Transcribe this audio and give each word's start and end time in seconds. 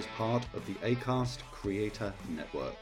is 0.00 0.06
part 0.16 0.46
of 0.54 0.64
the 0.64 0.72
ACAST 0.76 1.40
Creator 1.52 2.14
Network. 2.30 2.74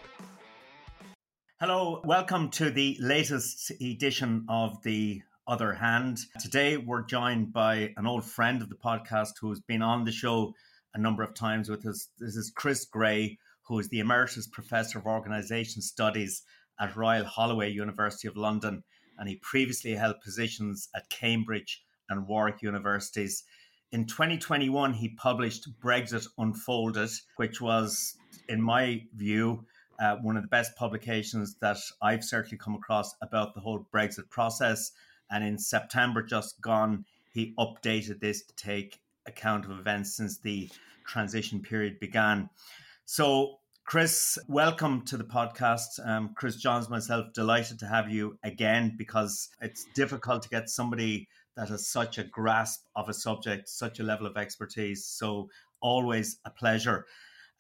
Hello, 1.58 2.00
welcome 2.04 2.48
to 2.50 2.70
the 2.70 2.96
latest 3.00 3.72
edition 3.80 4.46
of 4.48 4.80
The 4.84 5.22
Other 5.48 5.72
Hand. 5.72 6.20
Today 6.40 6.76
we're 6.76 7.02
joined 7.02 7.52
by 7.52 7.92
an 7.96 8.06
old 8.06 8.24
friend 8.24 8.62
of 8.62 8.68
the 8.68 8.76
podcast 8.76 9.32
who's 9.40 9.58
been 9.58 9.82
on 9.82 10.04
the 10.04 10.12
show 10.12 10.54
a 10.94 10.98
number 11.00 11.24
of 11.24 11.34
times 11.34 11.68
with 11.68 11.84
us. 11.86 12.08
This 12.20 12.36
is 12.36 12.52
Chris 12.54 12.84
Grey, 12.84 13.36
who 13.66 13.80
is 13.80 13.88
the 13.88 13.98
Emeritus 13.98 14.46
Professor 14.46 15.00
of 15.00 15.06
Organisation 15.06 15.82
Studies 15.82 16.44
at 16.78 16.94
Royal 16.94 17.24
Holloway 17.24 17.72
University 17.72 18.28
of 18.28 18.36
London, 18.36 18.84
and 19.18 19.28
he 19.28 19.40
previously 19.42 19.96
held 19.96 20.20
positions 20.20 20.88
at 20.94 21.10
Cambridge 21.10 21.82
and 22.08 22.28
Warwick 22.28 22.62
Universities. 22.62 23.42
In 23.90 24.04
2021, 24.04 24.92
he 24.92 25.08
published 25.08 25.66
Brexit 25.80 26.26
Unfolded, 26.36 27.08
which 27.36 27.58
was, 27.58 28.16
in 28.46 28.60
my 28.60 29.02
view, 29.14 29.64
uh, 29.98 30.16
one 30.16 30.36
of 30.36 30.42
the 30.42 30.48
best 30.48 30.76
publications 30.76 31.56
that 31.62 31.78
I've 32.02 32.22
certainly 32.22 32.58
come 32.58 32.74
across 32.74 33.14
about 33.22 33.54
the 33.54 33.60
whole 33.60 33.86
Brexit 33.90 34.28
process. 34.28 34.92
And 35.30 35.42
in 35.42 35.58
September 35.58 36.22
just 36.22 36.60
gone, 36.60 37.06
he 37.32 37.54
updated 37.58 38.20
this 38.20 38.42
to 38.42 38.54
take 38.56 39.00
account 39.26 39.64
of 39.64 39.70
events 39.70 40.14
since 40.14 40.36
the 40.36 40.68
transition 41.06 41.62
period 41.62 41.98
began. 41.98 42.50
So, 43.06 43.58
Chris, 43.86 44.38
welcome 44.48 45.02
to 45.06 45.16
the 45.16 45.24
podcast. 45.24 46.06
Um, 46.06 46.34
Chris 46.36 46.56
Johns, 46.56 46.90
myself, 46.90 47.32
delighted 47.32 47.78
to 47.78 47.86
have 47.86 48.10
you 48.10 48.38
again 48.44 48.96
because 48.98 49.48
it's 49.62 49.86
difficult 49.94 50.42
to 50.42 50.50
get 50.50 50.68
somebody 50.68 51.26
that 51.58 51.68
has 51.70 51.88
such 51.88 52.18
a 52.18 52.24
grasp 52.24 52.84
of 52.94 53.08
a 53.08 53.12
subject, 53.12 53.68
such 53.68 53.98
a 53.98 54.04
level 54.04 54.28
of 54.28 54.36
expertise. 54.36 55.04
So, 55.04 55.50
always 55.80 56.38
a 56.44 56.50
pleasure. 56.50 57.04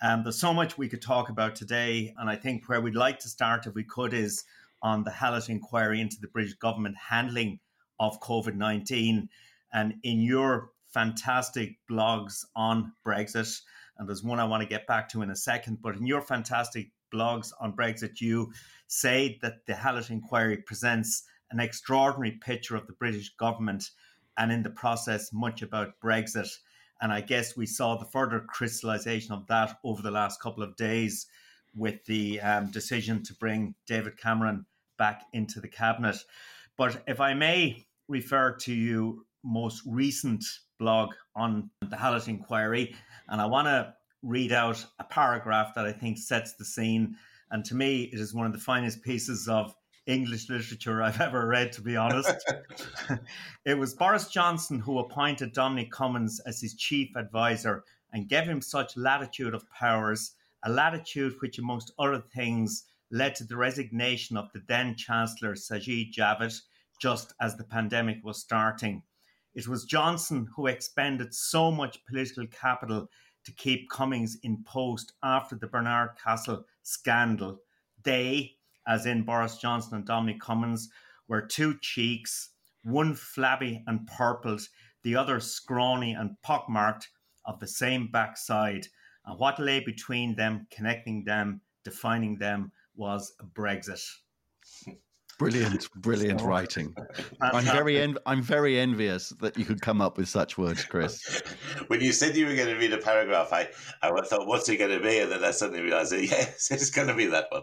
Um, 0.00 0.22
there's 0.22 0.38
so 0.38 0.54
much 0.54 0.78
we 0.78 0.88
could 0.88 1.02
talk 1.02 1.30
about 1.30 1.56
today, 1.56 2.14
and 2.16 2.30
I 2.30 2.36
think 2.36 2.68
where 2.68 2.80
we'd 2.80 2.94
like 2.94 3.18
to 3.20 3.28
start, 3.28 3.66
if 3.66 3.74
we 3.74 3.82
could, 3.82 4.14
is 4.14 4.44
on 4.82 5.02
the 5.02 5.10
Hallett 5.10 5.48
inquiry 5.48 6.00
into 6.00 6.16
the 6.20 6.28
British 6.28 6.54
government 6.54 6.94
handling 7.08 7.58
of 7.98 8.20
COVID 8.20 8.54
19. 8.54 9.28
And 9.72 9.94
in 10.04 10.20
your 10.20 10.70
fantastic 10.86 11.76
blogs 11.90 12.44
on 12.54 12.92
Brexit, 13.04 13.60
and 13.98 14.08
there's 14.08 14.22
one 14.22 14.38
I 14.38 14.44
want 14.44 14.62
to 14.62 14.68
get 14.68 14.86
back 14.86 15.08
to 15.08 15.22
in 15.22 15.30
a 15.30 15.36
second, 15.36 15.78
but 15.82 15.96
in 15.96 16.06
your 16.06 16.22
fantastic 16.22 16.92
blogs 17.12 17.50
on 17.60 17.74
Brexit, 17.74 18.20
you 18.20 18.52
say 18.86 19.40
that 19.42 19.66
the 19.66 19.74
Hallett 19.74 20.10
inquiry 20.10 20.58
presents 20.58 21.24
an 21.50 21.60
extraordinary 21.60 22.32
picture 22.32 22.76
of 22.76 22.86
the 22.86 22.92
British 22.94 23.34
government 23.36 23.90
and 24.36 24.52
in 24.52 24.62
the 24.62 24.70
process 24.70 25.32
much 25.32 25.62
about 25.62 26.00
Brexit. 26.02 26.48
And 27.00 27.12
I 27.12 27.20
guess 27.20 27.56
we 27.56 27.66
saw 27.66 27.96
the 27.96 28.04
further 28.04 28.40
crystallization 28.40 29.32
of 29.32 29.46
that 29.48 29.78
over 29.84 30.02
the 30.02 30.10
last 30.10 30.40
couple 30.40 30.62
of 30.62 30.76
days 30.76 31.26
with 31.76 32.04
the 32.06 32.40
um, 32.40 32.70
decision 32.70 33.22
to 33.24 33.34
bring 33.34 33.74
David 33.86 34.18
Cameron 34.18 34.66
back 34.98 35.22
into 35.32 35.60
the 35.60 35.68
cabinet. 35.68 36.16
But 36.76 37.02
if 37.06 37.20
I 37.20 37.34
may 37.34 37.86
refer 38.08 38.52
to 38.52 38.72
your 38.72 39.14
most 39.44 39.82
recent 39.86 40.44
blog 40.78 41.10
on 41.36 41.70
the 41.88 41.96
Hallett 41.96 42.28
inquiry, 42.28 42.94
and 43.28 43.40
I 43.40 43.46
want 43.46 43.66
to 43.66 43.94
read 44.22 44.52
out 44.52 44.84
a 44.98 45.04
paragraph 45.04 45.74
that 45.74 45.86
I 45.86 45.92
think 45.92 46.18
sets 46.18 46.54
the 46.54 46.64
scene. 46.64 47.16
And 47.50 47.64
to 47.66 47.74
me, 47.74 48.04
it 48.12 48.18
is 48.18 48.34
one 48.34 48.46
of 48.46 48.52
the 48.52 48.58
finest 48.58 49.02
pieces 49.02 49.48
of 49.48 49.74
English 50.08 50.48
literature 50.48 51.02
I've 51.02 51.20
ever 51.20 51.46
read, 51.46 51.70
to 51.72 51.82
be 51.82 51.96
honest. 51.96 52.34
it 53.64 53.74
was 53.74 53.94
Boris 53.94 54.28
Johnson 54.28 54.80
who 54.80 54.98
appointed 54.98 55.52
Dominic 55.52 55.92
Cummings 55.92 56.40
as 56.40 56.60
his 56.60 56.74
chief 56.74 57.14
advisor 57.14 57.84
and 58.12 58.28
gave 58.28 58.44
him 58.44 58.62
such 58.62 58.96
latitude 58.96 59.54
of 59.54 59.68
powers, 59.70 60.32
a 60.64 60.70
latitude 60.70 61.34
which, 61.40 61.58
amongst 61.58 61.92
other 61.98 62.22
things, 62.34 62.84
led 63.10 63.34
to 63.34 63.44
the 63.44 63.56
resignation 63.56 64.36
of 64.36 64.50
the 64.52 64.62
then 64.66 64.96
Chancellor 64.96 65.54
Sajid 65.54 66.12
Javid 66.12 66.58
just 67.00 67.34
as 67.40 67.56
the 67.56 67.64
pandemic 67.64 68.24
was 68.24 68.40
starting. 68.40 69.02
It 69.54 69.68
was 69.68 69.84
Johnson 69.84 70.48
who 70.56 70.66
expended 70.66 71.34
so 71.34 71.70
much 71.70 72.04
political 72.06 72.46
capital 72.46 73.08
to 73.44 73.52
keep 73.52 73.90
Cummings 73.90 74.38
in 74.42 74.64
post 74.64 75.12
after 75.22 75.54
the 75.54 75.66
Barnard 75.66 76.10
Castle 76.22 76.64
scandal. 76.82 77.58
They, 78.02 78.57
as 78.88 79.06
in 79.06 79.22
Boris 79.22 79.58
Johnson 79.58 79.96
and 79.96 80.06
Dominic 80.06 80.40
Cummings, 80.40 80.88
were 81.28 81.42
two 81.42 81.78
cheeks, 81.80 82.50
one 82.82 83.14
flabby 83.14 83.84
and 83.86 84.06
purpled, 84.06 84.62
the 85.02 85.14
other 85.14 85.38
scrawny 85.38 86.12
and 86.14 86.30
pockmarked 86.42 87.08
of 87.44 87.60
the 87.60 87.68
same 87.68 88.10
backside. 88.10 88.86
And 89.26 89.38
what 89.38 89.58
lay 89.58 89.80
between 89.80 90.34
them, 90.34 90.66
connecting 90.70 91.24
them, 91.24 91.60
defining 91.84 92.38
them, 92.38 92.72
was 92.96 93.34
Brexit. 93.54 94.04
Brilliant, 95.38 95.88
brilliant 95.94 96.40
writing. 96.42 96.94
I'm 97.40 97.64
very 97.64 98.00
en- 98.00 98.18
I'm 98.26 98.42
very 98.42 98.78
envious 98.78 99.28
that 99.40 99.56
you 99.56 99.64
could 99.64 99.80
come 99.80 100.00
up 100.00 100.18
with 100.18 100.28
such 100.28 100.58
words, 100.58 100.84
Chris. 100.84 101.42
when 101.86 102.00
you 102.00 102.12
said 102.12 102.36
you 102.36 102.46
were 102.46 102.56
going 102.56 102.68
to 102.68 102.74
read 102.74 102.92
a 102.92 102.98
paragraph, 102.98 103.52
I, 103.52 103.68
I 104.02 104.10
thought, 104.22 104.48
what's 104.48 104.68
it 104.68 104.78
going 104.78 104.90
to 104.90 105.00
be? 105.00 105.20
And 105.20 105.30
then 105.30 105.44
I 105.44 105.52
suddenly 105.52 105.82
realized, 105.82 106.10
that, 106.10 106.24
yes, 106.24 106.70
it's 106.72 106.90
going 106.90 107.06
to 107.06 107.14
be 107.14 107.26
that 107.26 107.46
one. 107.50 107.62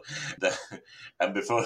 and 1.20 1.34
before 1.34 1.66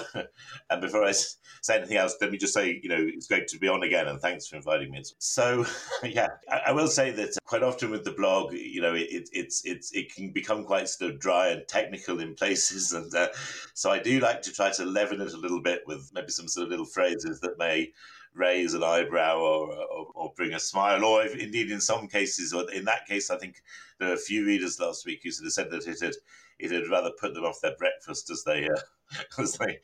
and 0.68 0.80
before 0.80 1.04
I 1.04 1.12
say 1.12 1.78
anything 1.78 1.96
else, 1.96 2.16
let 2.20 2.32
me 2.32 2.38
just 2.38 2.54
say, 2.54 2.80
you 2.82 2.88
know, 2.88 2.98
it's 2.98 3.28
great 3.28 3.46
to 3.48 3.58
be 3.58 3.68
on 3.68 3.84
again, 3.84 4.08
and 4.08 4.20
thanks 4.20 4.48
for 4.48 4.56
inviting 4.56 4.90
me. 4.90 5.04
So, 5.18 5.64
yeah, 6.02 6.26
I, 6.50 6.62
I 6.66 6.72
will 6.72 6.88
say 6.88 7.12
that 7.12 7.38
quite 7.44 7.62
often 7.62 7.90
with 7.90 8.04
the 8.04 8.12
blog, 8.12 8.52
you 8.52 8.80
know, 8.80 8.94
it, 8.94 9.28
it's 9.32 9.64
it's 9.64 9.92
it 9.92 10.12
can 10.12 10.32
become 10.32 10.64
quite 10.64 10.88
sort 10.88 11.12
of 11.12 11.20
dry 11.20 11.48
and 11.48 11.66
technical 11.68 12.18
in 12.18 12.34
places, 12.34 12.92
and 12.92 13.14
uh, 13.14 13.28
so 13.74 13.92
I 13.92 14.00
do 14.00 14.18
like 14.18 14.42
to 14.42 14.52
try 14.52 14.70
to 14.72 14.84
leaven 14.84 15.20
it 15.20 15.32
a 15.32 15.36
little 15.36 15.62
bit 15.62 15.82
with 15.86 15.99
of 16.00 16.12
maybe 16.12 16.30
some 16.30 16.48
sort 16.48 16.64
of 16.64 16.70
little 16.70 16.86
phrases 16.86 17.40
that 17.40 17.58
may 17.58 17.92
raise 18.34 18.74
an 18.74 18.84
eyebrow 18.84 19.38
or, 19.38 19.72
or, 19.72 20.06
or 20.14 20.32
bring 20.36 20.54
a 20.54 20.60
smile, 20.60 21.04
or 21.04 21.24
if, 21.24 21.34
indeed 21.36 21.70
in 21.70 21.80
some 21.80 22.06
cases, 22.08 22.52
or 22.52 22.70
in 22.70 22.84
that 22.84 23.06
case, 23.06 23.30
I 23.30 23.38
think 23.38 23.62
there 23.98 24.10
are 24.10 24.14
a 24.14 24.18
few 24.18 24.46
readers 24.46 24.78
last 24.80 25.04
week 25.04 25.20
who 25.22 25.30
sort 25.30 25.46
of 25.46 25.52
said 25.52 25.70
that 25.70 25.86
it 25.86 26.00
had 26.00 26.14
it 26.58 26.70
had 26.70 26.90
rather 26.90 27.10
put 27.18 27.34
them 27.34 27.44
off 27.44 27.60
their 27.62 27.74
breakfast 27.76 28.30
as 28.30 28.44
they 28.44 28.68
uh, 28.68 28.80
as 29.38 29.54
they 29.54 29.78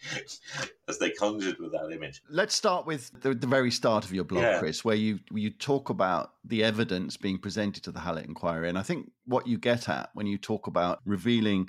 as 0.88 0.98
they 0.98 1.10
conjured 1.10 1.58
with 1.58 1.72
that 1.72 1.90
image. 1.90 2.22
Let's 2.28 2.54
start 2.54 2.86
with 2.86 3.10
the, 3.22 3.34
the 3.34 3.46
very 3.46 3.70
start 3.70 4.04
of 4.04 4.12
your 4.12 4.24
blog, 4.24 4.42
yeah. 4.42 4.58
Chris, 4.58 4.84
where 4.84 4.96
you 4.96 5.18
you 5.32 5.50
talk 5.50 5.90
about 5.90 6.32
the 6.44 6.62
evidence 6.62 7.16
being 7.16 7.38
presented 7.38 7.82
to 7.84 7.92
the 7.92 8.00
Hallett 8.00 8.26
inquiry, 8.26 8.68
and 8.68 8.78
I 8.78 8.82
think 8.82 9.10
what 9.24 9.46
you 9.46 9.58
get 9.58 9.88
at 9.88 10.10
when 10.14 10.26
you 10.26 10.38
talk 10.38 10.66
about 10.66 11.00
revealing 11.04 11.68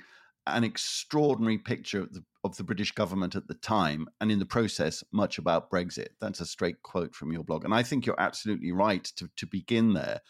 an 0.56 0.64
extraordinary 0.64 1.58
picture 1.58 2.00
of 2.00 2.12
the, 2.12 2.24
of 2.44 2.56
the 2.56 2.64
British 2.64 2.92
government 2.92 3.34
at 3.34 3.48
the 3.48 3.54
time, 3.54 4.06
and 4.20 4.30
in 4.30 4.38
the 4.38 4.46
process, 4.46 5.04
much 5.12 5.38
about 5.38 5.70
Brexit. 5.70 6.08
That's 6.20 6.40
a 6.40 6.46
straight 6.46 6.82
quote 6.82 7.14
from 7.14 7.32
your 7.32 7.44
blog, 7.44 7.64
and 7.64 7.74
I 7.74 7.82
think 7.82 8.06
you're 8.06 8.20
absolutely 8.20 8.72
right 8.72 9.04
to 9.16 9.28
to 9.36 9.46
begin 9.46 9.94
there, 9.94 10.20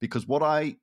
because 0.00 0.26
what 0.26 0.42
I 0.42 0.76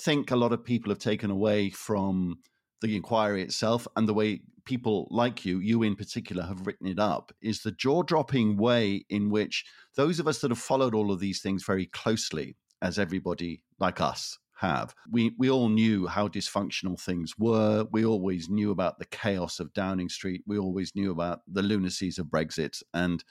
think 0.00 0.30
a 0.30 0.36
lot 0.36 0.52
of 0.52 0.64
people 0.64 0.90
have 0.90 0.98
taken 0.98 1.30
away 1.30 1.70
from 1.70 2.38
the 2.80 2.96
inquiry 2.96 3.42
itself 3.42 3.86
and 3.94 4.08
the 4.08 4.14
way 4.14 4.40
people 4.64 5.06
like 5.10 5.44
you, 5.44 5.58
you 5.58 5.82
in 5.82 5.94
particular, 5.96 6.44
have 6.44 6.66
written 6.66 6.86
it 6.86 6.98
up 6.98 7.32
is 7.40 7.62
the 7.62 7.72
jaw 7.72 8.02
dropping 8.02 8.56
way 8.56 9.04
in 9.08 9.30
which 9.30 9.64
those 9.96 10.18
of 10.18 10.26
us 10.26 10.40
that 10.40 10.50
have 10.50 10.58
followed 10.58 10.94
all 10.94 11.12
of 11.12 11.20
these 11.20 11.40
things 11.40 11.64
very 11.64 11.86
closely, 11.86 12.56
as 12.80 12.98
everybody 12.98 13.62
like 13.78 14.00
us 14.00 14.38
have, 14.62 14.94
we, 15.10 15.34
we 15.38 15.50
all 15.50 15.68
knew 15.68 16.06
how 16.06 16.28
dysfunctional 16.28 16.98
things 16.98 17.34
were. 17.38 17.84
We 17.92 18.06
always 18.06 18.48
knew 18.48 18.70
about 18.70 18.98
the 18.98 19.04
chaos 19.04 19.60
of 19.60 19.74
Downing 19.74 20.08
Street. 20.08 20.42
We 20.46 20.58
always 20.58 20.94
knew 20.94 21.10
about 21.10 21.40
the 21.46 21.62
lunacies 21.62 22.18
of 22.18 22.26
Brexit. 22.26 22.82
And 22.94 23.22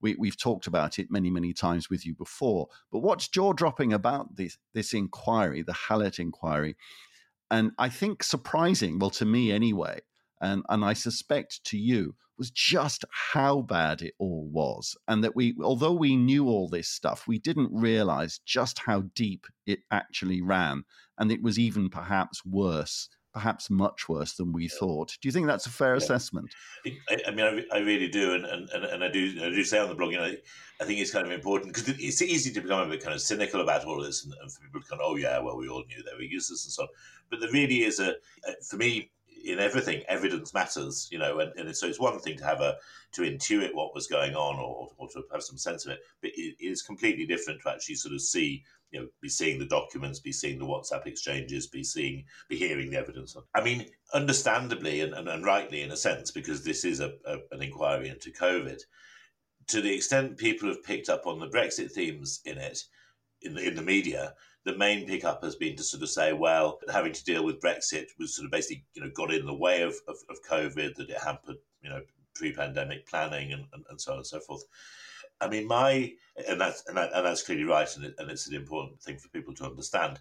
we, 0.00 0.16
we've 0.18 0.38
talked 0.38 0.66
about 0.66 0.98
it 0.98 1.10
many, 1.10 1.30
many 1.30 1.52
times 1.52 1.90
with 1.90 2.06
you 2.06 2.14
before. 2.14 2.68
But 2.90 3.00
what's 3.00 3.28
jaw 3.28 3.52
dropping 3.52 3.92
about 3.92 4.36
this, 4.36 4.56
this 4.72 4.94
inquiry, 4.94 5.62
the 5.62 5.74
Hallett 5.74 6.18
inquiry, 6.18 6.76
and 7.50 7.72
I 7.78 7.88
think 7.88 8.22
surprising, 8.22 8.98
well, 8.98 9.10
to 9.10 9.24
me 9.24 9.52
anyway, 9.52 10.00
and, 10.40 10.62
and 10.68 10.84
I 10.84 10.92
suspect 10.92 11.64
to 11.64 11.78
you, 11.78 12.14
was 12.38 12.50
just 12.50 13.04
how 13.10 13.62
bad 13.62 14.02
it 14.02 14.14
all 14.18 14.48
was. 14.52 14.96
And 15.08 15.24
that 15.24 15.34
we, 15.34 15.54
although 15.62 15.92
we 15.92 16.16
knew 16.16 16.48
all 16.48 16.68
this 16.68 16.88
stuff, 16.88 17.26
we 17.26 17.38
didn't 17.38 17.70
realize 17.72 18.40
just 18.44 18.78
how 18.78 19.04
deep 19.14 19.46
it 19.66 19.80
actually 19.90 20.42
ran. 20.42 20.84
And 21.18 21.32
it 21.32 21.42
was 21.42 21.58
even 21.58 21.88
perhaps 21.88 22.44
worse 22.44 23.08
perhaps 23.36 23.68
much 23.68 24.08
worse 24.08 24.32
than 24.32 24.50
we 24.50 24.66
thought. 24.66 25.08
Do 25.20 25.28
you 25.28 25.30
think 25.30 25.46
that's 25.46 25.66
a 25.66 25.70
fair 25.70 25.90
yeah. 25.90 25.98
assessment? 25.98 26.48
I, 26.86 27.18
I 27.28 27.30
mean, 27.32 27.44
I, 27.44 27.76
I, 27.76 27.80
really 27.80 28.08
do, 28.08 28.32
and, 28.32 28.46
and, 28.46 28.84
and 28.86 29.04
I 29.04 29.08
do 29.08 29.30
I 29.44 29.50
do 29.50 29.62
say 29.62 29.78
on 29.78 29.90
the 29.90 29.94
blog, 29.94 30.12
you 30.12 30.16
know, 30.16 30.32
I 30.80 30.84
think 30.86 31.00
it's 31.00 31.10
kind 31.10 31.26
of 31.26 31.32
important 31.32 31.74
because 31.74 31.86
it's 31.86 32.22
easy 32.22 32.50
to 32.54 32.62
become 32.62 32.80
a 32.80 32.90
bit 32.90 33.02
kind 33.02 33.14
of 33.14 33.20
cynical 33.20 33.60
about 33.60 33.84
all 33.84 34.00
of 34.00 34.06
this, 34.06 34.24
and, 34.24 34.32
and 34.40 34.50
for 34.50 34.62
people 34.62 34.80
to 34.80 34.88
kind 34.88 35.02
of, 35.02 35.06
oh 35.10 35.16
yeah, 35.16 35.38
well, 35.38 35.58
we 35.58 35.68
all 35.68 35.84
knew 35.86 36.02
they 36.02 36.16
were 36.16 36.22
useless 36.22 36.64
and 36.64 36.72
so 36.72 36.84
on. 36.84 36.88
But 37.28 37.40
there 37.40 37.50
really 37.52 37.82
is 37.82 38.00
a, 38.00 38.14
for 38.66 38.78
me, 38.78 39.10
in 39.44 39.58
everything, 39.58 40.02
evidence 40.08 40.52
matters, 40.54 41.08
you 41.10 41.18
know, 41.18 41.38
and, 41.40 41.52
and 41.56 41.76
so 41.76 41.86
it's 41.86 42.00
one 42.00 42.18
thing 42.18 42.36
to 42.38 42.44
have 42.44 42.60
a 42.60 42.76
to 43.12 43.22
intuit 43.22 43.74
what 43.74 43.94
was 43.94 44.06
going 44.06 44.34
on 44.34 44.56
or, 44.56 44.90
or 44.96 45.08
to 45.08 45.22
have 45.32 45.42
some 45.42 45.58
sense 45.58 45.86
of 45.86 45.92
it, 45.92 46.00
but 46.20 46.30
it 46.34 46.56
is 46.60 46.82
completely 46.82 47.26
different 47.26 47.60
to 47.62 47.70
actually 47.70 47.94
sort 47.94 48.14
of 48.14 48.20
see 48.20 48.64
you 48.90 49.00
know, 49.00 49.08
be 49.20 49.28
seeing 49.28 49.58
the 49.58 49.66
documents, 49.66 50.20
be 50.20 50.32
seeing 50.32 50.58
the 50.58 50.64
WhatsApp 50.64 51.06
exchanges, 51.06 51.66
be 51.66 51.82
seeing, 51.82 52.24
be 52.48 52.56
hearing 52.56 52.90
the 52.90 52.98
evidence. 52.98 53.36
I 53.54 53.62
mean, 53.62 53.86
understandably 54.14 55.00
and, 55.00 55.12
and, 55.12 55.28
and 55.28 55.44
rightly 55.44 55.82
in 55.82 55.90
a 55.90 55.96
sense, 55.96 56.30
because 56.30 56.62
this 56.62 56.84
is 56.84 57.00
a, 57.00 57.12
a, 57.26 57.38
an 57.50 57.62
inquiry 57.62 58.08
into 58.08 58.30
COVID, 58.30 58.80
to 59.68 59.80
the 59.80 59.94
extent 59.94 60.38
people 60.38 60.68
have 60.68 60.84
picked 60.84 61.08
up 61.08 61.26
on 61.26 61.40
the 61.40 61.48
Brexit 61.48 61.90
themes 61.90 62.40
in 62.44 62.58
it, 62.58 62.78
in 63.42 63.54
the, 63.54 63.66
in 63.66 63.74
the 63.74 63.82
media, 63.82 64.34
the 64.66 64.76
main 64.76 65.06
pickup 65.06 65.42
has 65.44 65.54
been 65.54 65.76
to 65.76 65.84
sort 65.84 66.02
of 66.02 66.10
say, 66.10 66.32
well, 66.32 66.80
having 66.92 67.12
to 67.12 67.24
deal 67.24 67.44
with 67.44 67.60
Brexit 67.60 68.06
was 68.18 68.34
sort 68.34 68.46
of 68.46 68.50
basically, 68.50 68.84
you 68.94 69.02
know, 69.02 69.10
got 69.14 69.32
in 69.32 69.46
the 69.46 69.54
way 69.54 69.82
of, 69.82 69.94
of, 70.08 70.16
of 70.28 70.42
COVID, 70.50 70.96
that 70.96 71.08
it 71.08 71.22
hampered, 71.24 71.56
you 71.80 71.88
know, 71.88 72.02
pre-pandemic 72.34 73.06
planning 73.06 73.52
and, 73.52 73.64
and, 73.72 73.84
and 73.88 74.00
so 74.00 74.10
on 74.10 74.18
and 74.18 74.26
so 74.26 74.40
forth. 74.40 74.64
I 75.40 75.48
mean, 75.48 75.68
my 75.68 76.12
and 76.48 76.60
that's 76.60 76.82
and, 76.88 76.96
that, 76.96 77.10
and 77.14 77.24
that's 77.24 77.44
clearly 77.44 77.64
right, 77.64 77.88
and, 77.96 78.06
it, 78.06 78.14
and 78.18 78.28
it's 78.28 78.48
an 78.48 78.56
important 78.56 79.00
thing 79.00 79.18
for 79.18 79.28
people 79.28 79.54
to 79.54 79.66
understand. 79.66 80.18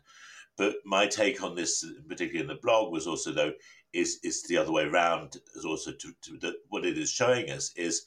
But 0.58 0.76
my 0.86 1.08
take 1.08 1.42
on 1.42 1.56
this, 1.56 1.84
particularly 2.08 2.42
in 2.42 2.48
the 2.48 2.62
blog, 2.62 2.92
was 2.92 3.08
also 3.08 3.32
though 3.32 3.54
is 3.94 4.20
is 4.24 4.44
the 4.44 4.58
other 4.58 4.72
way 4.72 4.84
around. 4.84 5.38
Is 5.56 5.66
also 5.66 5.92
to, 5.92 6.14
to 6.22 6.38
the, 6.38 6.54
what 6.70 6.86
it 6.86 6.98
is 7.00 7.10
showing 7.10 7.50
us 7.50 7.72
is 7.76 8.06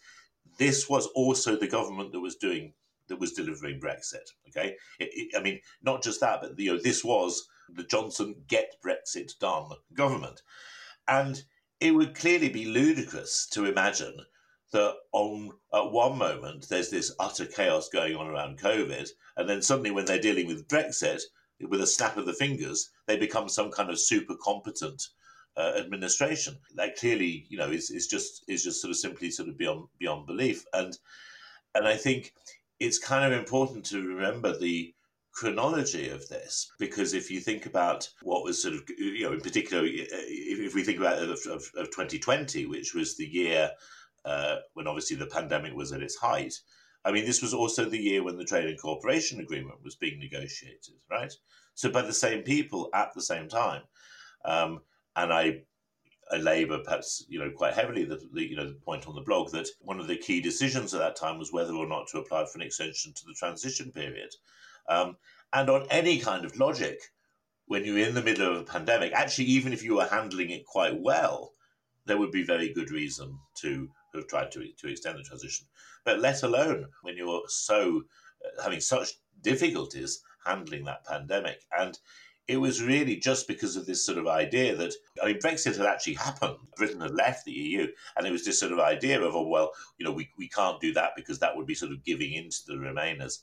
this 0.57 0.89
was 0.89 1.07
also 1.17 1.57
the 1.57 1.67
government 1.67 2.13
that 2.13 2.21
was 2.21 2.37
doing 2.37 2.75
that 3.09 3.21
was 3.21 3.33
delivering 3.33 3.81
Brexit. 3.81 4.31
Okay, 4.49 4.77
it, 4.99 5.11
it, 5.13 5.37
I 5.37 5.43
mean, 5.43 5.61
not 5.83 6.03
just 6.03 6.21
that, 6.21 6.41
but 6.41 6.59
you 6.59 6.75
know, 6.75 6.81
this 6.81 7.05
was 7.05 7.49
the 7.69 7.85
Johnson 7.85 8.35
get 8.49 8.77
Brexit 8.85 9.39
done 9.39 9.71
government, 9.95 10.43
and 11.07 11.43
it 11.81 11.95
would 11.95 12.15
clearly 12.15 12.49
be 12.49 12.67
ludicrous 12.67 13.47
to 13.53 13.67
imagine 13.67 14.17
that 14.73 14.95
on 15.13 15.51
at 15.73 15.91
one 15.91 16.19
moment 16.19 16.69
there's 16.69 16.91
this 16.91 17.15
utter 17.19 17.47
chaos 17.47 17.89
going 17.89 18.17
on 18.17 18.27
around 18.27 18.59
COVID, 18.59 19.09
and 19.37 19.49
then 19.49 19.63
suddenly 19.63 19.91
when 19.91 20.05
they're 20.05 20.21
dealing 20.21 20.47
with 20.47 20.69
Brexit, 20.69 21.23
with 21.67 21.81
a 21.81 21.87
snap 21.87 22.17
of 22.17 22.27
the 22.27 22.33
fingers, 22.33 22.91
they 23.07 23.17
become 23.17 23.49
some 23.49 23.71
kind 23.71 23.91
of 23.91 23.99
super 23.99 24.35
competent 24.41 25.03
uh, 25.57 25.73
administration. 25.77 26.57
That 26.75 26.97
clearly, 26.97 27.47
you 27.49 27.59
know, 27.59 27.71
is, 27.71 27.91
is 27.91 28.07
just 28.07 28.45
is 28.49 28.63
just 28.63 28.81
sort 28.81 28.91
of 28.91 28.97
simply 28.97 29.31
sort 29.31 29.49
of 29.49 29.59
beyond 29.59 29.89
beyond 29.99 30.27
belief. 30.27 30.65
And 30.73 30.97
and 31.75 31.87
I 31.87 31.97
think 31.97 32.33
it's 32.81 32.99
kind 32.99 33.33
of 33.33 33.39
important 33.39 33.85
to 33.87 34.07
remember 34.07 34.57
the 34.57 34.95
chronology 35.33 36.09
of 36.09 36.27
this 36.29 36.73
because 36.81 37.15
if 37.15 37.31
you 37.31 37.39
think 37.39 37.67
about 37.67 38.09
what 38.23 38.43
was 38.43 38.61
sort 38.61 38.75
of 38.75 38.83
you 38.99 39.23
know 39.23 39.33
in 39.33 39.41
particular 39.41 39.85
if, 39.87 40.75
we 40.75 40.83
think 40.83 40.99
about 40.99 41.19
of, 41.23 41.31
of, 41.47 41.63
of 41.77 41.87
2020 41.91 42.67
which 42.67 42.93
was 42.93 43.17
the 43.17 43.27
year 43.27 43.71
uh, 44.25 44.57
when 44.75 44.87
obviously 44.87 45.17
the 45.17 45.27
pandemic 45.27 45.75
was 45.75 45.93
at 45.93 46.03
its 46.03 46.17
height. 46.17 46.55
I 47.05 47.13
mean, 47.13 47.25
this 47.25 47.41
was 47.41 47.55
also 47.55 47.85
the 47.85 47.99
year 47.99 48.23
when 48.23 48.37
the 48.37 48.45
Trade 48.45 48.67
and 48.67 48.81
Cooperation 48.81 49.41
Agreement 49.41 49.83
was 49.83 49.95
being 49.95 50.19
negotiated, 50.19 50.97
right? 51.11 51.33
So 51.75 51.91
by 51.91 52.03
the 52.03 52.13
same 52.13 52.43
people 52.43 52.91
at 52.93 53.15
the 53.15 53.23
same 53.23 53.49
time. 53.49 53.83
Um, 54.45 54.81
and 55.17 55.33
I 55.33 55.63
labour 56.37 56.79
perhaps 56.85 57.25
you 57.29 57.39
know 57.39 57.51
quite 57.51 57.73
heavily 57.73 58.05
the, 58.05 58.21
the, 58.35 58.47
you 58.47 58.55
know 58.55 58.67
the 58.67 58.75
point 58.75 59.07
on 59.09 59.15
the 59.15 59.23
blog 59.23 59.51
that 59.51 59.67
one 59.81 59.99
of 59.99 60.07
the 60.07 60.17
key 60.17 60.41
decisions 60.41 60.93
at 60.93 61.01
that 61.01 61.17
time 61.17 61.39
was 61.39 61.53
whether 61.53 61.73
or 61.73 61.87
not 61.87 62.07
to 62.07 62.19
apply 62.19 62.45
for 62.45 62.59
an 62.59 62.67
extension 62.67 63.13
to 63.15 63.25
the 63.25 63.33
transition 63.33 63.91
period, 63.91 64.35
um, 64.89 65.17
and 65.53 65.71
on 65.71 65.87
any 65.91 66.19
kind 66.19 66.45
of 66.45 66.59
logic, 66.59 67.01
when 67.67 67.85
you're 67.85 68.07
in 68.07 68.15
the 68.15 68.23
middle 68.23 68.51
of 68.51 68.61
a 68.61 68.65
pandemic, 68.65 69.13
actually 69.13 69.47
even 69.47 69.73
if 69.73 69.83
you 69.83 69.95
were 69.95 70.07
handling 70.07 70.51
it 70.51 70.67
quite 70.67 71.01
well, 71.01 71.53
there 72.05 72.19
would 72.19 72.33
be 72.33 72.43
very 72.43 72.73
good 72.73 72.91
reason 72.91 73.39
to 73.55 73.89
have 74.15 74.27
tried 74.27 74.51
to, 74.53 74.67
to 74.79 74.89
extend 74.89 75.19
the 75.19 75.23
transition. 75.23 75.67
But 76.05 76.21
let 76.21 76.43
alone 76.43 76.87
when 77.03 77.17
you're 77.17 77.43
so 77.49 78.03
uh, 78.45 78.63
having 78.63 78.81
such 78.81 79.13
difficulties 79.43 80.23
handling 80.45 80.85
that 80.85 81.05
pandemic. 81.05 81.61
And 81.79 81.99
it 82.49 82.57
was 82.57 82.83
really 82.83 83.17
just 83.17 83.47
because 83.47 83.77
of 83.77 83.87
this 83.87 84.05
sort 84.05 84.19
of 84.19 84.27
idea 84.27 84.75
that, 84.75 84.95
I 85.23 85.27
mean, 85.27 85.39
Brexit 85.39 85.77
had 85.77 85.87
actually 85.87 86.15
happened. 86.15 86.57
Britain 86.77 87.01
had 87.01 87.15
left 87.15 87.45
the 87.45 87.53
EU, 87.53 87.87
and 88.17 88.27
it 88.27 88.33
was 88.33 88.45
this 88.45 88.59
sort 88.59 88.73
of 88.73 88.81
idea 88.81 89.21
of, 89.21 89.35
oh, 89.35 89.47
well, 89.47 89.73
you 89.99 90.07
know, 90.07 90.13
we, 90.13 90.31
we 90.39 90.49
can't 90.49 90.81
do 90.81 90.93
that 90.95 91.13
because 91.15 91.39
that 91.39 91.57
would 91.57 91.67
be 91.67 91.75
sort 91.75 91.93
of 91.93 92.05
giving 92.05 92.33
in 92.33 92.49
to 92.49 92.59
the 92.67 92.75
Remainers. 92.75 93.41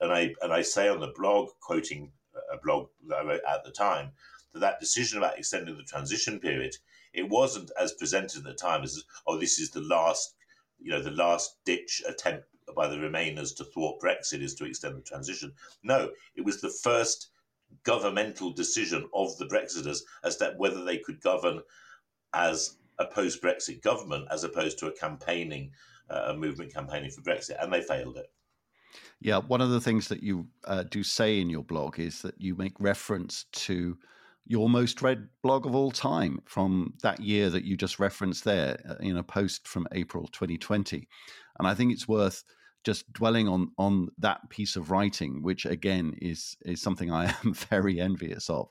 And 0.00 0.12
I, 0.12 0.34
and 0.42 0.52
I 0.52 0.62
say 0.62 0.88
on 0.88 1.00
the 1.00 1.12
blog, 1.16 1.48
quoting 1.60 2.12
a 2.52 2.58
blog 2.62 2.88
that 3.08 3.16
I 3.16 3.24
wrote 3.24 3.40
at 3.48 3.64
the 3.64 3.70
time, 3.70 4.12
that 4.52 4.60
that 4.60 4.80
decision 4.80 5.18
about 5.18 5.38
extending 5.38 5.76
the 5.76 5.82
transition 5.82 6.38
period 6.38 6.74
it 7.16 7.28
wasn't 7.28 7.70
as 7.80 7.94
presented 7.94 8.38
at 8.38 8.44
the 8.44 8.54
time 8.54 8.82
as 8.82 9.02
oh 9.26 9.38
this 9.38 9.58
is 9.58 9.70
the 9.70 9.80
last 9.80 10.34
you 10.78 10.90
know 10.90 11.02
the 11.02 11.10
last 11.10 11.56
ditch 11.64 12.02
attempt 12.06 12.44
by 12.74 12.86
the 12.86 12.96
Remainers 12.96 13.56
to 13.56 13.64
thwart 13.64 14.00
Brexit 14.00 14.42
is 14.42 14.54
to 14.56 14.64
extend 14.64 14.96
the 14.96 15.02
transition. 15.02 15.52
No, 15.82 16.10
it 16.34 16.44
was 16.44 16.60
the 16.60 16.68
first 16.68 17.28
governmental 17.84 18.52
decision 18.52 19.08
of 19.14 19.36
the 19.38 19.46
Brexiters 19.46 20.00
as 20.24 20.36
to 20.36 20.54
whether 20.56 20.84
they 20.84 20.98
could 20.98 21.20
govern 21.20 21.60
as 22.34 22.76
a 22.98 23.06
post-Brexit 23.06 23.82
government 23.82 24.26
as 24.30 24.44
opposed 24.44 24.78
to 24.78 24.86
a 24.86 24.92
campaigning 24.92 25.70
uh, 26.10 26.26
a 26.28 26.34
movement 26.34 26.72
campaigning 26.72 27.10
for 27.10 27.20
Brexit, 27.22 27.62
and 27.62 27.72
they 27.72 27.82
failed 27.82 28.16
it. 28.16 28.30
Yeah, 29.20 29.38
one 29.38 29.60
of 29.60 29.70
the 29.70 29.80
things 29.80 30.08
that 30.08 30.22
you 30.22 30.46
uh, 30.64 30.84
do 30.84 31.02
say 31.02 31.40
in 31.40 31.50
your 31.50 31.64
blog 31.64 31.98
is 31.98 32.22
that 32.22 32.40
you 32.40 32.54
make 32.54 32.78
reference 32.78 33.46
to 33.52 33.98
your 34.46 34.68
most 34.68 35.02
read 35.02 35.28
blog 35.42 35.66
of 35.66 35.74
all 35.74 35.90
time 35.90 36.38
from 36.44 36.94
that 37.02 37.20
year 37.20 37.50
that 37.50 37.64
you 37.64 37.76
just 37.76 37.98
referenced 37.98 38.44
there 38.44 38.78
uh, 38.88 38.94
in 39.00 39.16
a 39.16 39.22
post 39.22 39.66
from 39.66 39.88
April 39.92 40.28
2020. 40.28 41.08
And 41.58 41.66
I 41.66 41.74
think 41.74 41.92
it's 41.92 42.06
worth 42.06 42.44
just 42.86 43.12
dwelling 43.12 43.48
on 43.48 43.72
on 43.76 44.08
that 44.16 44.48
piece 44.48 44.76
of 44.76 44.92
writing, 44.92 45.42
which 45.42 45.66
again 45.66 46.14
is 46.22 46.56
is 46.64 46.80
something 46.80 47.10
I 47.10 47.34
am 47.44 47.52
very 47.52 48.00
envious 48.00 48.48
of. 48.48 48.68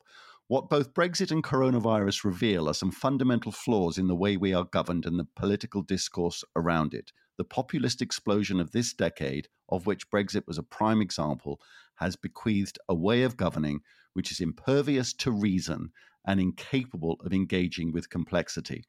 What 0.47 0.69
both 0.69 0.93
Brexit 0.93 1.31
and 1.31 1.43
coronavirus 1.43 2.23
reveal 2.23 2.69
are 2.69 2.73
some 2.73 2.91
fundamental 2.91 3.51
flaws 3.51 3.97
in 3.97 4.07
the 4.07 4.15
way 4.15 4.37
we 4.37 4.53
are 4.53 4.63
governed 4.63 5.05
and 5.05 5.19
the 5.19 5.27
political 5.35 5.81
discourse 5.81 6.43
around 6.55 6.93
it. 6.93 7.11
The 7.37 7.43
populist 7.43 8.01
explosion 8.01 8.61
of 8.61 8.71
this 8.71 8.93
decade, 8.93 9.49
of 9.67 9.85
which 9.85 10.09
Brexit 10.09 10.47
was 10.47 10.57
a 10.57 10.63
prime 10.63 11.01
example, 11.01 11.59
has 11.95 12.15
bequeathed 12.15 12.79
a 12.87 12.95
way 12.95 13.23
of 13.23 13.35
governing 13.35 13.81
which 14.13 14.31
is 14.31 14.39
impervious 14.39 15.11
to 15.13 15.31
reason 15.31 15.91
and 16.25 16.39
incapable 16.39 17.17
of 17.25 17.33
engaging 17.33 17.91
with 17.91 18.09
complexity. 18.09 18.85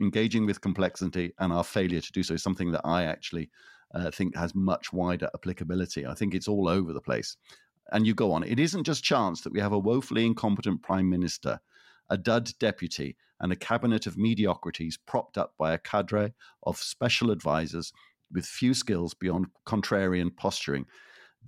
Engaging 0.00 0.46
with 0.46 0.60
complexity 0.60 1.32
and 1.40 1.52
our 1.52 1.64
failure 1.64 2.00
to 2.00 2.12
do 2.12 2.22
so 2.22 2.34
is 2.34 2.42
something 2.44 2.70
that 2.70 2.82
I 2.84 3.04
actually 3.04 3.50
uh, 3.94 4.10
think 4.10 4.36
has 4.36 4.54
much 4.54 4.92
wider 4.92 5.28
applicability. 5.34 6.06
I 6.06 6.14
think 6.14 6.34
it's 6.34 6.48
all 6.48 6.68
over 6.68 6.92
the 6.92 7.00
place. 7.00 7.36
And 7.92 8.06
you 8.06 8.14
go 8.14 8.32
on. 8.32 8.44
It 8.44 8.58
isn't 8.58 8.84
just 8.84 9.02
chance 9.02 9.40
that 9.42 9.52
we 9.52 9.60
have 9.60 9.72
a 9.72 9.78
woefully 9.78 10.26
incompetent 10.26 10.82
prime 10.82 11.08
minister, 11.08 11.60
a 12.10 12.18
dud 12.18 12.50
deputy, 12.58 13.16
and 13.40 13.52
a 13.52 13.56
cabinet 13.56 14.06
of 14.06 14.18
mediocrities 14.18 14.98
propped 15.06 15.38
up 15.38 15.54
by 15.58 15.72
a 15.72 15.78
cadre 15.78 16.34
of 16.64 16.76
special 16.76 17.30
advisers 17.30 17.92
with 18.32 18.44
few 18.44 18.74
skills 18.74 19.14
beyond 19.14 19.46
contrarian 19.66 20.36
posturing 20.36 20.84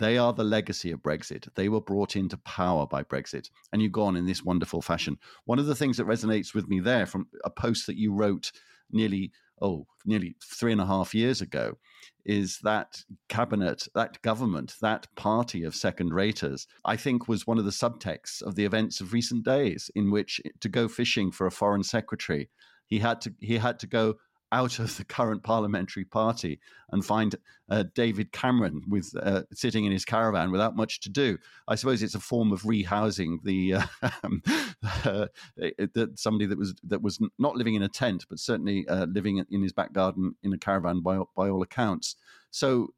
they 0.01 0.17
are 0.17 0.33
the 0.33 0.45
legacy 0.45 0.91
of 0.91 1.03
Brexit. 1.03 1.49
They 1.55 1.69
were 1.69 1.81
brought 1.81 2.17
into 2.17 2.39
power 2.39 2.87
by 2.87 3.03
Brexit. 3.03 3.51
And 3.73 3.83
you 3.83 3.91
go 3.91 4.03
on 4.03 4.17
in 4.17 4.27
this 4.27 4.43
wonderful 4.43 4.83
fashion. 4.83 5.19
One 5.45 5.59
of 5.59 5.67
the 5.67 5.75
things 5.75 5.99
that 5.99 6.07
resonates 6.07 6.55
with 6.55 6.69
me 6.69 6.81
there 6.81 7.07
from 7.07 7.29
a 7.45 7.51
post 7.51 7.87
that 7.87 7.97
you 7.97 8.13
wrote 8.13 8.51
nearly, 8.91 9.31
oh, 9.61 9.87
nearly 10.05 10.35
three 10.43 10.73
and 10.73 10.81
a 10.81 10.87
half 10.87 11.15
years 11.15 11.41
ago 11.41 11.77
is 12.25 12.59
that 12.63 13.03
cabinet, 13.29 13.89
that 13.95 14.21
government, 14.23 14.75
that 14.81 15.07
party 15.17 15.65
of 15.65 15.75
second 15.75 16.13
raters, 16.13 16.67
I 16.85 16.97
think 16.97 17.29
was 17.29 17.47
one 17.47 17.59
of 17.59 17.65
the 17.65 17.71
subtexts 17.71 18.43
of 18.43 18.55
the 18.55 18.65
events 18.65 19.01
of 19.01 19.13
recent 19.13 19.45
days, 19.45 19.91
in 19.95 20.11
which 20.11 20.41
eh, 20.45 20.51
to 20.61 20.69
go 20.69 20.89
fishing 20.89 21.33
for 21.33 21.47
a 21.47 21.51
foreign 21.51 21.83
secretary, 21.83 22.51
he 22.87 22.99
had 22.99 23.21
to 23.23 23.35
he 23.41 23.57
had 23.59 23.79
to 23.81 23.87
go 23.87 24.17
out 24.53 24.79
of 24.79 24.97
the 24.97 25.05
current 25.05 25.43
parliamentary 25.43 26.05
party 26.05 26.61
and 26.91 27.05
find 27.05 27.37
uh, 27.69 27.85
David 27.95 28.33
Cameron 28.33 28.83
with 28.89 29.15
uh, 29.21 29.43
sitting 29.53 29.85
in 29.85 29.93
his 29.93 30.05
caravan 30.05 30.51
without 30.51 30.77
much 30.77 31.01
to 31.01 31.09
do. 31.09 31.39
I 31.69 31.77
suppose 31.77 32.03
it's 32.03 32.15
a 32.15 32.21
form 32.21 32.53
of 32.53 32.63
rehousing 32.63 33.39
the 33.45 33.75
uh, 33.75 33.83
that 35.57 36.11
somebody 36.17 36.47
that 36.47 36.59
was 36.59 36.75
that 36.85 37.03
was 37.03 37.19
not 37.39 37.57
living 37.57 37.75
in 37.75 37.83
a 37.83 37.89
tent, 37.89 38.27
but 38.29 38.39
certainly 38.39 38.87
uh, 38.89 39.07
living 39.07 39.45
in 39.51 39.63
his 39.63 39.73
back 39.73 39.93
garden 39.93 40.35
in 40.43 40.53
a 40.53 40.59
caravan 40.59 41.01
by 41.01 41.21
by 41.37 41.49
all 41.49 41.63
accounts. 41.63 42.17
So. 42.51 42.93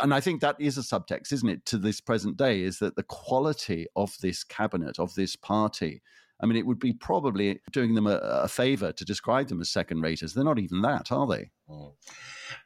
And 0.00 0.14
I 0.14 0.20
think 0.20 0.40
that 0.42 0.60
is 0.60 0.78
a 0.78 0.82
subtext, 0.82 1.32
isn't 1.32 1.48
it, 1.48 1.66
to 1.66 1.76
this 1.76 2.00
present 2.00 2.36
day, 2.36 2.60
is 2.60 2.78
that 2.78 2.94
the 2.94 3.02
quality 3.02 3.88
of 3.96 4.16
this 4.20 4.44
cabinet, 4.44 4.96
of 4.96 5.16
this 5.16 5.34
party, 5.34 6.02
I 6.40 6.46
mean, 6.46 6.56
it 6.56 6.66
would 6.66 6.78
be 6.78 6.92
probably 6.92 7.60
doing 7.72 7.94
them 7.94 8.06
a, 8.06 8.16
a 8.16 8.48
favor 8.48 8.92
to 8.92 9.04
describe 9.04 9.48
them 9.48 9.60
as 9.60 9.70
second 9.70 10.02
raters. 10.02 10.34
They're 10.34 10.44
not 10.44 10.58
even 10.58 10.82
that, 10.82 11.10
are 11.10 11.26
they? 11.26 11.50
Mm. 11.68 11.92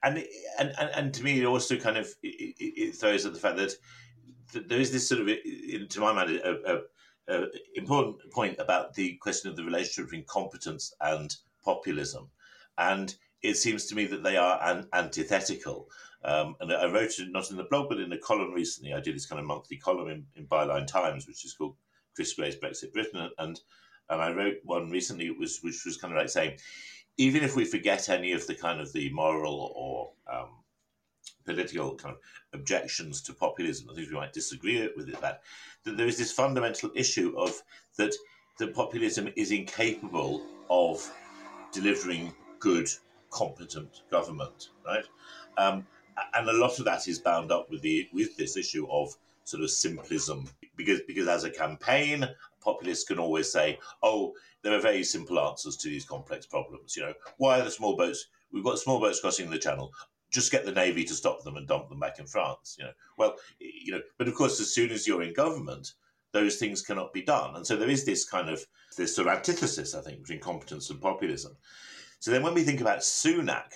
And, 0.02 0.24
and, 0.58 0.72
and 0.78 1.14
to 1.14 1.22
me, 1.22 1.40
it 1.40 1.46
also 1.46 1.76
kind 1.76 1.96
of 1.96 2.06
it, 2.22 2.54
it 2.58 2.96
throws 2.96 3.24
at 3.24 3.32
the 3.32 3.40
fact 3.40 3.56
that, 3.56 3.72
that 4.52 4.68
there 4.68 4.80
is 4.80 4.92
this 4.92 5.08
sort 5.08 5.22
of, 5.22 5.28
to 5.88 6.00
my 6.00 6.12
mind, 6.12 6.30
a, 6.30 6.74
a, 6.74 6.80
a, 7.34 7.46
important 7.74 8.16
point 8.30 8.56
about 8.58 8.94
the 8.94 9.14
question 9.16 9.50
of 9.50 9.56
the 9.56 9.64
relationship 9.64 10.06
between 10.06 10.26
competence 10.26 10.92
and 11.00 11.34
populism, 11.64 12.28
and 12.76 13.14
it 13.42 13.56
seems 13.56 13.86
to 13.86 13.94
me 13.94 14.06
that 14.06 14.22
they 14.22 14.36
are 14.36 14.60
an, 14.62 14.86
antithetical. 14.92 15.88
Um, 16.24 16.54
and 16.60 16.72
I 16.72 16.86
wrote 16.86 17.18
it 17.18 17.32
not 17.32 17.50
in 17.50 17.56
the 17.56 17.64
blog, 17.64 17.88
but 17.88 17.98
in 17.98 18.12
a 18.12 18.18
column 18.18 18.52
recently. 18.52 18.92
I 18.92 19.00
did 19.00 19.16
this 19.16 19.26
kind 19.26 19.40
of 19.40 19.46
monthly 19.46 19.76
column 19.76 20.08
in, 20.08 20.26
in 20.36 20.46
Byline 20.46 20.86
Times, 20.86 21.26
which 21.26 21.44
is 21.44 21.54
called 21.54 21.74
Chris 22.14 22.34
Grey's 22.34 22.56
Brexit 22.56 22.92
Britain, 22.92 23.30
and 23.38 23.60
and 24.08 24.20
I 24.20 24.32
wrote 24.32 24.56
one 24.64 24.90
recently, 24.90 25.30
was 25.30 25.60
which 25.62 25.84
was 25.84 25.96
kind 25.96 26.12
of 26.12 26.18
like 26.18 26.28
saying, 26.28 26.58
even 27.16 27.42
if 27.42 27.56
we 27.56 27.64
forget 27.64 28.08
any 28.08 28.32
of 28.32 28.46
the 28.46 28.54
kind 28.54 28.80
of 28.80 28.92
the 28.92 29.10
moral 29.10 29.72
or 29.74 30.12
um, 30.32 30.48
political 31.44 31.94
kind 31.94 32.14
of 32.14 32.20
objections 32.52 33.20
to 33.22 33.32
populism, 33.32 33.86
the 33.86 33.94
things 33.94 34.08
we 34.08 34.16
might 34.16 34.32
disagree 34.32 34.88
with 34.96 35.08
it 35.08 35.20
that, 35.20 35.42
that 35.84 35.96
there 35.96 36.06
is 36.06 36.18
this 36.18 36.32
fundamental 36.32 36.90
issue 36.94 37.34
of 37.36 37.62
that 37.96 38.14
the 38.58 38.68
populism 38.68 39.28
is 39.36 39.50
incapable 39.50 40.42
of 40.70 41.10
delivering 41.72 42.34
good, 42.58 42.88
competent 43.30 44.02
government, 44.10 44.68
right? 44.86 45.04
Um, 45.56 45.86
and 46.34 46.48
a 46.48 46.52
lot 46.52 46.78
of 46.78 46.84
that 46.84 47.08
is 47.08 47.18
bound 47.18 47.50
up 47.50 47.70
with 47.70 47.80
the 47.82 48.08
with 48.12 48.36
this 48.36 48.56
issue 48.56 48.86
of 48.90 49.16
sort 49.44 49.62
of 49.62 49.70
simplism 49.70 50.48
because 50.84 51.00
because 51.06 51.28
as 51.28 51.44
a 51.44 51.50
campaign, 51.50 52.28
populists 52.60 53.04
can 53.04 53.18
always 53.18 53.50
say, 53.50 53.78
"Oh, 54.02 54.34
there 54.62 54.74
are 54.74 54.80
very 54.80 55.04
simple 55.04 55.38
answers 55.38 55.76
to 55.78 55.88
these 55.88 56.04
complex 56.04 56.46
problems." 56.46 56.96
You 56.96 57.02
know, 57.02 57.14
why 57.38 57.60
are 57.60 57.64
the 57.64 57.70
small 57.70 57.96
boats? 57.96 58.26
We've 58.52 58.64
got 58.64 58.78
small 58.78 59.00
boats 59.00 59.20
crossing 59.20 59.50
the 59.50 59.58
channel. 59.58 59.92
Just 60.30 60.52
get 60.52 60.64
the 60.64 60.72
navy 60.72 61.04
to 61.04 61.14
stop 61.14 61.42
them 61.42 61.56
and 61.56 61.68
dump 61.68 61.88
them 61.88 62.00
back 62.00 62.18
in 62.18 62.26
France. 62.26 62.76
You 62.78 62.86
know, 62.86 62.92
well, 63.18 63.36
you 63.58 63.92
know, 63.92 64.00
but 64.18 64.28
of 64.28 64.34
course, 64.34 64.60
as 64.60 64.74
soon 64.74 64.90
as 64.90 65.06
you're 65.06 65.22
in 65.22 65.34
government, 65.34 65.92
those 66.32 66.56
things 66.56 66.82
cannot 66.82 67.12
be 67.12 67.22
done, 67.22 67.56
and 67.56 67.66
so 67.66 67.76
there 67.76 67.90
is 67.90 68.04
this 68.04 68.24
kind 68.28 68.48
of 68.48 68.66
this 68.96 69.14
sort 69.14 69.28
of 69.28 69.34
antithesis, 69.34 69.94
I 69.94 70.02
think, 70.02 70.20
between 70.20 70.40
competence 70.40 70.90
and 70.90 71.00
populism. 71.00 71.56
So 72.20 72.30
then, 72.30 72.42
when 72.42 72.54
we 72.54 72.62
think 72.62 72.80
about 72.80 73.00
Sunak, 73.00 73.72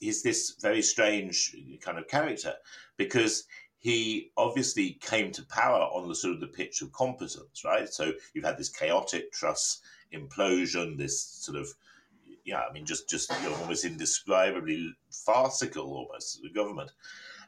he's 0.00 0.22
this 0.22 0.54
very 0.60 0.82
strange 0.82 1.54
kind 1.80 1.98
of 1.98 2.08
character 2.08 2.54
because 2.96 3.44
he 3.78 4.32
obviously 4.36 4.98
came 5.00 5.30
to 5.32 5.44
power 5.46 5.82
on 5.82 6.08
the 6.08 6.14
sort 6.14 6.34
of 6.34 6.40
the 6.40 6.48
pitch 6.48 6.82
of 6.82 6.92
competence, 6.92 7.64
right? 7.64 7.88
So 7.88 8.12
you've 8.34 8.44
had 8.44 8.58
this 8.58 8.68
chaotic 8.68 9.32
Truss 9.32 9.80
implosion, 10.12 10.98
this 10.98 11.20
sort 11.22 11.58
of 11.58 11.68
yeah, 12.44 12.62
I 12.68 12.72
mean, 12.72 12.86
just 12.86 13.08
just 13.10 13.30
you 13.42 13.50
know, 13.50 13.56
almost 13.56 13.84
indescribably 13.84 14.94
farcical, 15.10 15.92
almost 15.92 16.40
the 16.42 16.50
government. 16.50 16.90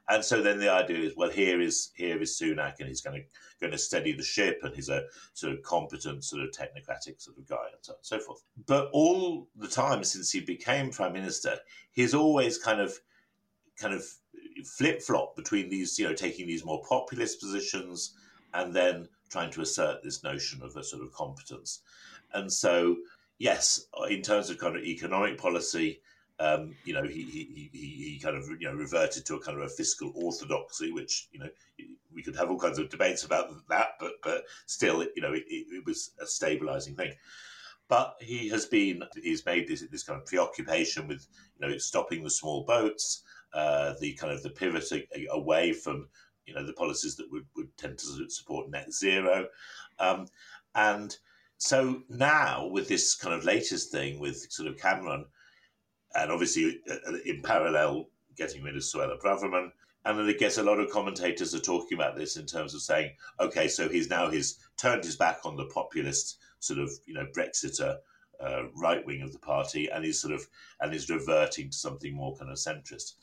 And 0.09 0.25
so 0.25 0.43
then 0.43 0.59
the 0.59 0.71
idea 0.71 0.99
is, 0.99 1.17
well, 1.17 1.31
here 1.31 1.61
is 1.61 1.91
here 1.95 2.21
is 2.21 2.39
Sunak, 2.39 2.81
and 2.81 2.89
he's 2.89 3.01
going 3.01 3.23
to 3.23 3.27
going 3.61 3.73
to 3.73 3.79
steady 3.79 4.13
the 4.13 4.23
ship, 4.23 4.61
and 4.63 4.75
he's 4.75 4.91
a 4.91 5.05
sort 5.33 5.55
of 5.55 5.63
competent, 5.63 6.25
sort 6.25 6.43
of 6.43 6.51
technocratic 6.51 7.21
sort 7.21 7.39
of 7.39 7.49
guy, 7.49 7.67
and 7.73 7.81
so 7.81 7.93
on 7.93 7.99
and 7.99 8.07
so 8.07 8.19
forth. 8.19 8.43
But 8.67 8.91
all 8.93 9.49
the 9.57 9.69
time 9.69 10.05
since 10.05 10.31
he 10.31 10.41
became 10.41 10.91
prime 10.91 11.15
minister, 11.15 11.57
he's 11.93 12.13
always 12.13 12.59
kind 12.59 12.81
of 12.81 12.99
kind 13.79 13.95
of 13.95 14.05
flip 14.65 15.03
flop 15.03 15.37
between 15.37 15.69
these, 15.69 15.99
you 15.99 16.09
know, 16.09 16.15
taking 16.15 16.47
these 16.47 16.65
more 16.65 16.83
populist 16.89 17.41
positions 17.41 18.15
and 18.55 18.75
then 18.75 19.09
trying 19.29 19.51
to 19.53 19.61
assert 19.61 20.03
this 20.03 20.23
notion 20.23 20.63
of 20.63 20.77
a 20.77 20.85
sort 20.85 21.03
of 21.03 21.13
competence. 21.13 21.83
And 22.35 22.53
so, 22.53 22.97
yes, 23.39 23.87
in 24.09 24.23
terms 24.23 24.51
of 24.51 24.59
kind 24.59 24.77
of 24.77 24.83
economic 24.83 25.39
policy, 25.39 26.01
um, 26.39 26.75
you 26.85 26.95
know, 26.95 27.03
he, 27.03 27.23
he, 27.23 27.71
he, 27.73 27.79
he 28.13 28.21
kind 28.23 28.37
of, 28.37 28.49
you 28.59 28.69
know, 28.69 28.75
reverted 28.75 29.27
to 29.27 29.35
a 29.35 29.41
kind 29.41 29.59
of 29.59 29.65
a 29.65 29.69
fiscal 29.69 30.13
orthodoxy, 30.15 30.91
which, 30.91 31.29
you 31.33 31.39
know, 31.39 31.49
we 32.13 32.23
could 32.23 32.37
have 32.37 32.51
all 32.51 32.59
kinds 32.59 32.79
of 32.79 32.89
debates 32.89 33.25
about 33.25 33.51
that, 33.69 33.91
but, 34.01 34.13
but 34.23 34.45
still, 34.67 35.03
you 35.15 35.23
know, 35.23 35.33
it, 35.33 35.45
it 35.49 35.85
was 35.85 36.13
a 36.21 36.27
stabilizing 36.27 36.97
thing 36.97 37.13
but 37.91 38.15
he 38.21 38.49
has 38.49 38.67
been 38.67 39.03
he's 39.21 39.45
made 39.45 39.69
this 39.69 39.85
this 39.91 40.05
kind 40.05 40.19
of 40.19 40.25
preoccupation 40.25 41.07
with 41.07 41.27
you 41.59 41.69
know 41.69 41.77
stopping 41.77 42.23
the 42.23 42.31
small 42.31 42.65
boats 42.65 43.25
uh, 43.53 43.95
the 44.01 44.15
kind 44.15 44.33
of 44.33 44.43
the 44.43 44.51
pivot 44.51 44.85
away 45.31 45.73
from 45.73 46.09
you 46.47 46.55
know 46.55 46.65
the 46.65 46.73
policies 46.73 47.17
that 47.17 47.31
would, 47.31 47.47
would 47.57 47.77
tend 47.77 47.99
to 47.99 48.29
support 48.29 48.71
net 48.71 48.93
zero, 48.93 49.47
um, 49.99 50.27
and 50.75 51.17
so 51.59 52.03
now 52.09 52.67
with 52.67 52.89
this 52.89 53.15
kind 53.15 53.35
of 53.35 53.45
latest 53.45 53.93
thing 53.93 54.19
with 54.19 54.51
sort 54.51 54.69
of 54.69 54.79
Cameron, 54.79 55.27
and 56.15 56.33
obviously 56.33 56.81
uh, 56.91 57.13
in 57.27 57.43
parallel 57.43 58.09
getting 58.37 58.63
rid 58.63 58.77
of 58.77 58.83
Suella 58.83 59.21
Braverman. 59.21 59.71
And 60.07 60.19
then 60.19 60.27
I 60.27 60.33
guess 60.33 60.57
a 60.57 60.63
lot 60.63 60.81
of 60.81 60.91
commentators 60.91 61.55
are 61.55 61.61
talking 61.61 61.99
about 61.99 62.17
this 62.17 62.39
in 62.39 62.47
terms 62.47 62.75
of 62.75 62.81
saying, 62.81 63.11
okay, 63.39 63.69
so 63.69 63.87
he's 63.87 64.09
now 64.09 64.31
he's 64.31 64.59
turned 64.79 65.05
his 65.05 65.17
back 65.17 65.41
on 65.45 65.57
the 65.57 65.67
populist 65.67 66.39
sort 66.59 66.79
of 66.79 66.91
you 67.05 67.13
know 67.13 67.27
Brexiter 67.37 67.99
uh, 68.41 68.65
right 68.75 69.05
wing 69.07 69.23
of 69.23 69.33
the 69.33 69.39
party 69.39 69.89
and 69.89 70.05
is 70.05 70.21
sort 70.21 70.35
of 70.35 70.47
and 70.81 70.95
is 70.95 71.11
reverting 71.11 71.71
to 71.71 71.77
something 71.77 72.15
more 72.15 72.37
kind 72.37 72.51
of 72.51 72.57
centrist. 72.57 73.15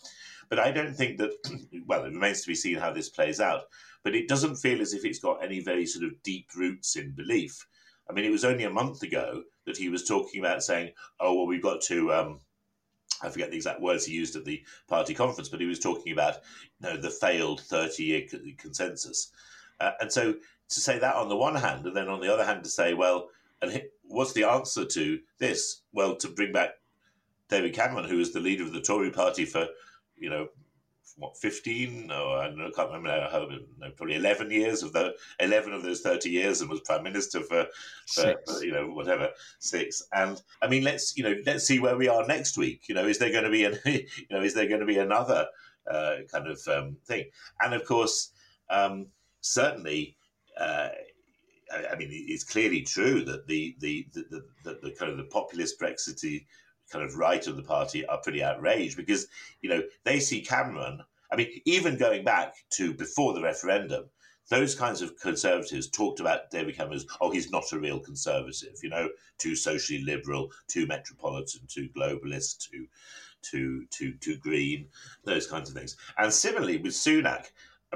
But 0.49 0.59
I 0.59 0.71
don't 0.71 0.95
think 0.95 1.17
that. 1.17 1.31
Well, 1.85 2.03
it 2.03 2.13
remains 2.13 2.41
to 2.41 2.47
be 2.47 2.55
seen 2.55 2.75
how 2.75 2.91
this 2.91 3.07
plays 3.07 3.39
out. 3.39 3.61
But 4.03 4.13
it 4.13 4.27
doesn't 4.27 4.57
feel 4.57 4.81
as 4.81 4.93
if 4.93 5.05
it's 5.05 5.19
got 5.19 5.41
any 5.41 5.61
very 5.61 5.85
sort 5.85 6.03
of 6.03 6.21
deep 6.21 6.49
roots 6.53 6.97
in 6.97 7.11
belief. 7.11 7.65
I 8.09 8.13
mean, 8.13 8.25
it 8.25 8.31
was 8.31 8.43
only 8.43 8.65
a 8.65 8.69
month 8.69 9.03
ago 9.03 9.43
that 9.65 9.77
he 9.77 9.87
was 9.87 10.05
talking 10.05 10.39
about 10.41 10.63
saying, 10.63 10.91
"Oh, 11.19 11.33
well, 11.33 11.47
we've 11.47 11.61
got 11.61 11.81
to." 11.83 12.13
Um, 12.13 12.41
I 13.21 13.29
forget 13.29 13.49
the 13.49 13.55
exact 13.55 13.81
words 13.81 14.05
he 14.05 14.13
used 14.13 14.35
at 14.35 14.45
the 14.45 14.63
party 14.87 15.13
conference, 15.13 15.49
but 15.49 15.61
he 15.61 15.65
was 15.65 15.79
talking 15.79 16.11
about 16.11 16.39
you 16.79 16.89
know 16.89 16.97
the 16.97 17.09
failed 17.09 17.61
thirty-year 17.61 18.27
consensus, 18.57 19.31
uh, 19.79 19.91
and 19.99 20.11
so 20.11 20.35
to 20.69 20.79
say 20.79 20.99
that 20.99 21.15
on 21.15 21.29
the 21.29 21.35
one 21.35 21.55
hand, 21.55 21.85
and 21.85 21.95
then 21.95 22.09
on 22.09 22.19
the 22.19 22.33
other 22.33 22.45
hand 22.45 22.63
to 22.63 22.69
say, 22.69 22.93
well, 22.93 23.29
and 23.61 23.83
what's 24.03 24.33
the 24.33 24.43
answer 24.43 24.85
to 24.85 25.19
this? 25.39 25.81
Well, 25.91 26.15
to 26.17 26.27
bring 26.29 26.51
back 26.51 26.71
David 27.49 27.73
Cameron, 27.73 28.09
who 28.09 28.17
was 28.17 28.33
the 28.33 28.39
leader 28.39 28.63
of 28.63 28.73
the 28.73 28.81
Tory 28.81 29.11
party 29.11 29.45
for, 29.45 29.67
you 30.15 30.29
know, 30.29 30.47
what 31.17 31.37
15 31.37 32.11
or 32.11 32.37
I, 32.37 32.47
I 32.47 32.71
can't 32.75 32.91
remember 32.91 33.27
how, 33.31 33.47
no, 33.79 33.89
probably 33.91 34.15
11 34.15 34.51
years 34.51 34.83
of 34.83 34.93
the 34.93 35.15
11 35.39 35.73
of 35.73 35.81
those 35.81 36.01
30 36.01 36.29
years 36.29 36.61
and 36.61 36.69
was 36.69 36.81
prime 36.81 37.01
minister 37.01 37.41
for, 37.41 37.65
for, 38.07 38.35
for, 38.45 38.63
you 38.63 38.71
know 38.71 38.87
whatever 38.89 39.29
six. 39.59 40.03
And 40.13 40.39
I 40.61 40.67
mean 40.67 40.83
let's 40.83 41.17
you 41.17 41.23
know 41.23 41.35
let's 41.45 41.65
see 41.65 41.79
where 41.79 41.97
we 41.97 42.07
are 42.07 42.25
next 42.27 42.57
week. 42.57 42.87
You 42.87 42.95
know 42.95 43.07
is 43.07 43.17
there 43.17 43.31
going 43.31 43.45
to 43.45 43.49
be 43.49 43.63
an 43.63 43.79
you 43.85 44.27
know 44.29 44.41
is 44.41 44.53
there 44.53 44.67
going 44.67 44.81
to 44.81 44.85
be 44.85 44.99
another 44.99 45.47
uh, 45.89 46.17
kind 46.31 46.47
of 46.47 46.61
um, 46.67 46.97
thing? 47.05 47.25
And 47.61 47.73
of 47.73 47.83
course 47.85 48.31
um, 48.69 49.07
certainly 49.41 50.17
uh, 50.59 50.89
I, 51.71 51.95
mean 51.95 52.09
it's 52.11 52.43
clearly 52.43 52.81
true 52.81 53.23
that 53.25 53.47
the 53.47 53.75
the 53.79 54.07
the, 54.13 54.43
the, 54.63 54.79
the 54.81 54.91
kind 54.91 55.11
of 55.11 55.17
the 55.17 55.25
populist 55.25 55.79
Brexit 55.79 56.45
kind 56.91 57.03
of 57.03 57.15
right 57.15 57.45
of 57.47 57.57
the 57.57 57.63
party 57.63 58.05
are 58.05 58.21
pretty 58.21 58.43
outraged 58.43 58.97
because 58.97 59.27
you 59.61 59.69
know 59.69 59.81
they 60.03 60.19
see 60.19 60.41
Cameron. 60.41 61.01
I 61.31 61.35
mean, 61.35 61.49
even 61.65 61.97
going 61.97 62.23
back 62.23 62.55
to 62.71 62.93
before 62.93 63.33
the 63.33 63.41
referendum, 63.41 64.05
those 64.49 64.75
kinds 64.75 65.01
of 65.01 65.19
conservatives 65.19 65.89
talked 65.89 66.19
about 66.19 66.49
David 66.51 66.77
Cameron 66.77 66.95
as, 66.97 67.05
oh, 67.19 67.31
he's 67.31 67.51
not 67.51 67.71
a 67.73 67.79
real 67.79 67.99
conservative, 67.99 68.75
you 68.81 68.89
know, 68.89 69.09
too 69.37 69.55
socially 69.55 70.03
liberal, 70.03 70.51
too 70.67 70.87
metropolitan, 70.87 71.61
too 71.67 71.89
globalist, 71.95 72.69
too, 72.69 72.87
too, 73.41 73.85
too, 73.91 74.13
too 74.21 74.37
green, 74.37 74.87
those 75.25 75.47
kinds 75.47 75.69
of 75.69 75.75
things. 75.75 75.97
And 76.17 76.31
similarly 76.31 76.77
with 76.77 76.93
Sunak, 76.93 77.47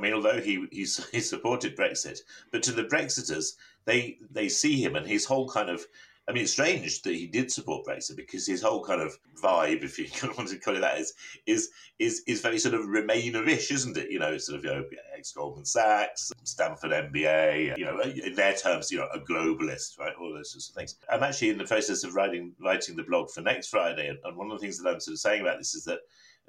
I 0.02 0.04
mean, 0.04 0.14
although 0.14 0.42
he, 0.42 0.66
he, 0.72 0.88
he 1.12 1.20
supported 1.20 1.78
Brexit, 1.78 2.22
but 2.52 2.64
to 2.64 2.72
the 2.72 2.86
Brexiters, 2.86 3.54
they 3.86 4.18
they 4.32 4.50
see 4.50 4.84
him 4.84 4.96
and 4.96 5.06
his 5.06 5.26
whole 5.26 5.48
kind 5.48 5.70
of 5.70 5.86
I 6.28 6.34
mean, 6.34 6.44
it's 6.44 6.54
strange 6.54 7.02
that 7.02 7.14
he 7.14 7.28
did 7.28 7.52
support 7.52 7.86
Brexit 7.86 8.16
because 8.16 8.48
his 8.48 8.62
whole 8.62 8.84
kind 8.84 9.02
of 9.02 9.18
vibe, 9.42 9.84
if 9.84 10.00
you 10.00 10.08
want 10.38 10.50
to 10.50 10.58
call 10.58 10.76
it 10.76 10.80
that, 10.80 11.00
is 11.00 11.14
is 11.46 11.70
is 12.00 12.24
is 12.26 12.42
very 12.42 12.58
sort 12.58 12.74
of 12.74 12.86
Remainerish, 12.86 13.72
isn't 13.72 13.98
it? 13.98 14.10
You 14.10 14.20
know, 14.20 14.38
sort 14.38 14.60
of 14.60 14.66
you 14.66 14.72
know, 14.72 14.84
ex 15.18 15.34
Goldman 15.34 15.66
Sachs, 15.66 16.32
Stanford 16.44 16.92
MBA. 16.92 17.78
You 17.78 17.86
know, 17.86 18.00
in 18.02 18.36
their 18.36 18.54
terms, 18.54 18.92
you 18.92 19.00
know, 19.00 19.10
a 19.14 19.20
globalist, 19.20 20.00
right? 20.00 20.14
All 20.20 20.34
those 20.34 20.52
sorts 20.52 20.70
of 20.70 20.76
things. 20.76 20.96
I'm 21.12 21.24
actually 21.24 21.50
in 21.50 21.58
the 21.58 21.66
process 21.66 22.04
of 22.04 22.16
writing 22.16 22.54
writing 22.60 22.96
the 22.96 23.04
blog 23.04 23.30
for 23.30 23.42
next 23.42 23.68
Friday, 23.68 24.08
and, 24.08 24.20
and 24.24 24.38
one 24.38 24.50
of 24.50 24.58
the 24.58 24.62
things 24.62 24.82
that 24.82 24.90
I'm 24.90 25.00
sort 25.00 25.14
of 25.14 25.20
saying 25.20 25.42
about 25.42 25.58
this 25.58 25.76
is 25.76 25.86
that 25.86 26.00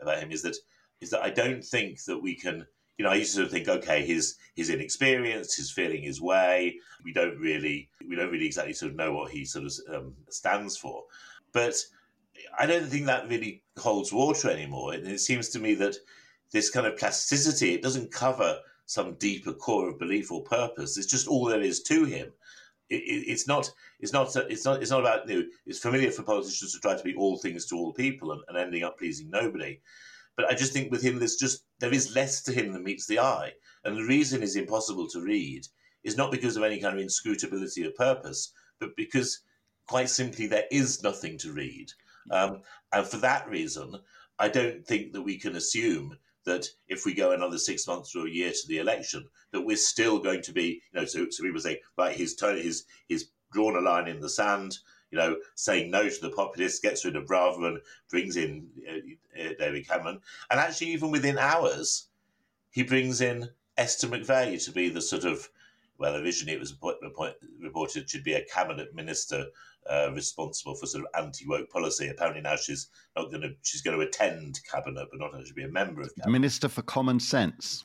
about 0.00 0.21
him 0.21 0.30
is 0.30 0.42
that 0.42 0.56
is 1.00 1.11
that 1.11 1.23
I 1.23 1.30
don't 1.30 1.64
think 1.64 2.04
that 2.04 2.18
we 2.18 2.35
can 2.35 2.66
you 3.02 3.09
know, 3.09 3.14
I 3.14 3.16
used 3.16 3.35
to 3.35 3.49
think, 3.49 3.66
okay, 3.66 4.06
his 4.06 4.37
his 4.54 4.71
inexperience, 4.71 5.56
his 5.56 5.73
feeling 5.73 6.04
his 6.04 6.21
way. 6.21 6.76
We 7.02 7.12
don't 7.12 7.37
really, 7.37 7.88
we 8.09 8.14
don't 8.14 8.30
really 8.30 8.47
exactly 8.47 8.75
sort 8.75 8.92
of 8.92 8.97
know 8.97 9.12
what 9.12 9.32
he 9.32 9.44
sort 9.44 9.64
of 9.64 9.73
um, 9.92 10.14
stands 10.28 10.76
for. 10.76 11.02
But 11.52 11.75
I 12.56 12.64
don't 12.64 12.87
think 12.87 13.06
that 13.06 13.28
really 13.28 13.64
holds 13.76 14.12
water 14.12 14.50
anymore. 14.50 14.92
And 14.92 15.04
it 15.09 15.18
seems 15.18 15.49
to 15.49 15.59
me 15.59 15.75
that 15.75 15.97
this 16.52 16.71
kind 16.71 16.87
of 16.87 16.97
plasticity, 16.97 17.75
it 17.75 17.82
doesn't 17.82 18.12
cover 18.12 18.61
some 18.87 19.14
deeper 19.14 19.52
core 19.52 19.88
of 19.88 19.99
belief 19.99 20.30
or 20.30 20.44
purpose. 20.44 20.97
It's 20.97 21.11
just 21.11 21.26
all 21.26 21.47
there 21.47 21.61
is 21.61 21.82
to 21.85 22.04
him. 22.04 22.28
It, 22.88 23.02
it, 23.02 23.32
it's 23.32 23.49
not. 23.49 23.68
It's 23.99 24.12
not. 24.12 24.32
It's 24.49 24.64
not. 24.64 24.80
It's 24.80 24.92
not 24.92 25.00
about. 25.00 25.28
You 25.28 25.40
know, 25.40 25.47
it's 25.66 25.80
familiar 25.80 26.12
for 26.12 26.23
politicians 26.23 26.73
to 26.75 26.78
try 26.78 26.97
to 26.97 27.02
be 27.02 27.16
all 27.16 27.37
things 27.37 27.66
to 27.66 27.76
all 27.76 27.92
people 27.92 28.30
and, 28.30 28.42
and 28.47 28.56
ending 28.56 28.85
up 28.85 28.97
pleasing 28.97 29.28
nobody. 29.28 29.80
But 30.37 30.51
I 30.51 30.55
just 30.55 30.73
think 30.73 30.91
with 30.91 31.03
him, 31.03 31.19
there's 31.19 31.37
just 31.37 31.65
there 31.81 31.93
is 31.93 32.15
less 32.15 32.43
to 32.45 32.53
him 32.53 32.73
than 32.73 32.85
meets 32.85 33.07
the 33.07 33.19
eye, 33.19 33.53
and 33.85 33.97
the 33.97 34.05
reason 34.05 34.43
is 34.43 34.57
impossible 34.57 35.09
to 35.09 35.21
read 35.21 35.67
is 36.05 36.17
not 36.17 36.33
because 36.33 36.57
of 36.57 36.62
any 36.62 36.81
kind 36.81 36.95
of 36.95 37.01
inscrutability 37.01 37.85
of 37.85 37.95
purpose, 37.95 38.53
but 38.81 38.97
because 38.97 39.41
quite 39.87 40.09
simply 40.09 40.47
there 40.47 40.67
is 40.71 41.03
nothing 41.03 41.39
to 41.39 41.53
read, 41.53 41.89
um, 42.31 42.62
and 42.93 43.07
for 43.07 43.19
that 43.19 43.49
reason, 43.49 43.95
I 44.39 44.49
don't 44.49 44.85
think 44.87 45.12
that 45.12 45.23
we 45.23 45.39
can 45.39 45.57
assume 45.57 46.17
that 46.45 46.67
if 46.89 47.05
we 47.05 47.15
go 47.15 47.33
another 47.33 47.59
six 47.59 47.87
months 47.87 48.17
or 48.17 48.27
a 48.27 48.31
year 48.31 48.51
to 48.51 48.69
the 48.69 48.79
election, 48.79 49.25
that 49.53 49.61
we're 49.61 49.77
still 49.77 50.19
going 50.19 50.43
to 50.43 50.53
be, 50.53 50.83
you 50.93 51.01
know, 51.01 51.05
so, 51.05 51.27
so 51.31 51.43
people 51.43 51.61
say, 51.61 51.81
right, 51.97 52.17
he's, 52.17 52.35
turned, 52.35 52.61
he's, 52.61 52.85
he's 53.07 53.31
drawn 53.53 53.77
a 53.77 53.81
line 53.81 54.09
in 54.09 54.21
the 54.21 54.29
sand 54.29 54.77
you 55.12 55.19
know, 55.19 55.37
saying 55.54 55.90
no 55.90 56.09
to 56.09 56.21
the 56.21 56.31
populists, 56.31 56.81
gets 56.81 57.04
rid 57.04 57.16
of 57.16 57.26
Braverman, 57.26 57.76
brings 58.11 58.37
in 58.37 58.66
uh, 58.88 59.40
uh, 59.40 59.52
David 59.59 59.87
Cameron. 59.87 60.21
And 60.50 60.59
actually, 60.59 60.88
even 60.88 61.11
within 61.11 61.38
hours, 61.38 62.09
he 62.71 62.83
brings 62.83 63.21
in 63.21 63.50
Esther 63.76 64.09
McVey 64.09 64.62
to 64.64 64.73
be 64.73 64.88
the 64.88 65.02
sort 65.02 65.25
of, 65.25 65.49
well, 65.99 66.16
originally 66.16 66.54
it 66.54 66.61
was 66.61 66.75
reported 67.61 68.09
should 68.09 68.25
be 68.25 68.33
a 68.33 68.45
cabinet 68.47 68.95
minister 68.95 69.47
uh, 69.88 70.11
responsible 70.14 70.75
for 70.75 70.87
sort 70.87 71.04
of 71.04 71.23
anti-woke 71.23 71.69
policy. 71.71 72.09
Apparently 72.09 72.40
now 72.40 72.57
she's 72.57 72.88
not 73.14 73.31
going 73.31 73.42
to, 73.42 73.50
she's 73.62 73.83
going 73.83 73.99
to 73.99 74.07
attend 74.07 74.61
cabinet, 74.70 75.09
but 75.11 75.20
not 75.20 75.38
actually 75.38 75.53
be 75.53 75.64
a 75.64 75.68
member 75.68 76.01
of 76.01 76.14
cabinet. 76.16 76.33
Minister 76.33 76.68
for 76.68 76.83
Common 76.83 77.20
Sense. 77.20 77.85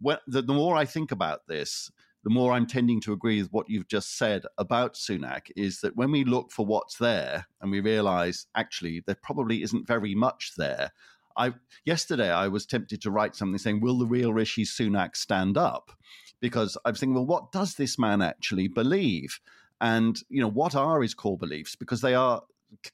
when, 0.00 0.18
the, 0.26 0.42
the 0.42 0.54
more 0.54 0.76
I 0.76 0.84
think 0.84 1.12
about 1.12 1.46
this, 1.46 1.90
the 2.24 2.30
more 2.30 2.52
I'm 2.52 2.66
tending 2.66 3.00
to 3.02 3.12
agree 3.12 3.42
with 3.42 3.52
what 3.52 3.68
you've 3.68 3.88
just 3.88 4.16
said 4.16 4.44
about 4.56 4.94
Sunak 4.94 5.50
is 5.56 5.80
that 5.80 5.96
when 5.96 6.12
we 6.12 6.24
look 6.24 6.52
for 6.52 6.64
what's 6.64 6.98
there 6.98 7.46
and 7.60 7.70
we 7.70 7.80
realize 7.80 8.46
actually 8.54 9.02
there 9.06 9.16
probably 9.20 9.62
isn't 9.62 9.88
very 9.88 10.14
much 10.14 10.52
there. 10.56 10.92
I 11.36 11.54
yesterday 11.84 12.30
I 12.30 12.48
was 12.48 12.66
tempted 12.66 13.00
to 13.02 13.10
write 13.10 13.34
something 13.34 13.58
saying, 13.58 13.80
"Will 13.80 13.98
the 13.98 14.06
real 14.06 14.32
Rishi 14.32 14.64
Sunak 14.64 15.16
stand 15.16 15.56
up?" 15.56 15.90
Because 16.40 16.76
I 16.84 16.90
was 16.90 17.00
thinking, 17.00 17.14
well, 17.14 17.26
what 17.26 17.52
does 17.52 17.74
this 17.74 17.98
man 17.98 18.20
actually 18.20 18.68
believe? 18.68 19.40
And 19.80 20.20
you 20.28 20.40
know, 20.40 20.50
what 20.50 20.74
are 20.74 21.00
his 21.02 21.14
core 21.14 21.38
beliefs? 21.38 21.74
Because 21.74 22.02
they 22.02 22.14
are 22.14 22.42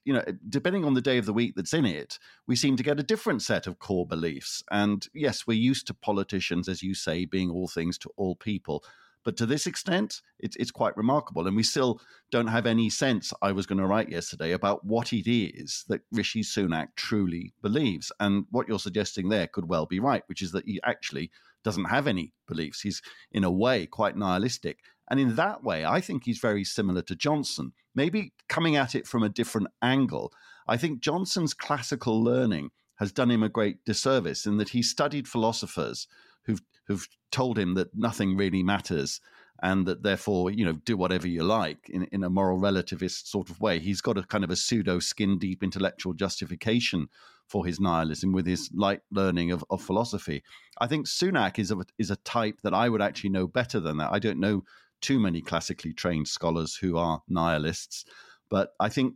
you 0.05 0.13
know, 0.13 0.25
depending 0.49 0.85
on 0.85 0.95
the 0.95 1.01
day 1.01 1.19
of 1.19 1.27
the 1.27 1.33
week 1.33 1.55
that's 1.57 1.75
in 1.75 1.85
it, 1.85 2.19
we 2.47 2.57
seem 2.57 2.77
to 2.77 2.83
get 2.83 3.01
a 3.01 3.05
different 3.05 3.43
set 3.43 3.67
of 3.67 3.79
core 3.79 4.07
beliefs. 4.07 4.63
And 4.71 5.07
yes, 5.15 5.47
we're 5.47 5.59
used 5.59 5.87
to 5.89 5.95
politicians, 5.95 6.69
as 6.69 6.83
you 6.83 6.95
say, 6.95 7.25
being 7.25 7.51
all 7.51 7.69
things 7.69 7.99
to 7.99 8.11
all 8.17 8.37
people. 8.37 8.85
But 9.25 9.37
to 9.39 9.47
this 9.47 9.67
extent, 9.67 10.23
it's, 10.39 10.57
it's 10.57 10.71
quite 10.71 10.97
remarkable. 10.97 11.47
And 11.47 11.57
we 11.57 11.63
still 11.63 12.01
don't 12.31 12.47
have 12.47 12.67
any 12.67 12.89
sense, 12.89 13.33
I 13.43 13.53
was 13.53 13.67
going 13.67 13.81
to 13.81 13.87
write 13.87 14.09
yesterday, 14.09 14.53
about 14.53 14.85
what 14.85 15.13
it 15.13 15.31
is 15.31 15.85
that 15.89 16.01
Rishi 16.13 16.43
Sunak 16.43 16.89
truly 16.97 17.53
believes. 17.61 18.11
And 18.21 18.47
what 18.51 18.69
you're 18.69 18.79
suggesting 18.79 19.29
there 19.29 19.47
could 19.47 19.69
well 19.69 19.87
be 19.87 20.01
right, 20.01 20.23
which 20.29 20.41
is 20.41 20.53
that 20.53 20.67
he 20.67 20.81
actually 20.85 21.31
doesn't 21.65 21.87
have 21.87 22.07
any 22.07 22.33
beliefs. 22.47 22.81
He's, 22.81 23.03
in 23.33 23.45
a 23.45 23.51
way, 23.51 23.87
quite 23.87 24.17
nihilistic. 24.17 24.79
And 25.11 25.19
in 25.19 25.37
that 25.37 25.65
way, 25.65 25.85
I 25.85 26.01
think 26.01 26.25
he's 26.25 26.39
very 26.39 26.65
similar 26.65 27.03
to 27.03 27.17
Johnson, 27.17 27.73
maybe 27.95 28.33
coming 28.49 28.77
at 28.77 28.95
it 28.95 29.07
from 29.07 29.23
a 29.23 29.29
different 29.29 29.69
angle. 29.81 30.33
I 30.67 30.77
think 30.77 31.01
Johnson's 31.01 31.55
classical 31.55 32.23
learning 32.23 32.71
has 32.97 33.13
done 33.13 33.31
him 33.31 33.43
a 33.43 33.49
great 33.49 33.85
disservice 33.85 34.45
in 34.45 34.59
that 34.59 34.71
he 34.71 34.83
studied 34.83 35.29
philosophers 35.29 36.09
who've 36.45 36.63
who've 36.87 37.09
told 37.31 37.59
him 37.59 37.75
that 37.75 37.95
nothing 37.95 38.37
really 38.37 38.63
matters 38.63 39.21
and 39.63 39.87
that 39.87 40.03
therefore, 40.03 40.51
you 40.51 40.65
know, 40.65 40.73
do 40.73 40.97
whatever 40.97 41.27
you 41.27 41.43
like 41.43 41.89
in, 41.89 42.05
in 42.13 42.23
a 42.23 42.31
moral 42.31 42.61
relativist 42.61 43.27
sort 43.27 43.51
of 43.51 43.61
way. 43.61 43.79
He's 43.79 44.01
got 44.01 44.17
a 44.17 44.23
kind 44.23 44.45
of 44.45 44.51
a 44.51 44.57
pseudo 44.57 45.01
skin 45.01 45.39
deep 45.39 45.63
intellectual 45.63 46.13
justification 46.13 47.09
for 47.49 47.67
his 47.67 47.81
nihilism 47.81 48.33
with 48.33 48.47
his 48.47 48.71
light 48.73 49.01
learning 49.11 49.51
of, 49.51 49.65
of 49.71 49.83
philosophy. 49.83 50.43
I 50.81 50.87
think 50.87 51.07
Sunak 51.07 51.59
is 51.59 51.71
a, 51.71 51.79
is 51.99 52.11
a 52.11 52.17
type 52.17 52.61
that 52.63 52.75
I 52.75 52.89
would 52.89 53.03
actually 53.03 53.31
know 53.31 53.49
better 53.49 53.81
than 53.81 53.97
that. 53.97 54.13
I 54.13 54.19
don't 54.19 54.39
know 54.39 54.63
too 55.01 55.19
many 55.19 55.41
classically 55.41 55.93
trained 55.93 56.29
scholars 56.29 56.77
who 56.77 56.97
are 56.97 57.23
nihilists. 57.29 58.05
But 58.51 58.73
I 58.81 58.89
think 58.89 59.15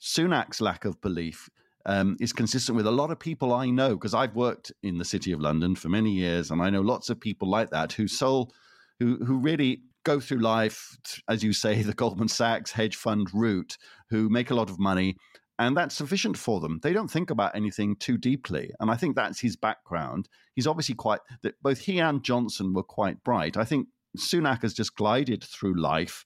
Sunak's 0.00 0.60
lack 0.60 0.84
of 0.84 1.00
belief 1.00 1.48
um, 1.86 2.16
is 2.20 2.32
consistent 2.32 2.76
with 2.76 2.86
a 2.86 2.90
lot 2.90 3.10
of 3.10 3.18
people 3.18 3.52
I 3.52 3.70
know 3.70 3.94
because 3.94 4.14
I've 4.14 4.34
worked 4.34 4.72
in 4.82 4.98
the 4.98 5.04
city 5.04 5.32
of 5.32 5.40
London 5.40 5.74
for 5.74 5.88
many 5.88 6.12
years, 6.12 6.50
and 6.50 6.62
I 6.62 6.70
know 6.70 6.80
lots 6.80 7.10
of 7.10 7.20
people 7.20 7.48
like 7.48 7.70
that 7.70 7.92
who 7.92 8.08
sole, 8.08 8.52
who 8.98 9.16
who 9.24 9.38
really 9.38 9.82
go 10.04 10.20
through 10.20 10.38
life, 10.38 10.96
as 11.28 11.42
you 11.42 11.52
say, 11.52 11.82
the 11.82 11.94
Goldman 11.94 12.28
Sachs 12.28 12.70
hedge 12.72 12.96
fund 12.96 13.28
route, 13.32 13.76
who 14.10 14.28
make 14.28 14.50
a 14.50 14.54
lot 14.54 14.70
of 14.70 14.78
money, 14.78 15.16
and 15.58 15.76
that's 15.76 15.94
sufficient 15.94 16.36
for 16.36 16.60
them. 16.60 16.80
They 16.82 16.92
don't 16.92 17.10
think 17.10 17.30
about 17.30 17.54
anything 17.54 17.96
too 17.96 18.16
deeply, 18.16 18.70
and 18.80 18.90
I 18.90 18.96
think 18.96 19.14
that's 19.14 19.40
his 19.40 19.56
background. 19.56 20.28
He's 20.54 20.66
obviously 20.66 20.94
quite 20.94 21.20
that 21.42 21.60
both 21.62 21.80
he 21.80 21.98
and 21.98 22.22
Johnson 22.22 22.72
were 22.72 22.82
quite 22.82 23.22
bright. 23.24 23.56
I 23.56 23.64
think 23.64 23.88
Sunak 24.16 24.62
has 24.62 24.74
just 24.74 24.96
glided 24.96 25.42
through 25.42 25.80
life 25.80 26.24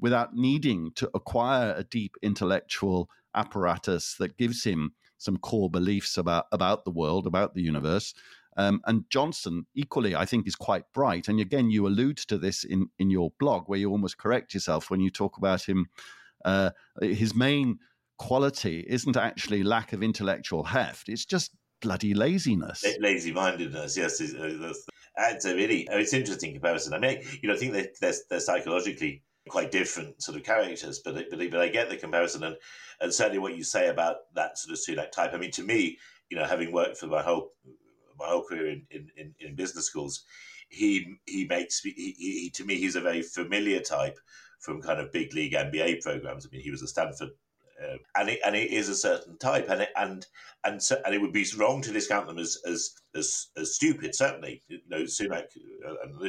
without 0.00 0.34
needing 0.34 0.92
to 0.94 1.10
acquire 1.14 1.74
a 1.76 1.84
deep 1.84 2.16
intellectual 2.22 3.10
apparatus 3.34 4.14
that 4.18 4.36
gives 4.36 4.64
him 4.64 4.92
some 5.18 5.36
core 5.36 5.70
beliefs 5.70 6.16
about 6.16 6.46
about 6.52 6.84
the 6.84 6.90
world, 6.90 7.26
about 7.26 7.54
the 7.54 7.62
universe. 7.62 8.14
Um, 8.56 8.80
and 8.86 9.04
Johnson, 9.08 9.66
equally, 9.74 10.16
I 10.16 10.24
think, 10.24 10.48
is 10.48 10.56
quite 10.56 10.82
bright. 10.92 11.28
And 11.28 11.38
again, 11.38 11.70
you 11.70 11.86
allude 11.86 12.16
to 12.18 12.36
this 12.36 12.64
in, 12.64 12.88
in 12.98 13.08
your 13.08 13.30
blog, 13.38 13.68
where 13.68 13.78
you 13.78 13.88
almost 13.90 14.18
correct 14.18 14.52
yourself 14.52 14.90
when 14.90 15.00
you 15.00 15.10
talk 15.10 15.38
about 15.38 15.62
him. 15.62 15.86
Uh, 16.44 16.70
his 17.00 17.36
main 17.36 17.78
quality 18.18 18.84
isn't 18.88 19.16
actually 19.16 19.62
lack 19.62 19.92
of 19.92 20.02
intellectual 20.02 20.64
heft; 20.64 21.08
it's 21.08 21.24
just 21.24 21.52
bloody 21.80 22.14
laziness, 22.14 22.84
lazy 23.00 23.32
mindedness. 23.32 23.96
Yes, 23.96 24.20
it's, 24.20 24.34
uh, 24.34 25.48
a 25.48 25.54
really 25.54 25.88
it's 25.90 26.12
interesting 26.12 26.52
comparison. 26.52 26.94
I 26.94 26.98
mean, 26.98 27.22
you 27.42 27.48
know, 27.48 27.54
I 27.54 27.58
think 27.58 27.72
that 27.72 27.98
they're, 28.00 28.14
they're 28.30 28.40
psychologically 28.40 29.22
quite 29.48 29.70
different 29.70 30.22
sort 30.22 30.36
of 30.36 30.44
characters, 30.44 31.00
but 31.04 31.14
but, 31.30 31.50
but 31.50 31.60
I 31.60 31.68
get 31.68 31.88
the 31.88 31.96
comparison, 31.96 32.44
and 32.44 32.56
and 33.00 33.12
certainly 33.12 33.38
what 33.38 33.56
you 33.56 33.64
say 33.64 33.88
about 33.88 34.16
that 34.34 34.58
sort 34.58 34.72
of 34.72 34.78
Sunak 34.78 35.10
type. 35.10 35.32
I 35.34 35.38
mean, 35.38 35.50
to 35.52 35.62
me, 35.62 35.98
you 36.30 36.36
know, 36.36 36.44
having 36.44 36.72
worked 36.72 36.98
for 36.98 37.06
my 37.06 37.22
whole 37.22 37.52
my 38.18 38.26
whole 38.26 38.44
career 38.44 38.68
in, 38.68 39.10
in, 39.16 39.34
in 39.40 39.54
business 39.54 39.86
schools, 39.86 40.24
he 40.68 41.16
he 41.26 41.46
makes 41.46 41.80
he, 41.80 42.14
he, 42.18 42.50
to 42.54 42.64
me 42.64 42.76
he's 42.76 42.96
a 42.96 43.00
very 43.00 43.22
familiar 43.22 43.80
type 43.80 44.18
from 44.60 44.82
kind 44.82 45.00
of 45.00 45.12
big 45.12 45.32
league 45.34 45.52
MBA 45.52 46.02
programs. 46.02 46.46
I 46.46 46.48
mean, 46.50 46.62
he 46.62 46.70
was 46.70 46.82
a 46.82 46.88
Stanford. 46.88 47.30
Uh, 47.82 47.96
and 48.16 48.28
it 48.28 48.40
and 48.44 48.56
it 48.56 48.70
is 48.70 48.88
a 48.88 48.94
certain 48.94 49.38
type, 49.38 49.68
and 49.68 49.82
it, 49.82 49.90
and 49.96 50.26
and 50.64 50.82
so, 50.82 51.00
and 51.04 51.14
it 51.14 51.20
would 51.20 51.32
be 51.32 51.46
wrong 51.56 51.80
to 51.82 51.92
discount 51.92 52.26
them 52.26 52.38
as 52.38 52.58
as 52.66 52.94
as, 53.14 53.48
as 53.56 53.74
stupid. 53.74 54.14
Certainly, 54.14 54.62
you 54.68 54.80
know, 54.88 55.02
Sunak 55.02 55.46
uh, 55.86 56.28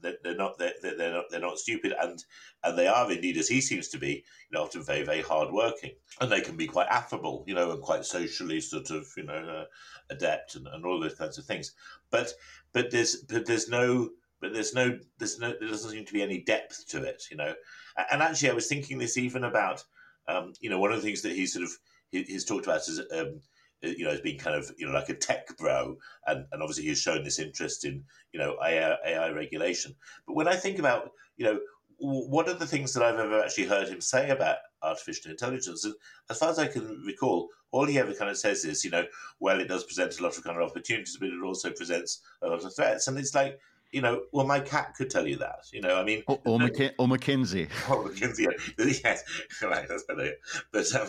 they're 0.00 0.36
not 0.36 0.58
they're, 0.58 0.74
they're 0.82 1.12
not 1.12 1.24
they're 1.30 1.40
not 1.40 1.58
stupid 1.58 1.94
and 2.00 2.24
and 2.62 2.78
they 2.78 2.86
are 2.86 3.10
indeed 3.10 3.36
as 3.36 3.48
he 3.48 3.60
seems 3.60 3.88
to 3.88 3.98
be 3.98 4.12
you 4.12 4.52
know 4.52 4.62
often 4.62 4.82
very 4.82 5.02
very 5.02 5.22
hard 5.22 5.52
working 5.52 5.92
and 6.20 6.30
they 6.30 6.40
can 6.40 6.56
be 6.56 6.66
quite 6.66 6.88
affable 6.88 7.44
you 7.46 7.54
know 7.54 7.70
and 7.70 7.82
quite 7.82 8.04
socially 8.04 8.60
sort 8.60 8.90
of 8.90 9.06
you 9.16 9.24
know 9.24 9.32
uh, 9.32 9.64
adept 10.10 10.54
and, 10.56 10.66
and 10.68 10.84
all 10.84 11.00
those 11.00 11.14
kinds 11.14 11.38
of 11.38 11.44
things 11.44 11.72
but 12.10 12.32
but 12.72 12.90
there's 12.90 13.16
but 13.28 13.46
there's 13.46 13.68
no 13.68 14.10
but 14.40 14.52
there's 14.52 14.74
no 14.74 14.98
there's 15.18 15.38
no 15.38 15.54
there 15.58 15.68
doesn't 15.68 15.90
seem 15.90 16.04
to 16.04 16.12
be 16.12 16.22
any 16.22 16.42
depth 16.42 16.86
to 16.86 17.02
it 17.02 17.24
you 17.30 17.36
know 17.36 17.54
and 18.10 18.22
actually 18.22 18.50
I 18.50 18.54
was 18.54 18.66
thinking 18.66 18.98
this 18.98 19.16
even 19.16 19.44
about 19.44 19.84
um, 20.28 20.52
you 20.60 20.70
know 20.70 20.78
one 20.78 20.92
of 20.92 20.96
the 20.96 21.06
things 21.06 21.22
that 21.22 21.32
he 21.32 21.46
sort 21.46 21.64
of 21.64 21.70
he, 22.10 22.22
he's 22.22 22.44
talked 22.44 22.66
about 22.66 22.88
is 22.88 23.00
um, 23.12 23.40
uh, 23.84 23.88
you 23.88 24.04
know, 24.04 24.10
as 24.10 24.20
being 24.20 24.38
kind 24.38 24.56
of, 24.56 24.70
you 24.76 24.86
know, 24.86 24.92
like 24.92 25.08
a 25.08 25.14
tech 25.14 25.56
bro. 25.58 25.96
And, 26.26 26.46
and 26.52 26.62
obviously 26.62 26.84
he's 26.84 27.00
shown 27.00 27.24
this 27.24 27.38
interest 27.38 27.84
in, 27.84 28.04
you 28.32 28.38
know, 28.38 28.56
AI, 28.64 28.96
AI 29.06 29.30
regulation. 29.30 29.94
But 30.26 30.36
when 30.36 30.48
I 30.48 30.56
think 30.56 30.78
about, 30.78 31.10
you 31.36 31.44
know, 31.44 31.58
what 31.98 32.48
are 32.48 32.54
the 32.54 32.66
things 32.66 32.92
that 32.92 33.02
I've 33.02 33.18
ever 33.18 33.42
actually 33.42 33.66
heard 33.66 33.88
him 33.88 34.00
say 34.00 34.30
about 34.30 34.56
artificial 34.82 35.30
intelligence? 35.30 35.84
And 35.84 35.94
as 36.28 36.38
far 36.38 36.50
as 36.50 36.58
I 36.58 36.66
can 36.66 37.02
recall, 37.06 37.48
all 37.70 37.86
he 37.86 37.98
ever 37.98 38.14
kind 38.14 38.30
of 38.30 38.36
says 38.36 38.64
is, 38.64 38.84
you 38.84 38.90
know, 38.90 39.04
well, 39.40 39.60
it 39.60 39.68
does 39.68 39.84
present 39.84 40.18
a 40.18 40.22
lot 40.22 40.36
of 40.36 40.44
kind 40.44 40.60
of 40.60 40.68
opportunities, 40.68 41.16
but 41.18 41.28
it 41.28 41.42
also 41.42 41.70
presents 41.70 42.20
a 42.42 42.48
lot 42.48 42.64
of 42.64 42.74
threats. 42.74 43.06
And 43.08 43.18
it's 43.18 43.34
like, 43.34 43.58
you 43.94 44.00
know, 44.00 44.22
well, 44.32 44.44
my 44.44 44.58
cat 44.58 44.94
could 44.96 45.08
tell 45.08 45.24
you 45.24 45.36
that. 45.36 45.66
You 45.72 45.80
know, 45.80 45.96
I 45.96 46.02
mean, 46.02 46.24
or, 46.26 46.40
or, 46.44 46.58
McK- 46.58 46.94
or 46.98 47.06
McKinsey. 47.06 47.68
Or 47.88 48.08
McKinsey, 48.08 48.46
yes, 49.04 49.22
right, 49.62 49.88
that's 49.88 50.02
better. 50.02 50.32
But 50.72 50.92
um, 50.96 51.08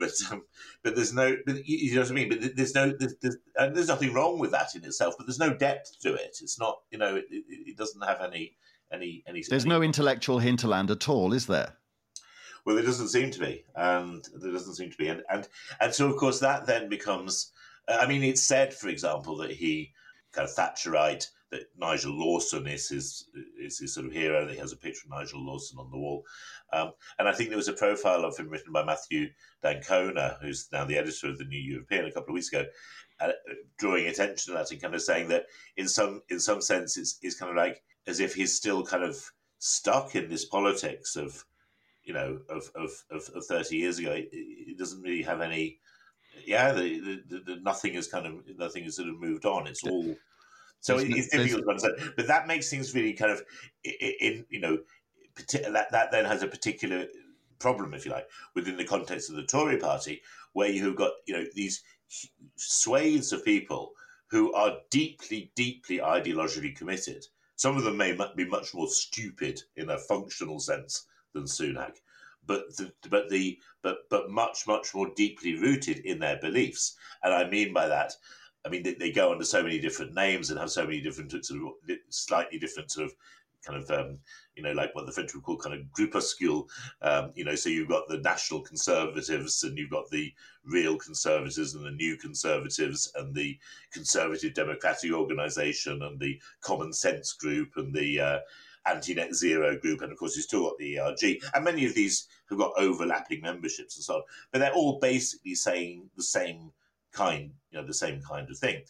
but 0.00 0.10
um, 0.32 0.42
but 0.82 0.96
there's 0.96 1.14
no, 1.14 1.36
but 1.46 1.64
you 1.64 1.94
know 1.94 2.00
what 2.00 2.10
I 2.10 2.14
mean. 2.14 2.28
But 2.28 2.56
there's 2.56 2.74
no, 2.74 2.92
there's, 2.98 3.14
there's, 3.22 3.36
and 3.54 3.76
there's 3.76 3.86
nothing 3.86 4.12
wrong 4.12 4.40
with 4.40 4.50
that 4.50 4.74
in 4.74 4.84
itself. 4.84 5.14
But 5.16 5.28
there's 5.28 5.38
no 5.38 5.54
depth 5.54 6.00
to 6.02 6.14
it. 6.14 6.38
It's 6.42 6.58
not, 6.58 6.78
you 6.90 6.98
know, 6.98 7.14
it, 7.14 7.26
it 7.30 7.76
doesn't 7.76 8.04
have 8.04 8.20
any 8.20 8.56
any 8.92 9.22
any. 9.28 9.44
There's 9.48 9.64
any, 9.64 9.70
no 9.70 9.82
intellectual 9.82 10.40
hinterland 10.40 10.90
at 10.90 11.08
all, 11.08 11.32
is 11.32 11.46
there? 11.46 11.74
Well, 12.66 12.74
there 12.74 12.84
doesn't 12.84 13.08
seem 13.08 13.30
to 13.30 13.38
be, 13.38 13.64
and 13.76 14.24
there 14.34 14.52
doesn't 14.52 14.74
seem 14.74 14.90
to 14.90 14.98
be, 14.98 15.06
and 15.06 15.22
and 15.30 15.46
and 15.80 15.94
so 15.94 16.08
of 16.08 16.16
course 16.16 16.40
that 16.40 16.66
then 16.66 16.88
becomes. 16.88 17.52
I 17.88 18.06
mean, 18.06 18.24
it's 18.24 18.42
said, 18.42 18.74
for 18.74 18.88
example, 18.88 19.36
that 19.38 19.52
he 19.52 19.92
kind 20.32 20.48
of 20.48 20.54
Thatcherite 20.54 21.28
that 21.50 21.62
Nigel 21.76 22.12
Lawson 22.12 22.66
is 22.66 22.88
his 22.88 23.28
is 23.58 23.78
his 23.78 23.94
sort 23.94 24.06
of 24.06 24.12
hero. 24.12 24.46
He 24.46 24.56
has 24.58 24.72
a 24.72 24.76
picture 24.76 25.06
of 25.06 25.10
Nigel 25.10 25.44
Lawson 25.44 25.78
on 25.78 25.90
the 25.90 25.98
wall, 25.98 26.24
um, 26.72 26.92
and 27.18 27.28
I 27.28 27.32
think 27.32 27.48
there 27.48 27.56
was 27.56 27.68
a 27.68 27.72
profile 27.72 28.24
of 28.24 28.36
him 28.36 28.48
written 28.48 28.72
by 28.72 28.84
Matthew 28.84 29.28
d'Ancona, 29.62 30.38
who's 30.42 30.68
now 30.72 30.84
the 30.84 30.98
editor 30.98 31.28
of 31.28 31.38
the 31.38 31.44
New 31.44 31.60
European, 31.60 32.04
a 32.04 32.12
couple 32.12 32.30
of 32.30 32.34
weeks 32.34 32.48
ago, 32.48 32.66
uh, 33.20 33.32
drawing 33.78 34.06
attention 34.06 34.52
to 34.52 34.58
that 34.58 34.70
and 34.70 34.80
kind 34.80 34.94
of 34.94 35.02
saying 35.02 35.28
that 35.28 35.46
in 35.76 35.88
some 35.88 36.22
in 36.28 36.38
some 36.38 36.60
sense 36.60 36.96
it's, 36.96 37.18
it's 37.22 37.38
kind 37.38 37.50
of 37.50 37.56
like 37.56 37.82
as 38.06 38.20
if 38.20 38.34
he's 38.34 38.54
still 38.54 38.84
kind 38.84 39.02
of 39.02 39.16
stuck 39.58 40.14
in 40.14 40.28
this 40.28 40.44
politics 40.44 41.16
of 41.16 41.44
you 42.04 42.12
know 42.12 42.38
of 42.48 42.70
of, 42.74 42.90
of, 43.10 43.28
of 43.34 43.44
30 43.46 43.76
years 43.76 43.98
ago. 43.98 44.12
It, 44.14 44.78
doesn't 44.78 45.02
really 45.02 45.22
have 45.22 45.40
any 45.40 45.80
yeah 46.46 46.70
the, 46.70 47.20
the, 47.28 47.40
the, 47.44 47.60
nothing 47.62 47.94
has 47.94 48.06
kind 48.06 48.26
of 48.26 48.34
nothing 48.56 48.84
has 48.84 48.94
sort 48.94 49.08
of 49.08 49.18
moved 49.18 49.44
on. 49.44 49.66
It's 49.66 49.82
all 49.82 50.14
so 50.80 50.96
there's, 50.98 51.26
it's 51.26 51.28
difficult 51.28 51.64
to 51.64 51.68
understand, 51.70 52.12
but 52.16 52.26
that 52.26 52.46
makes 52.46 52.70
things 52.70 52.94
really 52.94 53.12
kind 53.12 53.32
of, 53.32 53.42
in 53.84 54.44
you 54.48 54.60
know, 54.60 54.78
that 55.52 55.90
that 55.90 56.10
then 56.10 56.24
has 56.24 56.42
a 56.42 56.48
particular 56.48 57.06
problem, 57.58 57.94
if 57.94 58.04
you 58.04 58.12
like, 58.12 58.28
within 58.54 58.76
the 58.76 58.84
context 58.84 59.30
of 59.30 59.36
the 59.36 59.44
Tory 59.44 59.76
Party, 59.76 60.22
where 60.52 60.68
you've 60.68 60.96
got 60.96 61.12
you 61.26 61.36
know 61.36 61.44
these 61.54 61.82
swathes 62.56 63.32
of 63.32 63.44
people 63.44 63.92
who 64.30 64.52
are 64.52 64.78
deeply, 64.90 65.50
deeply 65.54 65.98
ideologically 65.98 66.76
committed. 66.76 67.26
Some 67.56 67.76
of 67.76 67.84
them 67.84 67.96
may 67.96 68.16
be 68.36 68.44
much 68.44 68.74
more 68.74 68.88
stupid 68.88 69.62
in 69.76 69.90
a 69.90 69.98
functional 69.98 70.60
sense 70.60 71.06
than 71.32 71.44
Sunak, 71.44 71.96
but 72.46 72.76
the, 72.76 72.92
but 73.10 73.28
the 73.28 73.58
but 73.82 74.08
but 74.10 74.30
much 74.30 74.66
much 74.66 74.94
more 74.94 75.10
deeply 75.16 75.54
rooted 75.54 75.98
in 75.98 76.18
their 76.18 76.38
beliefs. 76.38 76.96
And 77.22 77.34
I 77.34 77.48
mean 77.48 77.72
by 77.72 77.88
that 77.88 78.14
I 78.64 78.68
mean, 78.68 78.82
they, 78.82 78.94
they, 78.94 79.12
go 79.12 79.32
under 79.32 79.44
so 79.44 79.62
many 79.62 79.78
different 79.78 80.14
names 80.14 80.50
and 80.50 80.58
have 80.58 80.70
so 80.70 80.84
many 80.84 81.00
different 81.00 81.30
sort 81.44 81.60
of 81.60 81.96
slightly 82.10 82.58
different 82.58 82.90
sort 82.90 83.06
of 83.06 83.12
kind 83.64 83.82
of 83.82 83.90
um, 83.90 84.18
you 84.56 84.62
know 84.62 84.72
like 84.72 84.94
what 84.94 85.06
the 85.06 85.12
French 85.12 85.34
would 85.34 85.42
call 85.42 85.56
kind 85.56 85.74
of 85.74 85.86
groupuscule. 85.92 86.68
Um, 87.02 87.32
you 87.34 87.44
know, 87.44 87.54
so 87.54 87.68
you've 87.68 87.88
got 87.88 88.08
the 88.08 88.18
national 88.18 88.62
conservatives 88.62 89.62
and 89.62 89.76
you've 89.76 89.90
got 89.90 90.10
the 90.10 90.32
real 90.64 90.96
conservatives 90.96 91.74
and 91.74 91.84
the 91.84 91.90
new 91.90 92.16
conservatives 92.16 93.10
and 93.14 93.34
the 93.34 93.58
conservative 93.92 94.54
democratic 94.54 95.12
organisation 95.12 96.02
and 96.02 96.18
the 96.18 96.40
common 96.60 96.92
sense 96.92 97.32
group 97.32 97.70
and 97.76 97.94
the 97.94 98.20
uh, 98.20 98.38
anti-net 98.86 99.34
zero 99.34 99.76
group, 99.76 100.02
and 100.02 100.12
of 100.12 100.18
course 100.18 100.36
you've 100.36 100.44
still 100.44 100.64
got 100.64 100.78
the 100.78 100.98
ERG, 100.98 101.40
and 101.54 101.64
many 101.64 101.84
of 101.84 101.94
these 101.94 102.28
have 102.48 102.58
got 102.58 102.72
overlapping 102.78 103.40
memberships 103.42 103.96
and 103.96 104.04
so 104.04 104.16
on. 104.16 104.22
But 104.52 104.60
they're 104.60 104.72
all 104.72 104.98
basically 104.98 105.54
saying 105.54 106.08
the 106.16 106.22
same 106.22 106.72
kind, 107.12 107.52
you 107.70 107.80
know, 107.80 107.86
the 107.86 107.94
same 107.94 108.20
kind 108.22 108.48
of 108.50 108.58
thing. 108.58 108.82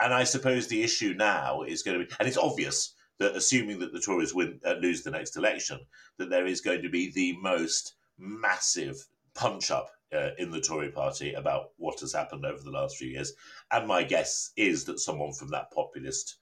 And 0.00 0.14
I 0.14 0.24
suppose 0.24 0.68
the 0.68 0.82
issue 0.82 1.14
now 1.16 1.62
is 1.62 1.82
going 1.82 1.98
to 1.98 2.04
be, 2.04 2.12
and 2.18 2.28
it's 2.28 2.36
obvious 2.36 2.94
that 3.18 3.34
assuming 3.34 3.80
that 3.80 3.92
the 3.92 4.00
Tories 4.00 4.34
win, 4.34 4.60
uh, 4.64 4.74
lose 4.74 5.02
the 5.02 5.10
next 5.10 5.36
election, 5.36 5.80
that 6.18 6.30
there 6.30 6.46
is 6.46 6.60
going 6.60 6.82
to 6.82 6.88
be 6.88 7.10
the 7.10 7.36
most 7.40 7.94
massive 8.16 8.96
punch 9.34 9.70
up 9.70 9.90
uh, 10.12 10.30
in 10.38 10.50
the 10.50 10.60
Tory 10.60 10.90
party 10.90 11.34
about 11.34 11.70
what 11.76 12.00
has 12.00 12.12
happened 12.12 12.44
over 12.44 12.62
the 12.62 12.70
last 12.70 12.96
few 12.96 13.08
years. 13.08 13.32
And 13.72 13.86
my 13.86 14.04
guess 14.04 14.52
is 14.56 14.84
that 14.84 15.00
someone 15.00 15.32
from 15.32 15.48
that 15.48 15.70
populist 15.72 16.36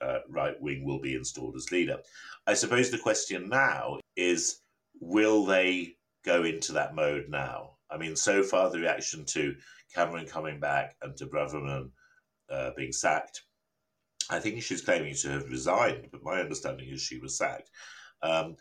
uh, 0.00 0.20
right 0.28 0.60
wing 0.60 0.84
will 0.84 1.00
be 1.00 1.14
installed 1.14 1.56
as 1.56 1.70
leader. 1.70 1.98
I 2.46 2.54
suppose 2.54 2.90
the 2.90 2.98
question 2.98 3.48
now 3.48 3.98
is 4.16 4.60
will 5.00 5.44
they 5.44 5.96
go 6.24 6.44
into 6.44 6.72
that 6.72 6.94
mode 6.94 7.26
now? 7.28 7.72
I 7.90 7.98
mean, 7.98 8.16
so 8.16 8.42
far 8.42 8.70
the 8.70 8.78
reaction 8.78 9.24
to 9.26 9.54
Cameron 9.94 10.26
coming 10.26 10.60
back 10.60 10.96
and 11.02 11.16
to 11.16 11.26
Braverman 11.26 11.90
uh, 12.50 12.70
being 12.76 12.92
sacked. 12.92 13.42
I 14.28 14.38
think 14.38 14.62
she's 14.62 14.82
claiming 14.82 15.14
to 15.16 15.30
have 15.30 15.50
resigned, 15.50 16.08
but 16.12 16.22
my 16.22 16.40
understanding 16.40 16.88
is 16.88 17.02
she 17.02 17.18
was 17.18 17.36
sacked. 17.36 17.70
Um, 18.22 18.56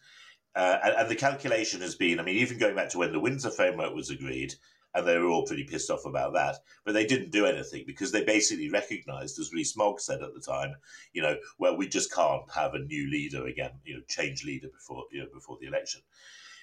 uh, 0.56 0.80
and, 0.84 0.96
and, 0.96 1.10
the 1.10 1.16
calculation 1.16 1.82
has 1.82 1.96
been, 1.96 2.20
I 2.20 2.24
mean, 2.24 2.38
even 2.38 2.58
going 2.58 2.76
back 2.76 2.90
to 2.90 2.98
when 2.98 3.12
the 3.12 3.20
Windsor 3.20 3.52
framework 3.52 3.94
was 3.94 4.10
agreed, 4.10 4.56
and 4.96 5.08
they 5.08 5.18
were 5.18 5.28
all 5.28 5.46
pretty 5.46 5.64
pissed 5.64 5.92
off 5.92 6.06
about 6.06 6.34
that. 6.34 6.58
But 6.84 6.94
they 6.94 7.06
didn't 7.06 7.32
do 7.32 7.46
anything 7.46 7.84
because 7.86 8.12
they 8.12 8.24
basically 8.24 8.70
recognised, 8.70 9.38
as 9.40 9.54
Rees-Mogg 9.54 10.00
said 10.00 10.24
at 10.24 10.34
the 10.34 10.42
time, 10.42 10.76
you 11.14 11.22
know, 11.22 11.38
well, 11.60 11.78
we 11.78 11.88
just 11.88 12.14
can't 12.14 12.50
have 12.54 12.74
a 12.74 12.80
new 12.80 13.10
leader 13.12 13.46
again, 13.46 13.72
you 13.84 13.96
know, 13.96 14.02
change 14.08 14.44
leader 14.44 14.68
before 14.68 15.04
you 15.12 15.20
know 15.20 15.28
before 15.32 15.58
the 15.62 15.68
election. 15.68 16.02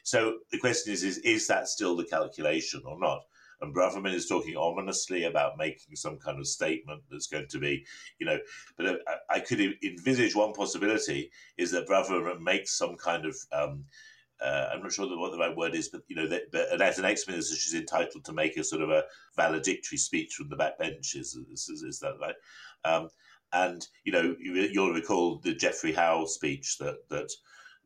So 0.02 0.38
the 0.50 0.59
question 0.59 0.92
is, 0.92 1.05
is 1.05 1.18
is 1.18 1.46
that 1.46 1.68
still 1.68 1.96
the 1.96 2.05
calculation 2.05 2.83
or 2.85 2.98
not? 2.98 3.22
And 3.61 3.75
Braverman 3.75 4.12
is 4.12 4.29
talking 4.29 4.57
ominously 4.57 5.25
about 5.25 5.57
making 5.57 5.97
some 5.97 6.19
kind 6.19 6.38
of 6.38 6.47
statement 6.47 7.03
that's 7.11 7.27
going 7.27 7.49
to 7.49 7.59
be, 7.59 7.85
you 8.19 8.27
know, 8.27 8.38
but 8.77 8.87
uh, 8.87 8.97
I, 9.31 9.37
I 9.37 9.40
could 9.40 9.61
envisage 9.83 10.35
one 10.35 10.53
possibility 10.53 11.31
is 11.57 11.71
that 11.71 11.88
Braverman 11.88 12.40
makes 12.40 12.77
some 12.77 12.97
kind 12.97 13.25
of 13.25 13.37
um, 13.53 13.85
uh, 14.45 14.69
I'm 14.73 14.83
not 14.83 14.92
sure 14.92 15.07
what 15.19 15.33
the 15.33 15.38
right 15.38 15.57
word 15.57 15.75
is, 15.75 15.88
but 15.88 16.03
you 16.09 16.16
know, 16.16 16.29
that, 16.29 16.53
but 16.53 16.81
as 16.81 16.99
an 16.99 17.05
ex-minister, 17.07 17.57
she's 17.57 17.75
entitled 17.75 18.25
to 18.25 18.33
make 18.33 18.57
a 18.57 18.64
sort 18.64 18.83
of 18.83 18.90
a 18.90 19.05
valedictory 19.35 19.97
speech 19.97 20.35
from 20.35 20.49
the 20.49 20.57
backbenches. 20.57 21.35
Is, 21.51 21.69
is, 21.71 21.83
is 21.83 21.99
that 22.01 22.19
right? 22.21 22.35
Um, 22.85 23.09
and 23.53 23.87
you 24.05 24.12
know, 24.12 24.37
you, 24.38 24.71
will 24.81 24.92
recall 24.92 25.38
the 25.38 25.55
Geoffrey 25.55 25.92
Howe 25.92 26.27
speech 26.27 26.77
that 26.79 26.97
that 27.09 27.31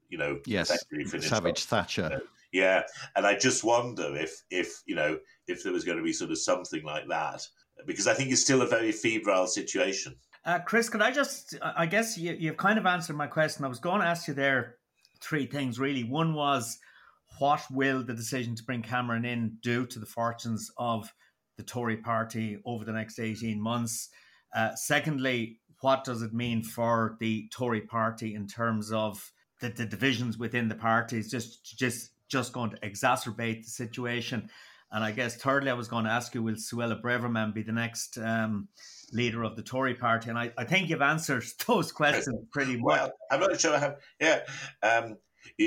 you 0.08 0.18
know, 0.18 0.40
yes, 0.46 0.84
Savage 1.20 1.64
Thatcher. 1.64 2.02
You 2.02 2.08
know, 2.08 2.22
yeah, 2.52 2.82
and 3.16 3.26
I 3.26 3.36
just 3.36 3.64
wonder 3.64 4.16
if 4.16 4.42
if 4.50 4.82
you 4.86 4.94
know 4.94 5.18
if 5.46 5.62
there 5.62 5.72
was 5.72 5.84
going 5.84 5.98
to 5.98 6.04
be 6.04 6.12
sort 6.12 6.30
of 6.30 6.38
something 6.38 6.82
like 6.84 7.08
that 7.08 7.42
because 7.86 8.06
I 8.06 8.14
think 8.14 8.30
it's 8.30 8.42
still 8.42 8.62
a 8.62 8.66
very 8.66 8.92
febrile 8.92 9.46
situation. 9.46 10.16
Uh, 10.44 10.58
Chris, 10.58 10.88
could 10.88 11.02
I 11.02 11.10
just? 11.10 11.56
I 11.62 11.86
guess 11.86 12.16
you, 12.16 12.36
you've 12.38 12.56
kind 12.56 12.78
of 12.78 12.86
answered 12.86 13.16
my 13.16 13.26
question. 13.26 13.64
I 13.64 13.68
was 13.68 13.78
going 13.78 14.00
to 14.00 14.06
ask 14.06 14.26
you 14.26 14.34
there 14.34 14.76
three 15.20 15.46
things 15.46 15.78
really. 15.78 16.04
One 16.04 16.34
was 16.34 16.78
what 17.38 17.62
will 17.70 18.02
the 18.02 18.14
decision 18.14 18.54
to 18.56 18.64
bring 18.64 18.82
Cameron 18.82 19.24
in 19.24 19.58
do 19.62 19.86
to 19.86 19.98
the 19.98 20.06
fortunes 20.06 20.70
of 20.78 21.12
the 21.56 21.62
Tory 21.62 21.98
party 21.98 22.58
over 22.64 22.84
the 22.84 22.92
next 22.92 23.18
18 23.18 23.60
months? 23.60 24.08
Uh, 24.54 24.74
secondly, 24.74 25.60
what 25.80 26.04
does 26.04 26.22
it 26.22 26.32
mean 26.32 26.62
for 26.62 27.16
the 27.20 27.48
Tory 27.52 27.82
party 27.82 28.34
in 28.34 28.46
terms 28.46 28.90
of 28.90 29.32
the, 29.60 29.68
the 29.68 29.86
divisions 29.86 30.38
within 30.38 30.68
the 30.68 30.74
party? 30.74 31.18
Is 31.18 31.30
just 31.30 31.64
just 31.78 32.10
just 32.30 32.52
going 32.52 32.70
to 32.70 32.76
exacerbate 32.78 33.64
the 33.64 33.70
situation? 33.70 34.48
And 34.92 35.04
I 35.04 35.12
guess 35.12 35.36
thirdly, 35.36 35.70
I 35.70 35.74
was 35.74 35.88
going 35.88 36.04
to 36.04 36.10
ask 36.10 36.34
you, 36.34 36.42
will 36.42 36.54
Suella 36.54 37.00
Braverman 37.00 37.54
be 37.54 37.62
the 37.62 37.72
next 37.72 38.18
um, 38.18 38.68
leader 39.12 39.44
of 39.44 39.56
the 39.56 39.62
Tory 39.62 39.94
party? 39.94 40.30
And 40.30 40.38
I, 40.38 40.52
I 40.58 40.64
think 40.64 40.88
you've 40.88 41.02
answered 41.02 41.44
those 41.66 41.92
questions 41.92 42.46
pretty 42.50 42.80
well. 42.80 42.96
well 42.96 43.12
I'm 43.30 43.40
not 43.40 43.60
sure 43.60 43.74
I 43.74 43.78
have. 43.78 43.96
Yeah. 44.20 44.40
Um, 44.82 45.16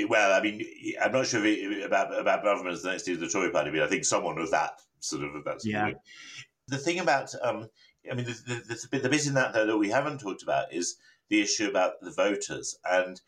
well, 0.08 0.38
I 0.38 0.42
mean, 0.42 0.62
I'm 1.02 1.12
not 1.12 1.26
sure 1.26 1.44
it, 1.44 1.84
about 1.84 2.16
about 2.18 2.44
Braverman 2.44 2.72
as 2.72 2.82
the 2.82 2.90
next 2.90 3.06
leader 3.06 3.24
of 3.24 3.28
the 3.28 3.32
Tory 3.32 3.50
party, 3.50 3.70
but 3.70 3.82
I 3.82 3.86
think 3.86 4.04
someone 4.04 4.38
of 4.38 4.50
that 4.50 4.80
sort 5.00 5.24
of 5.24 5.34
of 5.34 5.44
that. 5.44 5.64
Yeah. 5.64 5.88
Of 5.88 5.94
the 6.68 6.78
thing 6.78 6.98
about, 7.00 7.34
um, 7.42 7.68
I 8.10 8.14
mean, 8.14 8.24
the, 8.24 8.32
the, 8.32 8.88
the, 8.90 8.98
the 8.98 9.08
bit 9.08 9.26
in 9.26 9.34
that 9.34 9.52
though 9.52 9.66
that 9.66 9.76
we 9.76 9.90
haven't 9.90 10.20
talked 10.20 10.42
about 10.42 10.72
is 10.72 10.96
the 11.28 11.40
issue 11.40 11.68
about 11.68 11.94
the 12.00 12.12
voters 12.12 12.78
and 12.90 13.20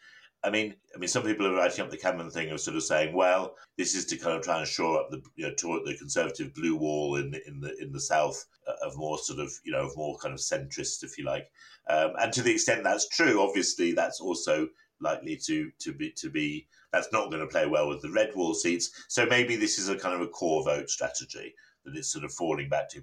I 0.45 0.51
mean, 0.51 0.75
I 0.95 0.99
mean, 0.99 1.09
some 1.09 1.25
people 1.25 1.47
are 1.47 1.55
writing 1.55 1.85
up 1.85 1.91
the 1.91 1.97
Cameron 1.97 2.31
thing 2.31 2.51
of 2.51 2.61
sort 2.61 2.77
of 2.77 2.85
saying, 2.85 3.15
well, 3.15 3.57
this 3.77 3.95
is 3.95 4.05
to 4.07 4.17
kind 4.17 4.37
of 4.37 4.43
try 4.45 4.59
and 4.59 4.69
shore 4.69 5.01
up 5.01 5.11
the 5.11 5.23
you 5.35 5.47
know 5.47 5.85
the 5.85 5.97
conservative 5.99 6.55
blue 6.55 6.77
wall 6.77 7.17
in 7.17 7.35
in 7.47 7.61
the 7.61 7.77
in 7.83 7.93
the 7.93 8.01
south 8.01 8.45
uh, 8.69 8.87
of 8.87 8.97
more 8.97 9.19
sort 9.19 9.41
of 9.41 9.53
you 9.65 9.73
know 9.73 9.87
of 9.87 9.97
more 9.97 10.17
kind 10.19 10.35
of 10.35 10.41
centrist, 10.41 11.03
if 11.03 11.19
you 11.19 11.25
like. 11.25 11.51
Um, 11.89 12.13
and 12.21 12.33
to 12.33 12.43
the 12.43 12.53
extent 12.53 12.85
that's 12.85 13.09
true, 13.09 13.41
obviously 13.41 13.93
that's 13.93 14.21
also 14.21 14.69
likely 15.01 15.37
to 15.37 15.71
to 15.81 15.93
be 15.93 16.11
to 16.13 16.31
be 16.31 16.67
that's 16.93 17.13
not 17.13 17.31
going 17.31 17.41
to 17.41 17.47
play 17.47 17.67
well 17.67 17.89
with 17.89 18.03
the 18.03 18.11
red 18.11 18.31
wall 18.35 18.55
seats. 18.55 18.91
So 19.09 19.27
maybe 19.27 19.57
this 19.57 19.79
is 19.79 19.89
a 19.89 19.99
kind 19.99 20.15
of 20.15 20.21
a 20.21 20.29
core 20.29 20.65
vote 20.65 20.89
strategy 20.89 21.55
that 21.85 21.97
it's 21.97 22.09
sort 22.09 22.25
of 22.25 22.33
falling 22.33 22.69
back 22.69 22.89
to. 22.91 23.03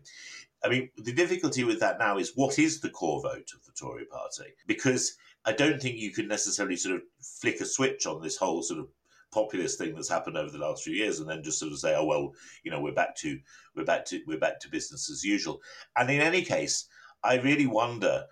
I 0.63 0.69
mean, 0.69 0.89
the 0.97 1.13
difficulty 1.13 1.63
with 1.63 1.79
that 1.81 1.99
now 1.99 2.17
is 2.17 2.33
what 2.35 2.57
is 2.57 2.79
the 2.79 2.89
core 2.89 3.21
vote 3.21 3.51
of 3.53 3.65
the 3.65 3.73
Tory 3.77 4.05
party? 4.05 4.53
Because 4.65 5.17
I 5.45 5.53
don't 5.53 5.81
think 5.81 5.97
you 5.97 6.11
can 6.11 6.27
necessarily 6.27 6.77
sort 6.77 6.95
of 6.95 7.01
flick 7.21 7.59
a 7.59 7.65
switch 7.65 8.05
on 8.05 8.21
this 8.21 8.37
whole 8.37 8.61
sort 8.61 8.79
of 8.79 8.87
populist 9.31 9.79
thing 9.79 9.95
that's 9.95 10.09
happened 10.09 10.37
over 10.37 10.51
the 10.51 10.59
last 10.59 10.83
few 10.83 10.93
years 10.93 11.19
and 11.19 11.27
then 11.27 11.43
just 11.43 11.57
sort 11.57 11.71
of 11.71 11.79
say 11.79 11.95
oh 11.95 12.05
well 12.05 12.33
you 12.63 12.69
know 12.69 12.79
we're 12.79 12.93
back 12.93 13.15
to 13.15 13.39
we're 13.75 13.83
back 13.83 14.05
to 14.05 14.21
we're 14.27 14.37
back 14.37 14.59
to 14.59 14.69
business 14.69 15.09
as 15.09 15.23
usual. 15.23 15.59
And 15.95 16.09
in 16.09 16.21
any 16.21 16.43
case 16.43 16.85
i 17.23 17.35
really 17.35 17.67
wonder 17.67 18.25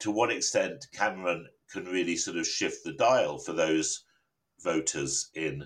to 0.00 0.10
what 0.10 0.30
extent 0.30 0.86
cameron 0.92 1.46
can 1.70 1.84
really 1.84 2.16
sort 2.16 2.36
of 2.36 2.46
shift 2.46 2.84
the 2.84 2.92
dial 2.92 3.38
for 3.38 3.52
those 3.52 4.04
voters 4.62 5.30
in 5.34 5.64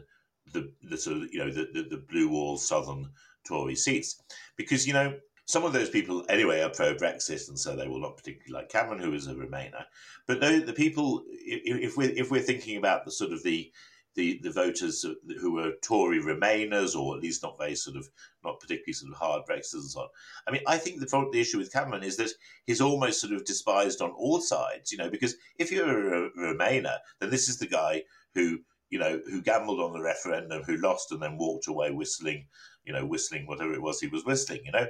the 0.52 0.72
the 0.82 0.96
sort 0.96 1.16
of 1.16 1.32
you 1.32 1.38
know 1.38 1.50
the, 1.50 1.68
the, 1.72 1.82
the 1.82 2.04
blue 2.08 2.28
wall 2.28 2.56
southern 2.56 3.10
tory 3.44 3.74
seats. 3.74 4.22
Because 4.56 4.86
you 4.86 4.92
know 4.92 5.14
some 5.46 5.64
of 5.64 5.72
those 5.72 5.88
people, 5.88 6.24
anyway, 6.28 6.60
are 6.60 6.70
pro 6.70 6.94
Brexit, 6.94 7.48
and 7.48 7.58
so 7.58 7.74
they 7.74 7.86
will 7.86 8.00
not 8.00 8.16
particularly 8.16 8.52
like 8.52 8.68
Cameron, 8.68 8.98
who 8.98 9.14
is 9.14 9.28
a 9.28 9.34
Remainer. 9.34 9.84
But 10.26 10.40
the, 10.40 10.58
the 10.58 10.72
people, 10.72 11.22
if 11.28 11.96
we're 11.96 12.10
if 12.10 12.30
we're 12.30 12.42
thinking 12.42 12.76
about 12.76 13.04
the 13.04 13.12
sort 13.12 13.32
of 13.32 13.42
the 13.42 13.72
the, 14.16 14.40
the 14.42 14.50
voters 14.50 15.04
who 15.40 15.52
were 15.52 15.74
Tory 15.82 16.20
Remainers, 16.20 16.96
or 16.96 17.16
at 17.16 17.22
least 17.22 17.42
not 17.42 17.58
very 17.58 17.76
sort 17.76 17.96
of 17.96 18.08
not 18.44 18.58
particularly 18.58 18.94
sort 18.94 19.12
of 19.12 19.18
hard 19.18 19.42
Brexiters 19.48 19.74
and 19.74 19.90
so 19.90 20.00
on. 20.00 20.08
I 20.48 20.50
mean, 20.50 20.62
I 20.66 20.78
think 20.78 20.98
the 20.98 21.28
the 21.32 21.40
issue 21.40 21.58
with 21.58 21.72
Cameron 21.72 22.02
is 22.02 22.16
that 22.16 22.32
he's 22.66 22.80
almost 22.80 23.20
sort 23.20 23.32
of 23.32 23.44
despised 23.44 24.00
on 24.00 24.10
all 24.10 24.40
sides, 24.40 24.90
you 24.90 24.98
know, 24.98 25.10
because 25.10 25.36
if 25.58 25.70
you're 25.70 26.26
a 26.26 26.30
Remainer, 26.30 26.98
then 27.20 27.30
this 27.30 27.48
is 27.48 27.58
the 27.58 27.68
guy 27.68 28.02
who 28.34 28.58
you 28.90 28.98
know 28.98 29.20
who 29.30 29.42
gambled 29.42 29.80
on 29.80 29.92
the 29.92 30.02
referendum, 30.02 30.62
who 30.62 30.76
lost, 30.76 31.12
and 31.12 31.22
then 31.22 31.36
walked 31.36 31.68
away 31.68 31.90
whistling, 31.90 32.46
you 32.84 32.92
know, 32.92 33.04
whistling 33.04 33.46
whatever 33.46 33.74
it 33.74 33.82
was 33.82 34.00
he 34.00 34.06
was 34.06 34.24
whistling, 34.24 34.62
you 34.64 34.72
know, 34.72 34.86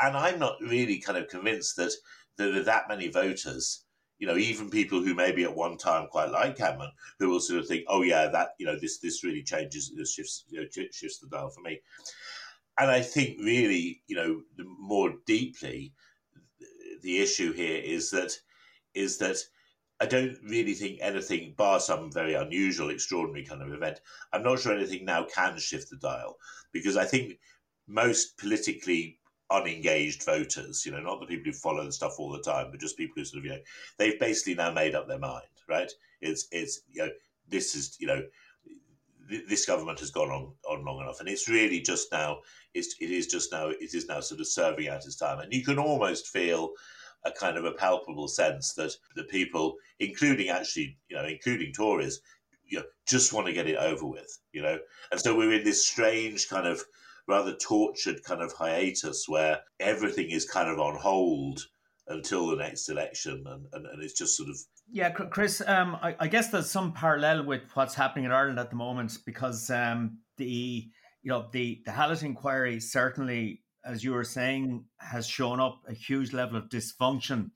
and 0.00 0.16
I'm 0.16 0.38
not 0.38 0.56
really 0.60 0.98
kind 0.98 1.18
of 1.18 1.28
convinced 1.28 1.76
that 1.76 1.92
there 2.36 2.54
are 2.54 2.62
that 2.62 2.88
many 2.88 3.08
voters, 3.08 3.84
you 4.18 4.26
know, 4.26 4.36
even 4.36 4.70
people 4.70 5.02
who 5.02 5.14
maybe 5.14 5.44
at 5.44 5.54
one 5.54 5.76
time 5.76 6.08
quite 6.08 6.30
like 6.30 6.56
Cameron, 6.56 6.90
who 7.18 7.28
will 7.28 7.40
sort 7.40 7.60
of 7.60 7.66
think, 7.66 7.84
oh 7.88 8.02
yeah, 8.02 8.28
that 8.28 8.50
you 8.58 8.66
know, 8.66 8.78
this 8.78 8.98
this 8.98 9.22
really 9.24 9.42
changes, 9.42 9.92
this 9.96 10.14
shifts 10.14 10.44
you 10.48 10.60
know, 10.60 10.66
shifts 10.92 11.18
the 11.18 11.28
dial 11.28 11.50
for 11.50 11.60
me. 11.60 11.80
And 12.78 12.90
I 12.90 13.02
think 13.02 13.38
really, 13.40 14.02
you 14.06 14.16
know, 14.16 14.40
more 14.78 15.14
deeply, 15.26 15.92
the 17.02 17.20
issue 17.20 17.52
here 17.52 17.80
is 17.82 18.10
that 18.10 18.32
is 18.94 19.18
that 19.18 19.36
I 20.00 20.06
don't 20.06 20.38
really 20.42 20.72
think 20.72 20.98
anything, 21.02 21.54
bar 21.58 21.78
some 21.78 22.10
very 22.10 22.32
unusual, 22.34 22.88
extraordinary 22.88 23.44
kind 23.44 23.62
of 23.62 23.72
event. 23.72 24.00
I'm 24.32 24.42
not 24.42 24.60
sure 24.60 24.72
anything 24.72 25.04
now 25.04 25.24
can 25.24 25.58
shift 25.58 25.90
the 25.90 25.96
dial 25.96 26.36
because 26.72 26.96
I 26.96 27.04
think 27.04 27.38
most 27.86 28.38
politically 28.38 29.19
unengaged 29.50 30.24
voters, 30.24 30.84
you 30.86 30.92
know, 30.92 31.00
not 31.00 31.20
the 31.20 31.26
people 31.26 31.52
who 31.52 31.52
follow 31.52 31.84
the 31.84 31.92
stuff 31.92 32.18
all 32.18 32.30
the 32.30 32.42
time, 32.42 32.68
but 32.70 32.80
just 32.80 32.96
people 32.96 33.14
who 33.16 33.24
sort 33.24 33.40
of, 33.40 33.44
you 33.44 33.50
know, 33.50 33.60
they've 33.98 34.20
basically 34.20 34.54
now 34.54 34.70
made 34.70 34.94
up 34.94 35.08
their 35.08 35.18
mind, 35.18 35.42
right? 35.68 35.90
It's, 36.20 36.46
it's, 36.52 36.82
you 36.90 37.02
know, 37.02 37.10
this 37.48 37.74
is, 37.74 37.96
you 37.98 38.06
know, 38.06 38.22
this 39.48 39.64
government 39.66 40.00
has 40.00 40.10
gone 40.10 40.30
on, 40.30 40.52
on 40.68 40.84
long 40.84 41.00
enough, 41.00 41.20
and 41.20 41.28
it's 41.28 41.48
really 41.48 41.80
just 41.80 42.10
now. 42.10 42.38
It's 42.74 42.96
it 43.00 43.10
is 43.10 43.28
just 43.28 43.52
now. 43.52 43.68
It 43.68 43.94
is 43.94 44.08
now 44.08 44.20
sort 44.20 44.40
of 44.40 44.48
serving 44.48 44.88
out 44.88 45.04
its 45.04 45.16
time, 45.16 45.38
and 45.38 45.52
you 45.52 45.62
can 45.64 45.78
almost 45.78 46.28
feel 46.28 46.70
a 47.24 47.30
kind 47.30 47.56
of 47.56 47.64
a 47.64 47.72
palpable 47.72 48.28
sense 48.28 48.72
that 48.74 48.92
the 49.14 49.24
people, 49.24 49.76
including 49.98 50.48
actually, 50.48 50.96
you 51.08 51.16
know, 51.16 51.24
including 51.24 51.72
Tories, 51.72 52.20
you 52.66 52.78
know, 52.78 52.84
just 53.06 53.32
want 53.32 53.46
to 53.46 53.52
get 53.52 53.68
it 53.68 53.76
over 53.76 54.06
with, 54.06 54.38
you 54.52 54.62
know, 54.62 54.78
and 55.10 55.20
so 55.20 55.36
we're 55.36 55.52
in 55.52 55.64
this 55.64 55.86
strange 55.86 56.48
kind 56.48 56.66
of 56.66 56.82
rather 57.28 57.54
tortured 57.54 58.22
kind 58.24 58.42
of 58.42 58.52
hiatus 58.52 59.24
where 59.28 59.60
everything 59.78 60.30
is 60.30 60.48
kind 60.48 60.68
of 60.68 60.78
on 60.78 60.96
hold 60.96 61.60
until 62.08 62.48
the 62.48 62.56
next 62.56 62.88
election 62.88 63.44
and, 63.46 63.66
and, 63.72 63.86
and 63.86 64.02
it's 64.02 64.18
just 64.18 64.36
sort 64.36 64.48
of 64.48 64.56
yeah 64.90 65.10
chris 65.10 65.62
um, 65.66 65.96
I, 66.02 66.16
I, 66.18 66.28
guess 66.28 66.48
there's 66.48 66.70
some 66.70 66.92
parallel 66.92 67.44
with 67.44 67.62
what's 67.74 67.94
happening 67.94 68.24
in 68.24 68.32
ireland 68.32 68.58
at 68.58 68.70
the 68.70 68.76
moment 68.76 69.18
because 69.24 69.70
um, 69.70 70.18
the 70.36 70.90
you 71.22 71.28
know 71.28 71.48
the 71.52 71.80
the 71.84 71.92
Hallett 71.92 72.22
inquiry 72.22 72.80
certainly 72.80 73.62
as 73.84 74.02
you 74.02 74.12
were 74.12 74.24
saying 74.24 74.84
has 74.98 75.26
shown 75.26 75.60
up 75.60 75.80
a 75.88 75.94
huge 75.94 76.32
level 76.32 76.56
of 76.56 76.68
dysfunction 76.68 77.50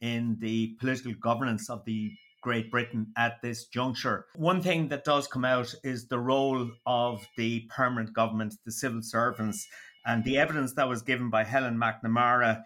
in 0.00 0.36
the 0.40 0.76
political 0.80 1.12
governance 1.20 1.70
of 1.70 1.84
the 1.84 2.10
Great 2.40 2.70
Britain 2.70 3.12
at 3.16 3.40
this 3.42 3.66
juncture. 3.66 4.26
One 4.34 4.62
thing 4.62 4.88
that 4.88 5.04
does 5.04 5.26
come 5.26 5.44
out 5.44 5.74
is 5.84 6.08
the 6.08 6.18
role 6.18 6.70
of 6.86 7.26
the 7.36 7.68
permanent 7.74 8.14
government, 8.14 8.54
the 8.64 8.72
civil 8.72 9.02
servants, 9.02 9.66
and 10.06 10.24
the 10.24 10.38
evidence 10.38 10.74
that 10.74 10.88
was 10.88 11.02
given 11.02 11.30
by 11.30 11.44
Helen 11.44 11.76
MacNamara. 11.78 12.62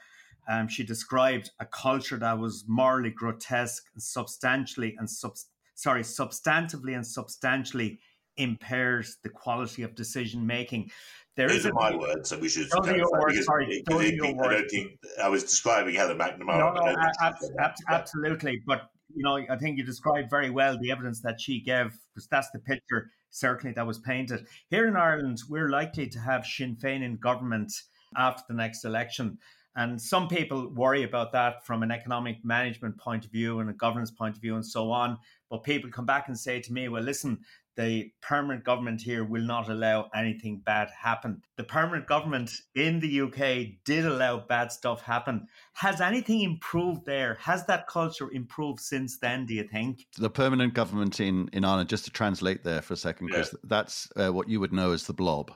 Um, 0.49 0.69
she 0.69 0.85
described 0.85 1.51
a 1.59 1.67
culture 1.67 2.19
that 2.19 2.39
was 2.39 2.65
morally 2.69 3.11
grotesque 3.11 3.85
and 3.95 4.03
substantially 4.03 4.95
and 4.99 5.09
sub- 5.09 5.37
sorry, 5.75 6.03
substantively 6.03 6.95
and 6.95 7.07
substantially 7.07 7.99
impairs 8.37 9.17
the 9.23 9.29
quality 9.31 9.83
of 9.83 9.95
decision 9.95 10.47
making. 10.47 10.91
there 11.37 11.49
those 11.49 11.59
is 11.59 11.67
are 11.67 11.71
a, 11.71 11.75
my 11.75 11.97
words, 11.97 12.31
and 12.33 12.43
we 12.43 12.49
should. 12.49 12.69
Those 12.71 12.89
are 12.89 12.97
your 12.97 13.11
words. 13.11 13.45
Sorry, 13.45 13.83
those 13.89 14.01
are 14.03 14.15
your 14.15 14.35
words. 14.35 14.49
I 14.49 14.53
don't 14.53 14.69
think 14.71 14.91
I 15.23 15.29
was 15.29 15.43
describing 15.45 15.95
Helen 15.95 16.19
MacNamara. 16.19 16.59
No, 16.59 16.73
no, 16.73 16.97
ab- 17.23 17.35
ab- 17.59 17.75
absolutely. 17.89 18.61
But 18.67 18.91
you 19.15 19.23
know, 19.23 19.39
I 19.51 19.57
think 19.57 19.79
you 19.79 19.85
described 19.85 20.31
very 20.31 20.51
well 20.51 20.79
the 20.79 20.91
evidence 20.91 21.21
that 21.21 21.41
she 21.41 21.61
gave, 21.61 21.97
because 22.15 22.27
that's 22.29 22.51
the 22.51 22.59
picture 22.59 23.11
certainly 23.31 23.75
that 23.75 23.87
was 23.87 23.99
painted. 23.99 24.47
Here 24.71 24.87
in 24.87 24.97
Ireland, 24.97 25.43
we're 25.49 25.69
likely 25.69 26.09
to 26.09 26.19
have 26.21 26.47
Sinn 26.47 26.77
Féin 26.77 27.03
in 27.03 27.17
government 27.17 27.73
after 28.17 28.43
the 28.49 28.55
next 28.55 28.85
election. 28.85 29.39
And 29.77 30.01
some 30.01 30.29
people 30.29 30.69
worry 30.73 31.03
about 31.03 31.33
that 31.33 31.67
from 31.67 31.83
an 31.83 31.91
economic 31.91 32.45
management 32.45 32.97
point 32.97 33.25
of 33.25 33.33
view 33.33 33.59
and 33.59 33.69
a 33.69 33.73
governance 33.73 34.13
point 34.13 34.37
of 34.37 34.43
view 34.43 34.55
and 34.55 34.65
so 34.65 34.93
on. 34.93 35.19
But 35.51 35.65
people 35.65 35.91
come 35.91 36.07
back 36.07 36.29
and 36.29 36.39
say 36.39 36.61
to 36.61 36.73
me, 36.73 36.89
well, 36.89 37.03
listen, 37.03 37.41
the 37.77 38.11
permanent 38.23 38.65
government 38.65 39.01
here 39.01 39.25
will 39.25 39.43
not 39.43 39.69
allow 39.69 40.09
anything 40.15 40.63
bad 40.65 40.89
happen. 40.91 41.43
The 41.57 41.65
permanent 41.65 42.07
government 42.07 42.53
in 42.75 43.01
the 43.01 43.23
UK 43.23 43.79
did 43.85 44.07
allow 44.07 44.39
bad 44.39 44.71
stuff 44.71 45.03
happen. 45.03 45.49
Has 45.75 46.01
anything 46.01 46.43
improved 46.43 47.05
there? 47.05 47.35
Has 47.41 47.67
that 47.67 47.87
culture 47.87 48.31
improved 48.33 48.81
since 48.81 49.19
then, 49.19 49.47
do 49.47 49.55
you 49.55 49.65
think? 49.65 50.07
The 50.17 50.31
permanent 50.31 50.75
government 50.75 51.21
in, 51.21 51.49
in 51.53 51.65
Ireland, 51.65 51.89
just 51.89 52.05
to 52.05 52.11
translate 52.11 52.63
there 52.63 52.83
for 52.83 52.95
a 52.95 52.97
second, 52.97 53.27
because 53.27 53.53
yeah. 53.53 53.59
that's 53.65 54.09
uh, 54.17 54.33
what 54.33 54.49
you 54.49 54.61
would 54.61 54.73
know 54.73 54.93
as 54.93 55.07
the 55.07 55.15
blob. 55.15 55.51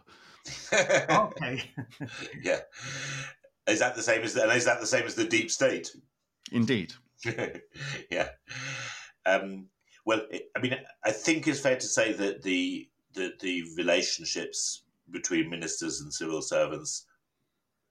okay. 0.73 1.63
yeah. 2.43 2.61
Is 3.67 3.81
that 3.81 3.95
the 3.95 4.03
same 4.03 4.23
as 4.23 4.35
and 4.35 4.51
is 4.53 4.65
that 4.65 4.81
the 4.81 4.87
same 4.87 5.05
as 5.05 5.15
the 5.15 5.25
deep 5.25 5.51
state? 5.51 5.91
Indeed. 6.53 6.95
yeah. 8.11 8.29
Um, 9.27 9.67
well, 10.09 10.23
I 10.57 10.61
mean, 10.61 10.75
I 11.05 11.11
think 11.11 11.47
it's 11.47 11.61
fair 11.61 11.77
to 11.77 11.87
say 11.87 12.15
that 12.15 12.43
the 12.43 12.89
the, 13.13 13.35
the 13.41 13.65
relationships 13.77 14.85
between 15.11 15.51
ministers 15.51 16.01
and 16.01 16.13
civil 16.13 16.41
servants, 16.41 17.05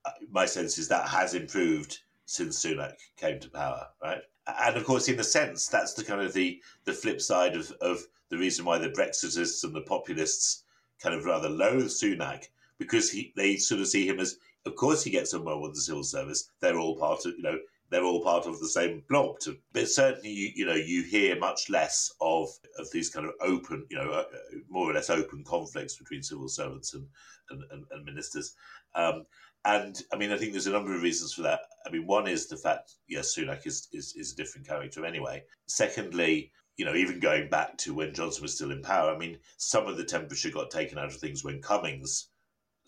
uh, 0.03 0.11
my 0.31 0.47
sense 0.47 0.79
is 0.79 0.87
that 0.87 1.09
has 1.09 1.35
improved 1.35 1.99
since 2.25 2.65
Sunak 2.65 2.93
came 3.17 3.39
to 3.39 3.51
power, 3.51 3.89
right? 4.01 4.21
And 4.47 4.77
of 4.77 4.83
course, 4.83 5.07
in 5.09 5.19
a 5.19 5.23
sense, 5.23 5.67
that's 5.67 5.93
the 5.93 6.03
kind 6.03 6.21
of 6.21 6.33
the 6.33 6.59
the 6.85 6.93
flip 6.93 7.21
side 7.21 7.55
of, 7.55 7.71
of 7.81 7.99
the 8.29 8.37
reason 8.39 8.65
why 8.65 8.79
the 8.79 8.89
Brexitists 8.89 9.63
and 9.63 9.75
the 9.75 9.81
populists 9.81 10.63
kind 10.99 11.13
of 11.13 11.23
rather 11.23 11.49
loathe 11.49 11.85
Sunak 11.85 12.45
because 12.79 13.11
he 13.11 13.31
they 13.35 13.57
sort 13.57 13.81
of 13.81 13.87
see 13.87 14.07
him 14.07 14.19
as 14.19 14.39
of 14.65 14.75
course, 14.75 15.03
he 15.03 15.11
gets 15.11 15.35
on 15.35 15.45
well 15.45 15.61
with 15.61 15.75
the 15.75 15.81
civil 15.81 16.03
service. 16.03 16.49
They're 16.61 16.79
all 16.79 16.97
part 16.97 17.25
of, 17.27 17.35
you 17.37 17.43
know, 17.43 17.59
they're 17.89 18.03
all 18.03 18.23
part 18.23 18.45
of 18.45 18.59
the 18.59 18.67
same 18.67 19.03
blob. 19.09 19.39
To, 19.41 19.57
but 19.73 19.87
certainly, 19.87 20.31
you, 20.31 20.51
you 20.55 20.65
know, 20.65 20.75
you 20.75 21.03
hear 21.03 21.37
much 21.39 21.69
less 21.69 22.11
of 22.21 22.49
of 22.77 22.89
these 22.91 23.09
kind 23.09 23.25
of 23.25 23.33
open, 23.41 23.85
you 23.89 23.97
know, 23.97 24.11
uh, 24.11 24.25
more 24.69 24.89
or 24.89 24.93
less 24.93 25.09
open 25.09 25.43
conflicts 25.43 25.97
between 25.97 26.23
civil 26.23 26.49
servants 26.49 26.93
and 26.93 27.07
and, 27.49 27.63
and, 27.71 27.85
and 27.91 28.05
ministers. 28.05 28.55
Um, 28.95 29.25
and 29.65 30.01
I 30.13 30.17
mean, 30.17 30.31
I 30.31 30.37
think 30.37 30.51
there's 30.51 30.67
a 30.67 30.71
number 30.71 30.95
of 30.95 31.01
reasons 31.01 31.33
for 31.33 31.41
that. 31.43 31.61
I 31.85 31.89
mean, 31.89 32.07
one 32.07 32.27
is 32.27 32.47
the 32.47 32.57
fact, 32.57 32.93
yes, 33.07 33.35
Sunak 33.35 33.65
is, 33.67 33.87
is, 33.91 34.13
is 34.15 34.31
a 34.31 34.35
different 34.35 34.67
character 34.67 35.05
anyway. 35.05 35.43
Secondly, 35.65 36.51
you 36.77 36.85
know, 36.85 36.95
even 36.95 37.19
going 37.19 37.49
back 37.49 37.77
to 37.79 37.93
when 37.93 38.13
Johnson 38.13 38.43
was 38.43 38.55
still 38.55 38.71
in 38.71 38.81
power, 38.81 39.13
I 39.13 39.17
mean, 39.17 39.39
some 39.57 39.87
of 39.87 39.97
the 39.97 40.05
temperature 40.05 40.51
got 40.51 40.71
taken 40.71 40.97
out 40.97 41.07
of 41.07 41.15
things 41.15 41.43
when 41.43 41.61
Cummings 41.61 42.29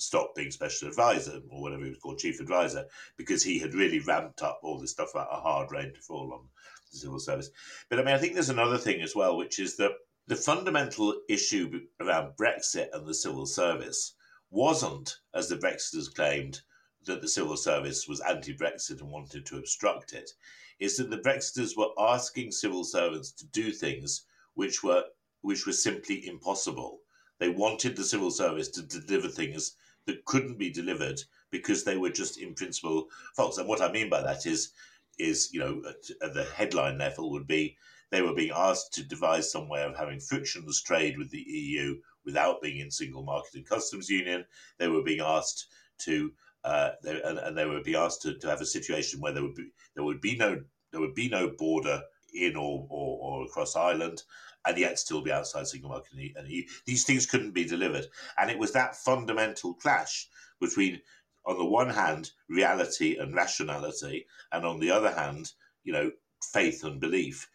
stopped 0.02 0.36
being 0.36 0.52
special 0.52 0.88
advisor 0.88 1.42
or 1.50 1.62
whatever 1.62 1.84
he 1.84 1.90
was 1.90 2.00
called, 2.00 2.20
chief 2.20 2.40
advisor, 2.40 2.86
because 3.18 3.44
he 3.44 3.60
had 3.60 3.74
really 3.74 4.00
ramped 4.00 4.42
up 4.42 4.60
all 4.64 4.80
this 4.80 4.92
stuff 4.92 5.12
about 5.12 5.30
a 5.32 5.42
hard 5.42 5.72
rain 5.72 5.94
to 5.94 6.02
fall 6.02 6.34
on 6.34 6.48
the 6.92 6.98
civil 6.98 7.20
service. 7.20 7.50
But 7.90 8.00
I 8.00 8.04
mean, 8.04 8.16
I 8.16 8.18
think 8.18 8.34
there's 8.34 8.50
another 8.50 8.78
thing 8.78 9.02
as 9.02 9.16
well, 9.16 9.38
which 9.38 9.60
is 9.60 9.78
that 9.78 9.92
the 10.28 10.36
fundamental 10.36 11.22
issue 11.28 11.88
around 12.00 12.38
Brexit 12.38 12.90
and 12.94 13.08
the 13.08 13.14
civil 13.14 13.46
service 13.46 14.14
wasn't, 14.52 15.18
as 15.34 15.50
the 15.50 15.56
Brexiters 15.56 16.14
claimed, 16.14 16.62
that 17.06 17.22
the 17.22 17.28
civil 17.28 17.58
service 17.58 18.08
was 18.08 18.20
anti 18.22 18.56
Brexit 18.56 19.02
and 19.02 19.10
wanted 19.10 19.46
to 19.46 19.58
obstruct 19.58 20.14
it. 20.14 20.32
Is 20.80 20.98
that 20.98 21.10
the 21.10 21.18
Brexiters 21.18 21.76
were 21.76 21.94
asking 21.98 22.52
civil 22.52 22.84
servants 22.84 23.32
to 23.34 23.46
do 23.48 23.72
things 23.72 24.26
which 24.54 24.84
were 24.84 25.04
which 25.42 25.66
were 25.66 25.74
simply 25.74 26.28
impossible. 26.28 27.02
They 27.40 27.50
wanted 27.50 27.96
the 27.96 28.04
civil 28.04 28.32
service 28.32 28.68
to 28.70 28.82
deliver 28.82 29.30
things 29.30 29.76
that 30.10 30.26
couldn't 30.26 30.58
be 30.58 30.72
delivered 30.72 31.22
because 31.52 31.84
they 31.84 31.98
were 31.98 32.10
just 32.10 32.40
in 32.40 32.54
principle 32.54 33.08
false. 33.36 33.58
And 33.58 33.68
what 33.68 33.82
I 33.82 33.92
mean 33.92 34.10
by 34.10 34.22
that 34.22 34.46
is, 34.46 34.72
is 35.18 35.50
you 35.54 35.60
know, 35.60 35.82
at, 35.88 36.28
at 36.28 36.34
the 36.34 36.46
headline 36.56 36.98
level 36.98 37.32
would 37.32 37.48
be 37.48 37.78
they 38.12 38.22
were 38.22 38.34
being 38.34 38.52
asked 38.56 38.94
to 38.94 39.04
devise 39.04 39.52
some 39.52 39.70
way 39.70 39.84
of 39.84 39.96
having 39.96 40.20
frictionless 40.20 40.82
trade 40.82 41.18
with 41.18 41.30
the 41.30 41.46
EU 41.48 41.98
without 42.26 42.62
being 42.62 42.80
in 42.80 42.90
single 42.90 43.24
market 43.24 43.54
and 43.56 43.70
customs 43.70 44.10
union. 44.10 44.46
They 44.80 44.88
were 44.88 45.04
being 45.04 45.22
asked 45.22 45.68
to 46.00 46.32
uh, 46.64 46.92
they, 47.04 47.22
and, 47.22 47.38
and, 47.38 47.58
they 47.58 47.66
would 47.66 47.84
be 47.84 47.96
asked 47.96 48.22
to, 48.24 48.38
to 48.38 48.48
have 48.48 48.60
a 48.60 48.66
situation 48.66 49.22
where 49.22 49.32
there 49.32 49.44
would 49.44 49.56
be 49.56 49.72
there 49.96 50.04
would 50.04 50.20
be 50.20 50.36
no 50.36 50.62
there 50.92 51.00
would 51.00 51.16
be 51.16 51.30
no 51.30 51.52
border 51.58 52.02
in 52.34 52.56
or, 52.56 52.86
or, 52.90 53.20
or 53.22 53.46
across 53.46 53.76
Ireland, 53.76 54.24
and 54.66 54.78
yet 54.78 55.00
still 55.00 55.22
be 55.22 55.32
outside 55.32 55.68
single 55.68 55.90
market 55.90 56.14
and 56.36 56.48
EU. 56.48 56.64
These 56.86 57.06
things 57.06 57.26
couldn't 57.26 57.52
be 57.52 57.66
delivered. 57.66 58.08
And 58.38 58.52
it 58.52 58.60
was 58.60 58.74
that 58.74 58.96
fundamental 58.96 59.74
clash 59.74 60.28
between, 60.60 61.02
on 61.46 61.58
the 61.58 61.66
one 61.66 61.90
hand, 61.90 62.32
reality 62.50 63.18
and 63.18 63.34
rationality, 63.34 64.26
and 64.52 64.66
on 64.66 64.80
the 64.80 64.92
other 64.92 65.12
hand, 65.12 65.52
you 65.84 65.94
know, 65.94 66.12
faith 66.42 66.84
and 66.84 67.00
belief 67.00 67.50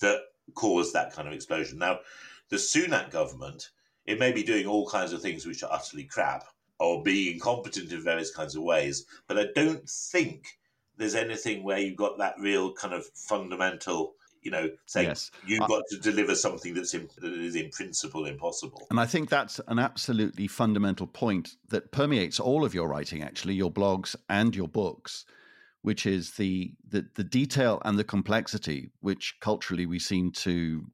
that 0.00 0.20
caused 0.54 0.92
that 0.94 1.12
kind 1.12 1.28
of 1.28 1.34
explosion. 1.34 1.78
Now, 1.78 2.00
the 2.50 2.56
Sunak 2.56 3.10
government, 3.10 3.70
it 4.06 4.18
may 4.18 4.32
be 4.32 4.42
doing 4.42 4.66
all 4.66 4.88
kinds 4.88 5.12
of 5.12 5.20
things 5.20 5.46
which 5.46 5.62
are 5.62 5.72
utterly 5.72 6.04
crap 6.04 6.44
or 6.80 7.02
being 7.02 7.34
incompetent 7.34 7.92
in 7.92 8.02
various 8.02 8.34
kinds 8.34 8.56
of 8.56 8.62
ways, 8.62 9.04
but 9.26 9.38
I 9.38 9.46
don't 9.54 9.88
think 9.88 10.58
there's 10.96 11.14
anything 11.14 11.62
where 11.62 11.78
you've 11.78 11.96
got 11.96 12.18
that 12.18 12.34
real 12.38 12.72
kind 12.72 12.94
of 12.94 13.06
fundamental 13.14 14.14
you 14.42 14.50
know, 14.50 14.70
saying 14.86 15.08
yes. 15.08 15.30
you've 15.46 15.66
got 15.68 15.82
to 15.90 15.98
deliver 15.98 16.34
something 16.34 16.74
that's 16.74 16.94
in, 16.94 17.08
that 17.18 17.32
is 17.32 17.56
in 17.56 17.70
principle 17.70 18.26
impossible. 18.26 18.86
And 18.90 19.00
I 19.00 19.06
think 19.06 19.28
that's 19.28 19.60
an 19.68 19.78
absolutely 19.78 20.46
fundamental 20.46 21.06
point 21.06 21.56
that 21.68 21.92
permeates 21.92 22.40
all 22.40 22.64
of 22.64 22.74
your 22.74 22.88
writing, 22.88 23.22
actually, 23.22 23.54
your 23.54 23.70
blogs 23.70 24.16
and 24.28 24.54
your 24.54 24.68
books, 24.68 25.24
which 25.82 26.06
is 26.06 26.32
the 26.32 26.72
the, 26.88 27.06
the 27.14 27.24
detail 27.24 27.80
and 27.84 27.98
the 27.98 28.04
complexity, 28.04 28.90
which 29.00 29.36
culturally 29.40 29.86
we 29.86 29.98
seem 29.98 30.32
to 30.32 30.84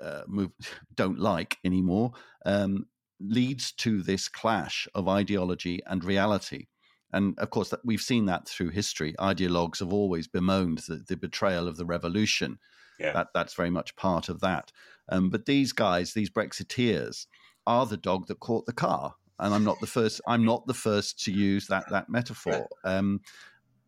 uh, 0.00 0.22
move 0.26 0.50
don't 0.94 1.18
like 1.18 1.58
anymore, 1.64 2.12
um, 2.44 2.86
leads 3.20 3.72
to 3.72 4.02
this 4.02 4.28
clash 4.28 4.88
of 4.94 5.08
ideology 5.08 5.80
and 5.86 6.04
reality. 6.04 6.66
And 7.12 7.38
of 7.38 7.50
course, 7.50 7.68
that 7.70 7.84
we've 7.84 8.00
seen 8.00 8.26
that 8.26 8.48
through 8.48 8.70
history. 8.70 9.14
Ideologues 9.18 9.80
have 9.80 9.92
always 9.92 10.26
bemoaned 10.26 10.78
the, 10.88 11.04
the 11.06 11.16
betrayal 11.16 11.68
of 11.68 11.76
the 11.76 11.84
revolution 11.84 12.58
yeah. 13.02 13.12
That 13.12 13.28
that's 13.34 13.54
very 13.54 13.70
much 13.70 13.96
part 13.96 14.28
of 14.28 14.40
that. 14.40 14.72
Um, 15.08 15.30
but 15.30 15.46
these 15.46 15.72
guys, 15.72 16.14
these 16.14 16.30
Brexiteers, 16.30 17.26
are 17.66 17.86
the 17.86 17.96
dog 17.96 18.26
that 18.28 18.40
caught 18.40 18.66
the 18.66 18.72
car. 18.72 19.14
And 19.38 19.52
I'm 19.52 19.64
not 19.64 19.80
the 19.80 19.86
first. 19.86 20.20
I'm 20.26 20.44
not 20.44 20.66
the 20.66 20.74
first 20.74 21.24
to 21.24 21.32
use 21.32 21.66
that 21.66 21.90
that 21.90 22.08
metaphor. 22.08 22.68
Um, 22.84 23.20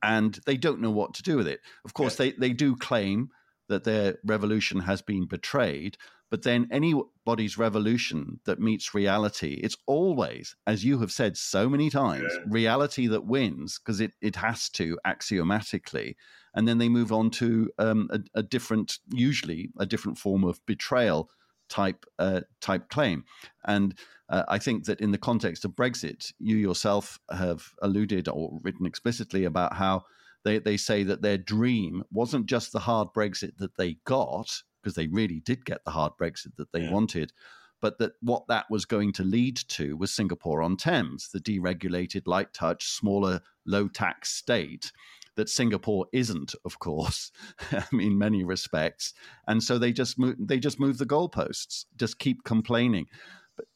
and 0.03 0.39
they 0.47 0.57
don't 0.57 0.81
know 0.81 0.91
what 0.91 1.15
to 1.15 1.23
do 1.23 1.37
with 1.37 1.47
it. 1.47 1.61
Of 1.85 1.95
course, 1.95 2.19
yeah. 2.19 2.27
they 2.27 2.49
they 2.49 2.53
do 2.53 2.77
claim 2.77 3.31
that 3.69 3.85
their 3.85 4.19
revolution 4.25 4.81
has 4.81 5.01
been 5.01 5.27
betrayed. 5.27 5.97
But 6.31 6.43
then 6.43 6.69
anybody's 6.71 7.59
revolution 7.59 8.41
that 8.45 8.59
meets 8.61 8.95
reality, 8.95 9.61
it's 9.63 9.77
always, 9.87 10.57
as 10.67 10.85
you 10.85 10.99
have 11.01 11.13
said 11.13 11.37
so 11.37 11.69
many 11.69 11.91
times, 11.91 12.33
yeah. 12.33 12.41
reality 12.49 13.07
that 13.09 13.27
wins 13.27 13.79
because 13.79 14.01
it, 14.01 14.13
it 14.21 14.37
has 14.37 14.69
to 14.71 14.99
axiomatically 15.05 16.17
and 16.55 16.67
then 16.67 16.79
they 16.79 16.89
move 16.89 17.13
on 17.13 17.31
to 17.31 17.71
um, 17.79 18.09
a, 18.11 18.21
a, 18.35 18.43
different, 18.43 18.99
usually 19.13 19.71
a 19.79 19.87
different 19.87 20.19
form 20.19 20.45
of 20.45 20.65
betrayal 20.67 21.31
type 21.69 22.05
uh, 22.19 22.43
type 22.61 22.89
claim. 22.89 23.25
And 23.65 23.99
uh, 24.29 24.45
I 24.49 24.59
think 24.59 24.85
that 24.85 25.01
in 25.01 25.11
the 25.11 25.19
context 25.19 25.65
of 25.65 25.73
Brexit, 25.73 26.33
you 26.39 26.57
yourself 26.57 27.19
have 27.31 27.65
alluded 27.83 28.29
or 28.29 28.59
written 28.63 28.87
explicitly 28.87 29.45
about 29.45 29.75
how 29.75 30.05
they, 30.45 30.59
they 30.59 30.77
say 30.77 31.03
that 31.05 31.23
their 31.23 31.39
dream 31.39 32.05
wasn't 32.13 32.47
just 32.47 32.73
the 32.73 32.81
hard 32.81 33.09
Brexit 33.17 33.57
that 33.59 33.77
they 33.77 33.95
got, 34.05 34.63
because 34.85 34.95
they 34.95 35.07
really 35.07 35.41
did 35.41 35.65
get 35.65 35.85
the 35.85 35.91
hard 35.91 36.13
Brexit 36.21 36.57
that 36.57 36.71
they 36.73 36.83
yeah. 36.83 36.93
wanted, 36.93 37.33
but 37.81 37.99
that 37.99 38.13
what 38.21 38.47
that 38.49 38.67
was 38.71 38.85
going 38.85 39.13
to 39.15 39.25
lead 39.25 39.57
to 39.57 39.97
was 39.97 40.13
Singapore 40.13 40.63
on 40.63 40.77
Thames, 40.77 41.31
the 41.33 41.41
deregulated, 41.41 42.23
light 42.27 42.53
touch, 42.53 42.89
smaller, 42.89 43.41
low 43.67 43.89
tax 43.89 44.31
state 44.33 44.93
that 45.37 45.49
Singapore 45.49 46.07
isn't, 46.13 46.55
of 46.65 46.79
course, 46.79 47.33
in 47.93 48.19
many 48.19 48.45
respects. 48.45 49.15
And 49.49 49.63
so 49.63 49.79
they 49.79 49.93
just 49.93 50.19
move, 50.19 50.37
they 50.39 50.59
just 50.59 50.79
move 50.79 50.99
the 50.99 51.07
goalposts, 51.07 51.87
just 51.97 52.19
keep 52.19 52.45
complaining. 52.45 53.07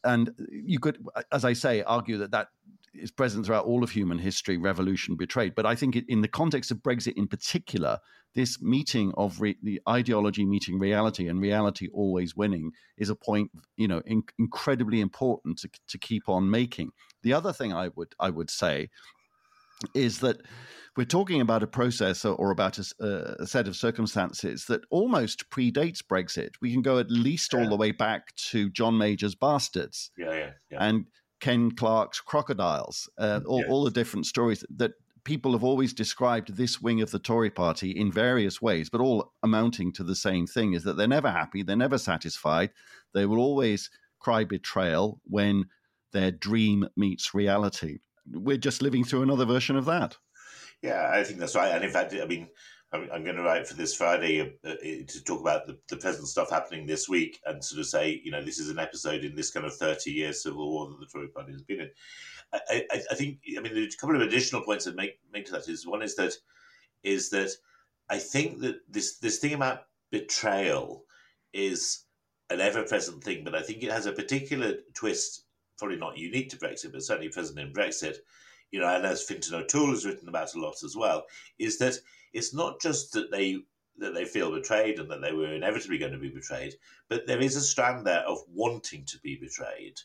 And 0.05 0.31
you 0.51 0.79
could, 0.79 1.05
as 1.33 1.45
I 1.45 1.53
say, 1.55 1.83
argue 1.83 2.19
that 2.19 2.33
that 2.33 2.49
is 2.95 3.11
present 3.11 3.47
throughout 3.47 3.67
all 3.67 3.83
of 3.83 3.91
human 3.91 4.19
history, 4.19 4.57
revolution, 4.57 5.17
betrayed. 5.17 5.55
But 5.55 5.67
I 5.67 5.75
think 5.75 5.97
in 5.97 6.21
the 6.21 6.29
context 6.29 6.71
of 6.71 6.79
Brexit 6.79 7.15
in 7.17 7.29
particular, 7.29 7.99
this 8.35 8.61
meeting 8.61 9.13
of 9.17 9.41
re- 9.41 9.59
the 9.63 9.81
ideology 9.89 10.45
meeting 10.45 10.79
reality 10.79 11.29
and 11.29 11.41
reality 11.41 11.89
always 11.93 12.37
winning 12.37 12.73
is 12.97 13.11
a 13.11 13.15
point, 13.15 13.51
you 13.77 13.89
know, 13.89 14.03
in- 14.07 14.23
incredibly 14.39 15.01
important 15.01 15.59
to, 15.59 15.71
to 15.89 15.99
keep 15.99 16.29
on 16.29 16.51
making. 16.51 16.91
The 17.23 17.33
other 17.33 17.53
thing 17.53 17.73
I 17.73 17.89
would 17.97 18.15
I 18.21 18.31
would 18.31 18.51
say 18.51 18.91
is 19.95 20.21
that 20.21 20.41
we're 20.97 21.05
talking 21.05 21.41
about 21.41 21.63
a 21.63 21.67
process 21.69 22.25
or 22.25 22.51
about 22.51 22.79
a, 22.79 23.37
a, 23.41 23.47
set 23.47 23.69
of 23.69 23.77
circumstances 23.77 24.65
that 24.65 24.81
almost 24.91 25.49
predates 25.51 26.03
Brexit. 26.03 26.51
We 26.61 26.73
can 26.73 26.83
go 26.83 26.99
at 26.99 27.09
least 27.09 27.53
yeah. 27.53 27.61
all 27.61 27.69
the 27.69 27.77
way 27.77 27.93
back 27.93 28.35
to 28.51 28.69
John 28.71 28.99
Major's 28.99 29.37
Bastards. 29.37 30.11
Yeah, 30.19 30.33
yeah, 30.33 30.51
yeah. 30.73 30.79
And 30.81 31.07
Ken 31.41 31.71
Clarke's 31.71 32.21
Crocodiles, 32.21 33.09
uh, 33.19 33.41
all, 33.47 33.65
all 33.69 33.85
the 33.85 33.91
different 33.91 34.27
stories 34.27 34.65
that 34.77 34.93
people 35.25 35.53
have 35.53 35.65
always 35.65 35.93
described 35.93 36.57
this 36.57 36.81
wing 36.81 37.03
of 37.03 37.11
the 37.11 37.19
Tory 37.19 37.51
party 37.51 37.91
in 37.91 38.11
various 38.11 38.63
ways, 38.63 38.89
but 38.89 39.01
all 39.01 39.33
amounting 39.43 39.93
to 39.93 40.03
the 40.03 40.17
same 40.17 40.47
thing 40.47 40.73
is 40.73 40.85
that 40.85 40.97
they're 40.97 41.07
never 41.07 41.31
happy, 41.31 41.63
they're 41.63 41.77
never 41.77 41.99
satisfied. 41.99 42.71
They 43.13 43.27
will 43.27 43.39
always 43.39 43.91
cry 44.21 44.45
betrayal 44.45 45.21
when 45.25 45.67
their 46.13 46.31
dream 46.31 46.89
meets 46.97 47.35
reality. 47.35 47.99
We're 48.31 48.57
just 48.57 48.83
living 48.83 49.05
through 49.05 49.23
another 49.23 49.45
version 49.45 49.77
of 49.77 49.85
that. 49.85 50.17
Yeah, 50.83 51.11
I 51.13 51.25
think 51.25 51.41
that's 51.41 51.57
right. 51.57 51.75
And 51.75 51.85
in 51.85 51.91
fact, 51.91 52.15
I 52.15 52.25
mean, 52.25 52.49
I'm, 52.93 53.09
I'm 53.13 53.25
going 53.25 53.37
to 53.37 53.43
write 53.43 53.67
for 53.67 53.75
this 53.75 53.95
Friday 53.95 54.41
uh, 54.41 54.69
uh, 54.69 54.75
to 55.07 55.25
talk 55.25 55.41
about 55.41 55.67
the, 55.67 55.79
the 55.89 55.97
present 55.97 56.27
stuff 56.27 56.51
happening 56.51 56.87
this 56.87 57.09
week 57.09 57.39
and 57.45 57.63
sort 57.63 57.81
of 57.81 57.87
say, 57.87 58.21
you 58.25 58.31
know, 58.31 58.43
this 58.43 58.59
is 58.59 58.71
an 58.71 58.79
episode 58.79 59.25
in 59.25 59.35
this 59.35 59.51
kind 59.51 59.67
of 59.67 59.77
30 59.77 60.11
year 60.11 60.33
civil 60.33 60.71
war 60.71 60.89
that 60.89 61.01
the 61.01 61.07
Tory 61.07 61.29
party 61.29 61.53
has 61.53 61.63
been 61.63 61.81
in. 61.81 61.91
I, 62.53 62.85
I, 62.91 63.03
I 63.11 63.15
think, 63.15 63.41
I 63.57 63.61
mean, 63.61 63.77
a 63.77 63.97
couple 64.01 64.17
of 64.17 64.23
additional 64.23 64.63
points 64.63 64.87
that 64.87 64.97
make, 64.97 65.19
make 65.33 65.47
to 65.47 65.53
that 65.53 65.69
is 65.69 65.87
one 65.87 66.03
is 66.03 66.17
that, 66.17 66.33
is 67.03 67.29
that 67.31 67.51
I 68.09 68.19
think 68.19 68.61
that 68.61 68.77
this, 68.89 69.19
this 69.19 69.39
thing 69.39 69.53
about 69.53 69.83
betrayal 70.11 71.05
is 71.53 72.05
an 72.49 72.61
ever 72.61 72.85
present 72.85 73.23
thing, 73.23 73.45
but 73.45 73.55
I 73.55 73.63
think 73.63 73.83
it 73.83 73.93
has 73.93 74.07
a 74.07 74.13
particular 74.13 74.77
twist, 74.95 75.45
probably 75.79 75.99
not 75.99 76.17
unique 76.17 76.49
to 76.51 76.57
Brexit, 76.57 76.93
but 76.93 77.03
certainly 77.03 77.29
present 77.29 77.59
in 77.59 77.75
Brexit, 77.75 78.17
you 78.71 78.81
know, 78.81 78.87
and 78.87 79.05
as 79.05 79.23
Fintan 79.23 79.55
O'Toole 79.55 79.91
has 79.91 80.07
written 80.07 80.29
about 80.31 80.55
a 80.55 80.61
lot 80.61 80.83
as 80.83 80.97
well, 80.97 81.27
is 81.59 81.79
that 81.79 81.99
it's 82.33 82.55
not 82.55 82.81
just 82.81 83.13
that 83.13 83.31
they 83.31 83.59
that 83.99 84.15
they 84.15 84.25
feel 84.25 84.53
betrayed 84.53 84.99
and 85.01 85.11
that 85.11 85.21
they 85.21 85.33
were 85.33 85.53
inevitably 85.53 85.99
going 85.99 86.13
to 86.13 86.19
be 86.19 86.29
betrayed, 86.29 86.75
but 87.09 87.27
there 87.27 87.41
is 87.41 87.57
a 87.57 87.61
strand 87.61 88.07
there 88.07 88.21
of 88.21 88.39
wanting 88.49 89.05
to 89.07 89.19
be 89.19 89.35
betrayed, 89.37 89.99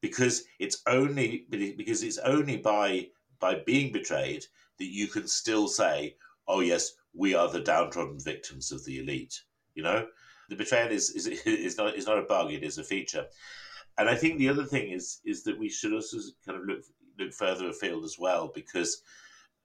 because 0.00 0.44
it's 0.58 0.82
only 0.86 1.46
because 1.50 2.02
it's 2.02 2.18
only 2.18 2.56
by 2.56 3.08
by 3.40 3.56
being 3.66 3.92
betrayed 3.92 4.44
that 4.78 4.86
you 4.92 5.08
can 5.08 5.26
still 5.26 5.68
say, 5.68 6.16
"Oh 6.46 6.60
yes, 6.60 6.92
we 7.12 7.34
are 7.34 7.48
the 7.50 7.60
downtrodden 7.60 8.20
victims 8.20 8.70
of 8.72 8.84
the 8.84 9.00
elite." 9.00 9.42
You 9.74 9.82
know, 9.82 10.08
the 10.48 10.56
betrayal 10.56 10.92
is 10.92 11.10
is 11.10 11.26
is 11.26 11.76
not 11.76 11.96
is 11.96 12.06
not 12.06 12.18
a 12.18 12.22
bug; 12.22 12.52
it 12.52 12.62
is 12.62 12.78
a 12.78 12.84
feature. 12.84 13.26
And 13.96 14.08
I 14.08 14.14
think 14.14 14.38
the 14.38 14.48
other 14.48 14.64
thing 14.64 14.90
is 14.92 15.20
is 15.24 15.42
that 15.44 15.58
we 15.58 15.68
should 15.68 15.92
also 15.92 16.18
kind 16.46 16.58
of 16.58 16.64
look 16.66 16.84
look 17.18 17.32
further 17.32 17.68
afield 17.68 18.04
as 18.04 18.16
well, 18.18 18.52
because 18.54 19.02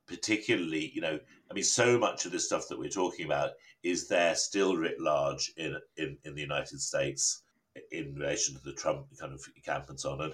particularly, 0.08 0.92
you 0.94 1.02
know, 1.02 1.20
I 1.50 1.54
mean, 1.54 1.64
so 1.64 1.98
much 1.98 2.26
of 2.26 2.32
this 2.32 2.46
stuff 2.46 2.68
that 2.70 2.80
we're 2.80 2.90
talking 2.90 3.26
about 3.26 3.52
is 3.84 4.08
there 4.08 4.36
still 4.36 4.76
writ 4.78 5.00
large 5.00 5.52
in 5.58 5.78
in, 5.98 6.18
in 6.24 6.36
the 6.36 6.42
United 6.42 6.80
States 6.80 7.44
in 7.92 8.16
relation 8.16 8.56
to 8.56 8.62
the 8.64 8.74
Trump 8.74 9.08
kind 9.20 9.34
of 9.34 9.42
camp 9.64 9.90
and 9.90 10.00
so 10.00 10.12
on. 10.12 10.22
And, 10.22 10.34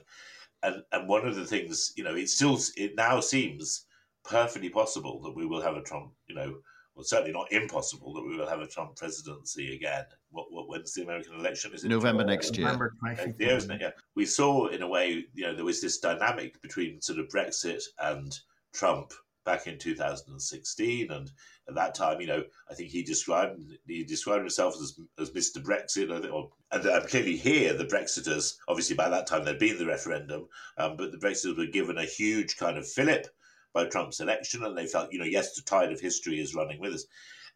and 0.63 0.84
and 0.91 1.07
one 1.07 1.28
of 1.28 1.36
the 1.36 1.45
things, 1.45 1.93
you 1.95 2.03
know, 2.03 2.15
it 2.15 2.30
still 2.30 2.59
it 2.76 2.95
now 2.95 3.20
seems 3.20 3.86
perfectly 4.24 4.70
possible 4.70 5.22
that 5.22 5.36
we 5.36 5.45
will 5.45 5.61
have 5.61 5.76
a 5.76 5.82
Trump, 5.82 6.11
you 6.28 6.36
know, 6.36 6.57
well, 6.95 7.05
certainly 7.05 7.32
not 7.32 7.51
impossible 7.51 8.13
that 8.13 8.26
we 8.28 8.36
will 8.36 8.47
have 8.47 8.59
a 8.59 8.67
Trump 8.67 8.95
presidency 8.97 9.74
again. 9.74 10.03
What, 10.32 10.51
what 10.51 10.67
when's 10.67 10.93
the 10.93 11.03
American 11.03 11.36
election? 11.36 11.72
Is 11.74 11.86
it 11.86 11.89
November 11.89 12.26
next 12.26 12.57
year? 12.57 12.65
November 12.67 12.93
next 13.01 13.39
year, 13.39 13.55
isn't 13.55 13.72
it? 13.72 13.82
Yeah. 13.82 13.91
We 14.15 14.26
saw 14.26 14.67
in 14.67 14.82
a 14.82 14.88
way, 14.88 15.26
you 15.34 15.45
know, 15.45 15.55
there 15.55 15.63
was 15.63 15.82
this 15.82 15.99
dynamic 15.99 16.61
between 16.61 16.99
sort 16.99 17.20
of 17.20 17.30
Brexit 17.30 17.84
and 17.99 18.38
Trump 18.74 19.13
back 19.50 19.66
in 19.66 19.80
2016, 19.80 21.12
and 21.12 21.32
at 21.68 21.76
that 21.76 21.95
time, 21.95 22.22
you 22.22 22.28
know, 22.28 22.43
I 22.70 22.76
think 22.76 22.89
he 22.89 23.02
described 23.02 23.60
he 23.88 24.04
described 24.04 24.41
himself 24.41 24.76
as 24.76 25.00
as 25.18 25.32
Mr. 25.32 25.64
Brexit, 25.64 26.10
or, 26.32 26.52
and, 26.72 26.86
and 26.86 27.08
clearly 27.08 27.36
here 27.36 27.74
the 27.74 27.86
Brexiters, 27.86 28.58
obviously 28.68 28.95
by 28.95 29.10
that 29.10 29.26
time 29.26 29.45
there'd 29.45 29.60
been 29.60 29.80
the 29.80 29.88
referendum, 29.88 30.47
um, 30.78 30.97
but 30.97 31.12
the 31.12 31.18
Brexiters 31.18 31.58
were 31.58 31.66
given 31.66 31.97
a 31.97 32.06
huge 32.06 32.58
kind 32.58 32.78
of 32.78 32.88
fillip 32.88 33.28
by 33.74 33.86
Trump's 33.86 34.20
election, 34.20 34.64
and 34.64 34.78
they 34.78 34.86
felt, 34.86 35.12
you 35.12 35.20
know, 35.20 35.26
yes, 35.26 35.56
the 35.56 35.62
tide 35.64 35.91
of 35.91 36.00
history 36.00 36.39
is 36.39 36.56
running 36.56 36.80
with 36.80 36.93
us. 36.93 37.06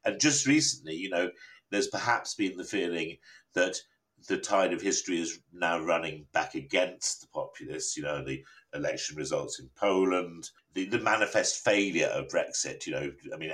And 0.06 0.20
just 0.20 0.48
recently, 0.48 0.96
you 0.96 1.10
know, 1.10 1.30
there's 1.70 1.88
perhaps 1.88 2.36
been 2.36 2.58
the 2.58 2.64
feeling 2.64 3.18
that 3.54 3.78
the 4.28 4.38
tide 4.38 4.74
of 4.74 4.82
history 4.82 5.20
is 5.20 5.40
now 5.52 5.80
running 5.80 6.26
back 6.34 6.56
against 6.56 7.22
the 7.22 7.28
populists. 7.28 7.98
You 7.98 8.04
know, 8.04 8.24
the 8.24 8.44
election 8.74 9.18
results 9.18 9.60
in 9.60 9.70
Poland, 9.76 10.50
the, 10.74 10.86
the 10.86 11.00
manifest 11.00 11.64
failure 11.64 12.08
of 12.08 12.28
Brexit. 12.28 12.86
You 12.86 12.94
know, 12.94 13.12
I 13.34 13.38
mean, 13.38 13.52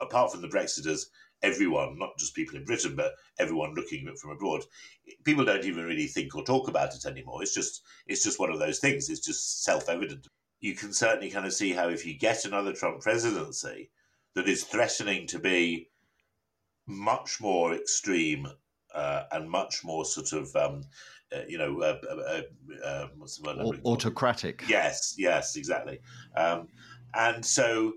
apart 0.00 0.32
from 0.32 0.42
the 0.42 0.48
Brexiters, 0.48 1.06
everyone, 1.42 1.98
not 1.98 2.18
just 2.18 2.34
people 2.34 2.56
in 2.56 2.64
Britain, 2.64 2.94
but 2.96 3.12
everyone 3.38 3.74
looking 3.74 4.06
at 4.06 4.14
it 4.14 4.18
from 4.18 4.30
abroad, 4.30 4.64
people 5.24 5.44
don't 5.44 5.64
even 5.64 5.84
really 5.84 6.06
think 6.06 6.34
or 6.34 6.44
talk 6.44 6.68
about 6.68 6.94
it 6.94 7.06
anymore. 7.06 7.42
It's 7.42 7.54
just 7.54 7.82
it's 8.06 8.24
just 8.24 8.40
one 8.40 8.50
of 8.50 8.58
those 8.58 8.78
things. 8.78 9.08
It's 9.08 9.24
just 9.24 9.64
self 9.64 9.88
evident. 9.88 10.28
You 10.60 10.74
can 10.74 10.92
certainly 10.92 11.30
kind 11.30 11.46
of 11.46 11.52
see 11.52 11.72
how 11.72 11.88
if 11.88 12.06
you 12.06 12.18
get 12.18 12.44
another 12.44 12.72
Trump 12.72 13.00
presidency 13.02 13.90
that 14.34 14.48
is 14.48 14.64
threatening 14.64 15.26
to 15.28 15.38
be 15.38 15.90
much 16.86 17.40
more 17.40 17.74
extreme 17.74 18.46
uh, 18.96 19.24
and 19.32 19.48
much 19.48 19.84
more 19.84 20.04
sort 20.04 20.32
of 20.32 20.54
um, 20.56 20.82
uh, 21.34 21.40
you 21.48 21.58
know, 21.58 21.80
uh, 21.80 21.98
uh, 22.08 22.14
uh, 22.14 22.84
uh 22.84 23.08
what's 23.16 23.38
the 23.38 23.54
word? 23.54 23.80
Autocratic. 23.84 24.64
Yes, 24.68 25.14
yes, 25.18 25.56
exactly. 25.56 25.98
Um, 26.36 26.68
and 27.14 27.44
so, 27.44 27.94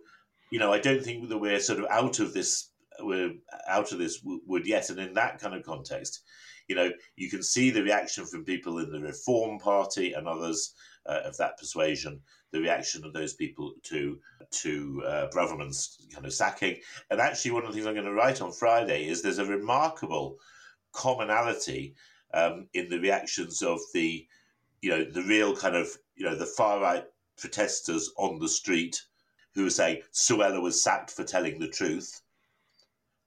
you 0.52 0.60
know, 0.60 0.74
I 0.74 0.80
don't 0.80 1.04
think 1.04 1.30
that 1.30 1.38
we're 1.38 1.60
sort 1.60 1.80
of 1.80 1.86
out 1.90 2.20
of 2.20 2.34
this. 2.34 2.72
We're 3.02 3.34
out 3.68 3.92
of 3.92 4.00
this 4.00 4.20
wood 4.24 4.68
yet, 4.68 4.90
and 4.90 5.00
in 5.00 5.14
that 5.14 5.40
kind 5.40 5.56
of 5.56 5.64
context, 5.64 6.22
you 6.68 6.76
know, 6.76 6.92
you 7.16 7.30
can 7.30 7.44
see 7.44 7.70
the 7.70 7.84
reaction 7.84 8.26
from 8.26 8.44
people 8.44 8.80
in 8.80 8.92
the 8.92 9.00
Reform 9.00 9.60
Party 9.60 10.14
and 10.14 10.28
others 10.28 10.74
uh, 11.06 11.22
of 11.24 11.38
that 11.38 11.58
persuasion. 11.58 12.20
The 12.52 12.60
reaction 12.60 13.06
of 13.06 13.14
those 13.14 13.36
people 13.36 13.74
to 13.84 14.18
to 14.52 15.04
uh, 15.06 15.28
Braverman's 15.32 16.08
kind 16.12 16.26
of 16.26 16.34
sacking, 16.34 16.78
and 17.12 17.22
actually, 17.22 17.52
one 17.52 17.64
of 17.64 17.70
the 17.70 17.76
things 17.76 17.86
I'm 17.86 17.94
going 17.94 18.06
to 18.06 18.14
write 18.14 18.42
on 18.42 18.52
Friday 18.52 19.08
is 19.08 19.22
there's 19.22 19.38
a 19.38 19.46
remarkable 19.46 20.40
commonality 20.94 21.96
um, 22.34 22.68
in 22.74 22.90
the 22.90 23.00
reactions 23.00 23.62
of 23.62 23.80
the, 23.94 24.26
you 24.82 24.90
know, 24.90 25.04
the 25.04 25.24
real 25.24 25.56
kind 25.56 25.76
of, 25.76 25.90
you 26.16 26.26
know, 26.26 26.36
the 26.36 26.46
far 26.46 26.80
right 26.82 27.04
protesters 27.38 28.12
on 28.18 28.40
the 28.40 28.50
street 28.50 29.02
who 29.56 29.64
were 29.64 29.70
saying 29.70 30.02
Suella 30.14 30.62
was 30.62 30.82
sacked 30.82 31.12
for 31.12 31.24
telling 31.24 31.60
the 31.60 31.68
truth. 31.68 32.22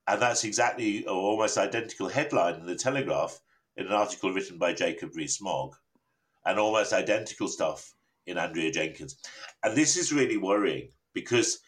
And 0.07 0.21
that's 0.21 0.43
exactly 0.43 1.05
or 1.05 1.15
almost 1.15 1.57
identical 1.57 2.09
headline 2.09 2.55
in 2.55 2.65
the 2.65 2.75
Telegraph 2.75 3.39
in 3.77 3.87
an 3.87 3.93
article 3.93 4.31
written 4.31 4.57
by 4.57 4.73
Jacob 4.73 5.15
Rees-Mogg, 5.15 5.75
and 6.45 6.59
almost 6.59 6.93
identical 6.93 7.47
stuff 7.47 7.95
in 8.25 8.37
Andrea 8.37 8.71
Jenkyns. 8.71 9.15
And 9.63 9.75
this 9.75 9.97
is 9.97 10.13
really 10.13 10.37
worrying 10.37 10.89
because 11.13 11.59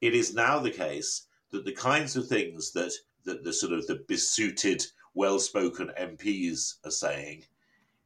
it 0.00 0.14
is 0.14 0.34
now 0.34 0.58
the 0.58 0.70
case 0.70 1.26
that 1.50 1.64
the 1.64 1.72
kinds 1.72 2.16
of 2.16 2.26
things 2.26 2.72
that, 2.72 2.92
that 3.24 3.44
the 3.44 3.52
sort 3.52 3.72
of 3.72 3.86
the 3.86 4.04
besuited 4.08 4.84
well 5.14 5.38
spoken 5.38 5.92
MPs 5.98 6.74
are 6.84 6.90
saying 6.90 7.44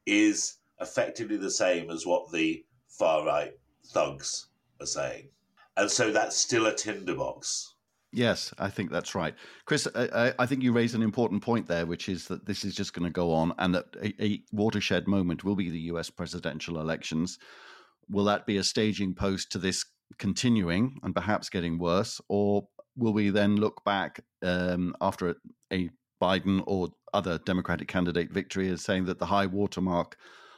is 0.06 0.58
effectively 0.80 1.36
the 1.36 1.50
same 1.50 1.90
as 1.90 2.06
what 2.06 2.30
the 2.32 2.64
far 2.88 3.24
right 3.24 3.52
thugs 3.86 4.48
are 4.80 4.86
saying. 4.86 5.28
And 5.76 5.90
so 5.90 6.12
that's 6.12 6.36
still 6.36 6.66
a 6.66 6.74
tinderbox. 6.74 7.74
Yes, 8.12 8.54
I 8.58 8.70
think 8.70 8.90
that's 8.90 9.14
right. 9.14 9.34
Chris, 9.66 9.86
I, 9.94 10.32
I, 10.38 10.46
think 10.46 10.62
you 10.62 10.72
raise 10.72 10.94
an 10.94 11.02
important 11.02 11.42
point 11.42 11.66
there, 11.66 11.84
which 11.84 12.08
is 12.08 12.28
that 12.28 12.46
this 12.46 12.64
is 12.64 12.74
just 12.74 12.94
going 12.94 13.04
to 13.04 13.12
go 13.12 13.32
on 13.32 13.52
and 13.58 13.74
that 13.74 13.84
a, 14.02 14.24
a, 14.24 14.42
watershed 14.52 15.06
moment 15.06 15.44
will 15.44 15.56
be 15.56 15.68
the 15.68 15.80
US 15.80 16.08
presidential 16.08 16.80
elections. 16.80 17.38
Will 18.08 18.24
that 18.24 18.46
be 18.46 18.56
a 18.56 18.64
staging 18.64 19.14
post 19.14 19.52
to 19.52 19.58
this 19.58 19.84
continuing 20.18 20.98
and 21.02 21.14
perhaps 21.14 21.50
getting 21.50 21.78
worse? 21.78 22.20
Or 22.28 22.68
will 22.96 23.12
we 23.12 23.28
then 23.28 23.56
look 23.56 23.84
back 23.84 24.20
um, 24.42 24.94
after 25.00 25.30
a, 25.30 25.34
a 25.72 25.90
Biden 26.20 26.62
or 26.66 26.90
other 27.12 27.38
Democratic 27.38 27.88
candidate 27.88 28.32
victory 28.32 28.68
is 28.68 28.82
saying 28.82 29.04
that 29.06 29.18
the 29.18 29.26
high 29.26 29.46
watermark 29.46 30.16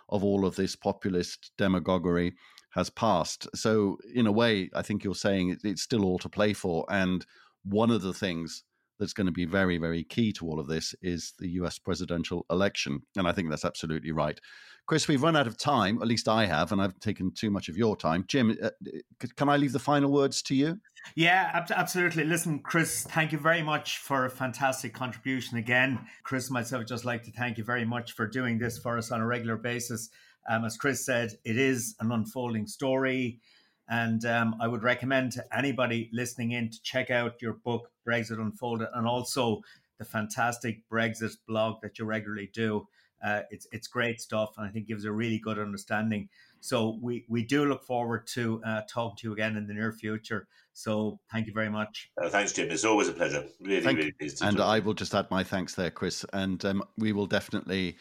of 0.09 0.25
all 0.25 0.47
of 0.47 0.57
this 0.57 0.75
populist 0.77 1.53
demagoguery 1.59 2.35
has 2.71 2.91
passed. 2.91 3.47
So, 3.55 3.99
in 4.15 4.27
a 4.27 4.33
way, 4.33 4.71
I 4.75 4.83
think 4.83 5.05
you're 5.05 5.15
saying 5.15 5.59
it's 5.65 5.83
still 5.83 6.05
all 6.05 6.19
to 6.19 6.29
play 6.29 6.53
for. 6.53 6.85
And 6.89 7.25
one 7.65 7.91
of 7.91 8.03
the 8.03 8.15
things 8.15 8.65
that's 8.99 9.13
going 9.13 9.27
to 9.27 9.33
be 9.33 9.45
very, 9.45 9.79
very 9.79 10.05
key 10.05 10.33
to 10.33 10.47
all 10.47 10.61
of 10.61 10.67
this 10.67 10.95
is 11.03 11.35
the 11.39 11.49
US 11.51 11.79
presidential 11.79 12.45
election. 12.51 13.03
And 13.17 13.27
I 13.27 13.33
think 13.33 13.51
that's 13.51 13.65
absolutely 13.65 14.13
right. 14.13 14.41
Chris, 14.87 15.07
we've 15.07 15.23
run 15.23 15.37
out 15.37 15.47
of 15.47 15.59
time, 15.59 16.01
at 16.01 16.09
least 16.09 16.29
I 16.29 16.47
have, 16.47 16.73
and 16.73 16.81
I've 16.81 16.99
taken 16.99 17.31
too 17.31 17.51
much 17.51 17.69
of 17.69 17.77
your 17.77 17.95
time. 17.95 18.25
Jim, 18.27 18.57
uh, 18.63 18.71
can 19.37 19.51
I 19.51 19.59
leave 19.59 19.73
the 19.73 19.79
final 19.79 20.11
words 20.11 20.41
to 20.45 20.55
you? 20.55 20.81
Yeah, 21.15 21.65
absolutely. 21.71 22.25
Listen, 22.25 22.61
Chris, 22.61 23.05
thank 23.05 23.31
you 23.31 23.39
very 23.39 23.63
much 23.63 23.99
for 23.99 24.25
a 24.25 24.31
fantastic 24.31 24.95
contribution 24.95 25.59
again. 25.59 25.99
Chris, 26.23 26.51
myself, 26.51 26.87
just 26.87 27.05
like 27.05 27.23
to 27.25 27.33
thank 27.33 27.59
you 27.59 27.65
very 27.65 27.85
much 27.85 28.13
for 28.13 28.27
doing 28.27 28.59
this 28.59 28.79
for 28.79 28.97
us 28.97 29.11
on 29.11 29.21
a 29.21 29.27
regular 29.27 29.57
basis. 29.57 30.09
Um, 30.49 30.65
as 30.65 30.79
Chris 30.79 31.05
said, 31.05 31.33
it 31.45 31.59
is 31.59 31.95
an 32.01 32.11
unfolding 32.11 32.67
story. 32.67 33.41
And 33.89 34.25
um, 34.27 34.57
I 34.61 34.69
would 34.69 34.83
recommend 34.83 35.33
to 35.33 35.45
anybody 35.57 36.11
listening 36.13 36.53
in 36.53 36.71
to 36.71 36.83
check 36.83 37.11
out 37.11 37.41
your 37.41 37.55
book, 37.55 37.91
Brexit 38.07 38.39
Unfolded, 38.39 38.89
and 38.95 39.07
also 39.07 39.63
the 39.99 40.05
fantastic 40.05 40.83
Brexit 40.91 41.37
blog 41.47 41.81
that 41.83 41.99
you 41.99 42.05
regularly 42.05 42.51
do. 42.53 42.87
Uh, 43.25 43.41
it's 43.51 43.67
it's 43.73 43.89
great 43.89 44.21
stuff, 44.21 44.51
and 44.57 44.67
I 44.67 44.71
think 44.71 44.87
gives 44.87 45.05
a 45.05 45.11
really 45.11 45.39
good 45.39 45.59
understanding. 45.59 46.29
So 46.61 46.99
we 47.03 47.25
we 47.29 47.45
do 47.45 47.65
look 47.65 47.85
forward 47.85 48.27
to 48.29 48.63
uh, 48.65 48.83
talking 48.89 49.17
to 49.19 49.29
you 49.29 49.33
again 49.33 49.57
in 49.57 49.67
the 49.67 49.75
near 49.75 49.93
future. 49.93 50.47
So 50.73 51.19
thank 51.33 51.49
you 51.49 51.53
very 51.53 51.69
much. 51.69 52.11
Uh, 52.23 52.29
thanks, 52.29 52.53
Jim. 52.53 52.71
It's 52.71 52.85
always 52.85 53.09
a 53.09 53.13
pleasure. 53.13 53.45
Really, 53.61 53.81
thank 53.81 53.99
really 53.99 54.13
pleased. 54.13 54.43
and 54.43 54.61
I 54.61 54.79
will 54.79 54.95
just 54.95 55.15
add 55.15 55.29
my 55.31 55.43
thanks 55.43 55.75
there, 55.75 55.91
Chris. 55.91 56.25
And 56.33 56.65
um, 56.65 56.85
we 56.97 57.13
will 57.13 57.27
definitely 57.27 57.97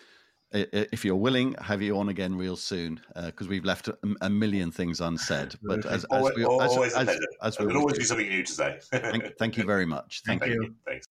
if 0.51 1.03
you're 1.03 1.15
willing, 1.15 1.55
have 1.61 1.81
you 1.81 1.97
on 1.97 2.09
again 2.09 2.35
real 2.35 2.55
soon 2.55 3.01
because 3.25 3.47
uh, 3.47 3.49
we've 3.49 3.65
left 3.65 3.87
a, 3.87 3.97
a, 4.21 4.29
million 4.29 4.71
things 4.71 5.01
unsaid. 5.01 5.55
But 5.63 5.85
as, 5.85 6.05
as 6.05 6.05
always, 6.05 6.35
we, 6.35 6.43
as, 6.43 6.47
always 6.47 6.93
as, 6.93 7.09
as, 7.09 7.19
as 7.41 7.59
we 7.59 7.73
always 7.73 7.97
do 7.97 8.03
something 8.05 8.29
new 8.29 8.43
to 8.43 8.51
say. 8.51 8.79
thank, 8.91 9.37
thank, 9.37 9.57
you 9.57 9.65
very 9.65 9.85
much. 9.85 10.21
Thank, 10.25 10.41
thank 10.41 10.53
you. 10.53 10.63
you. 10.63 10.75
Thanks. 10.85 11.07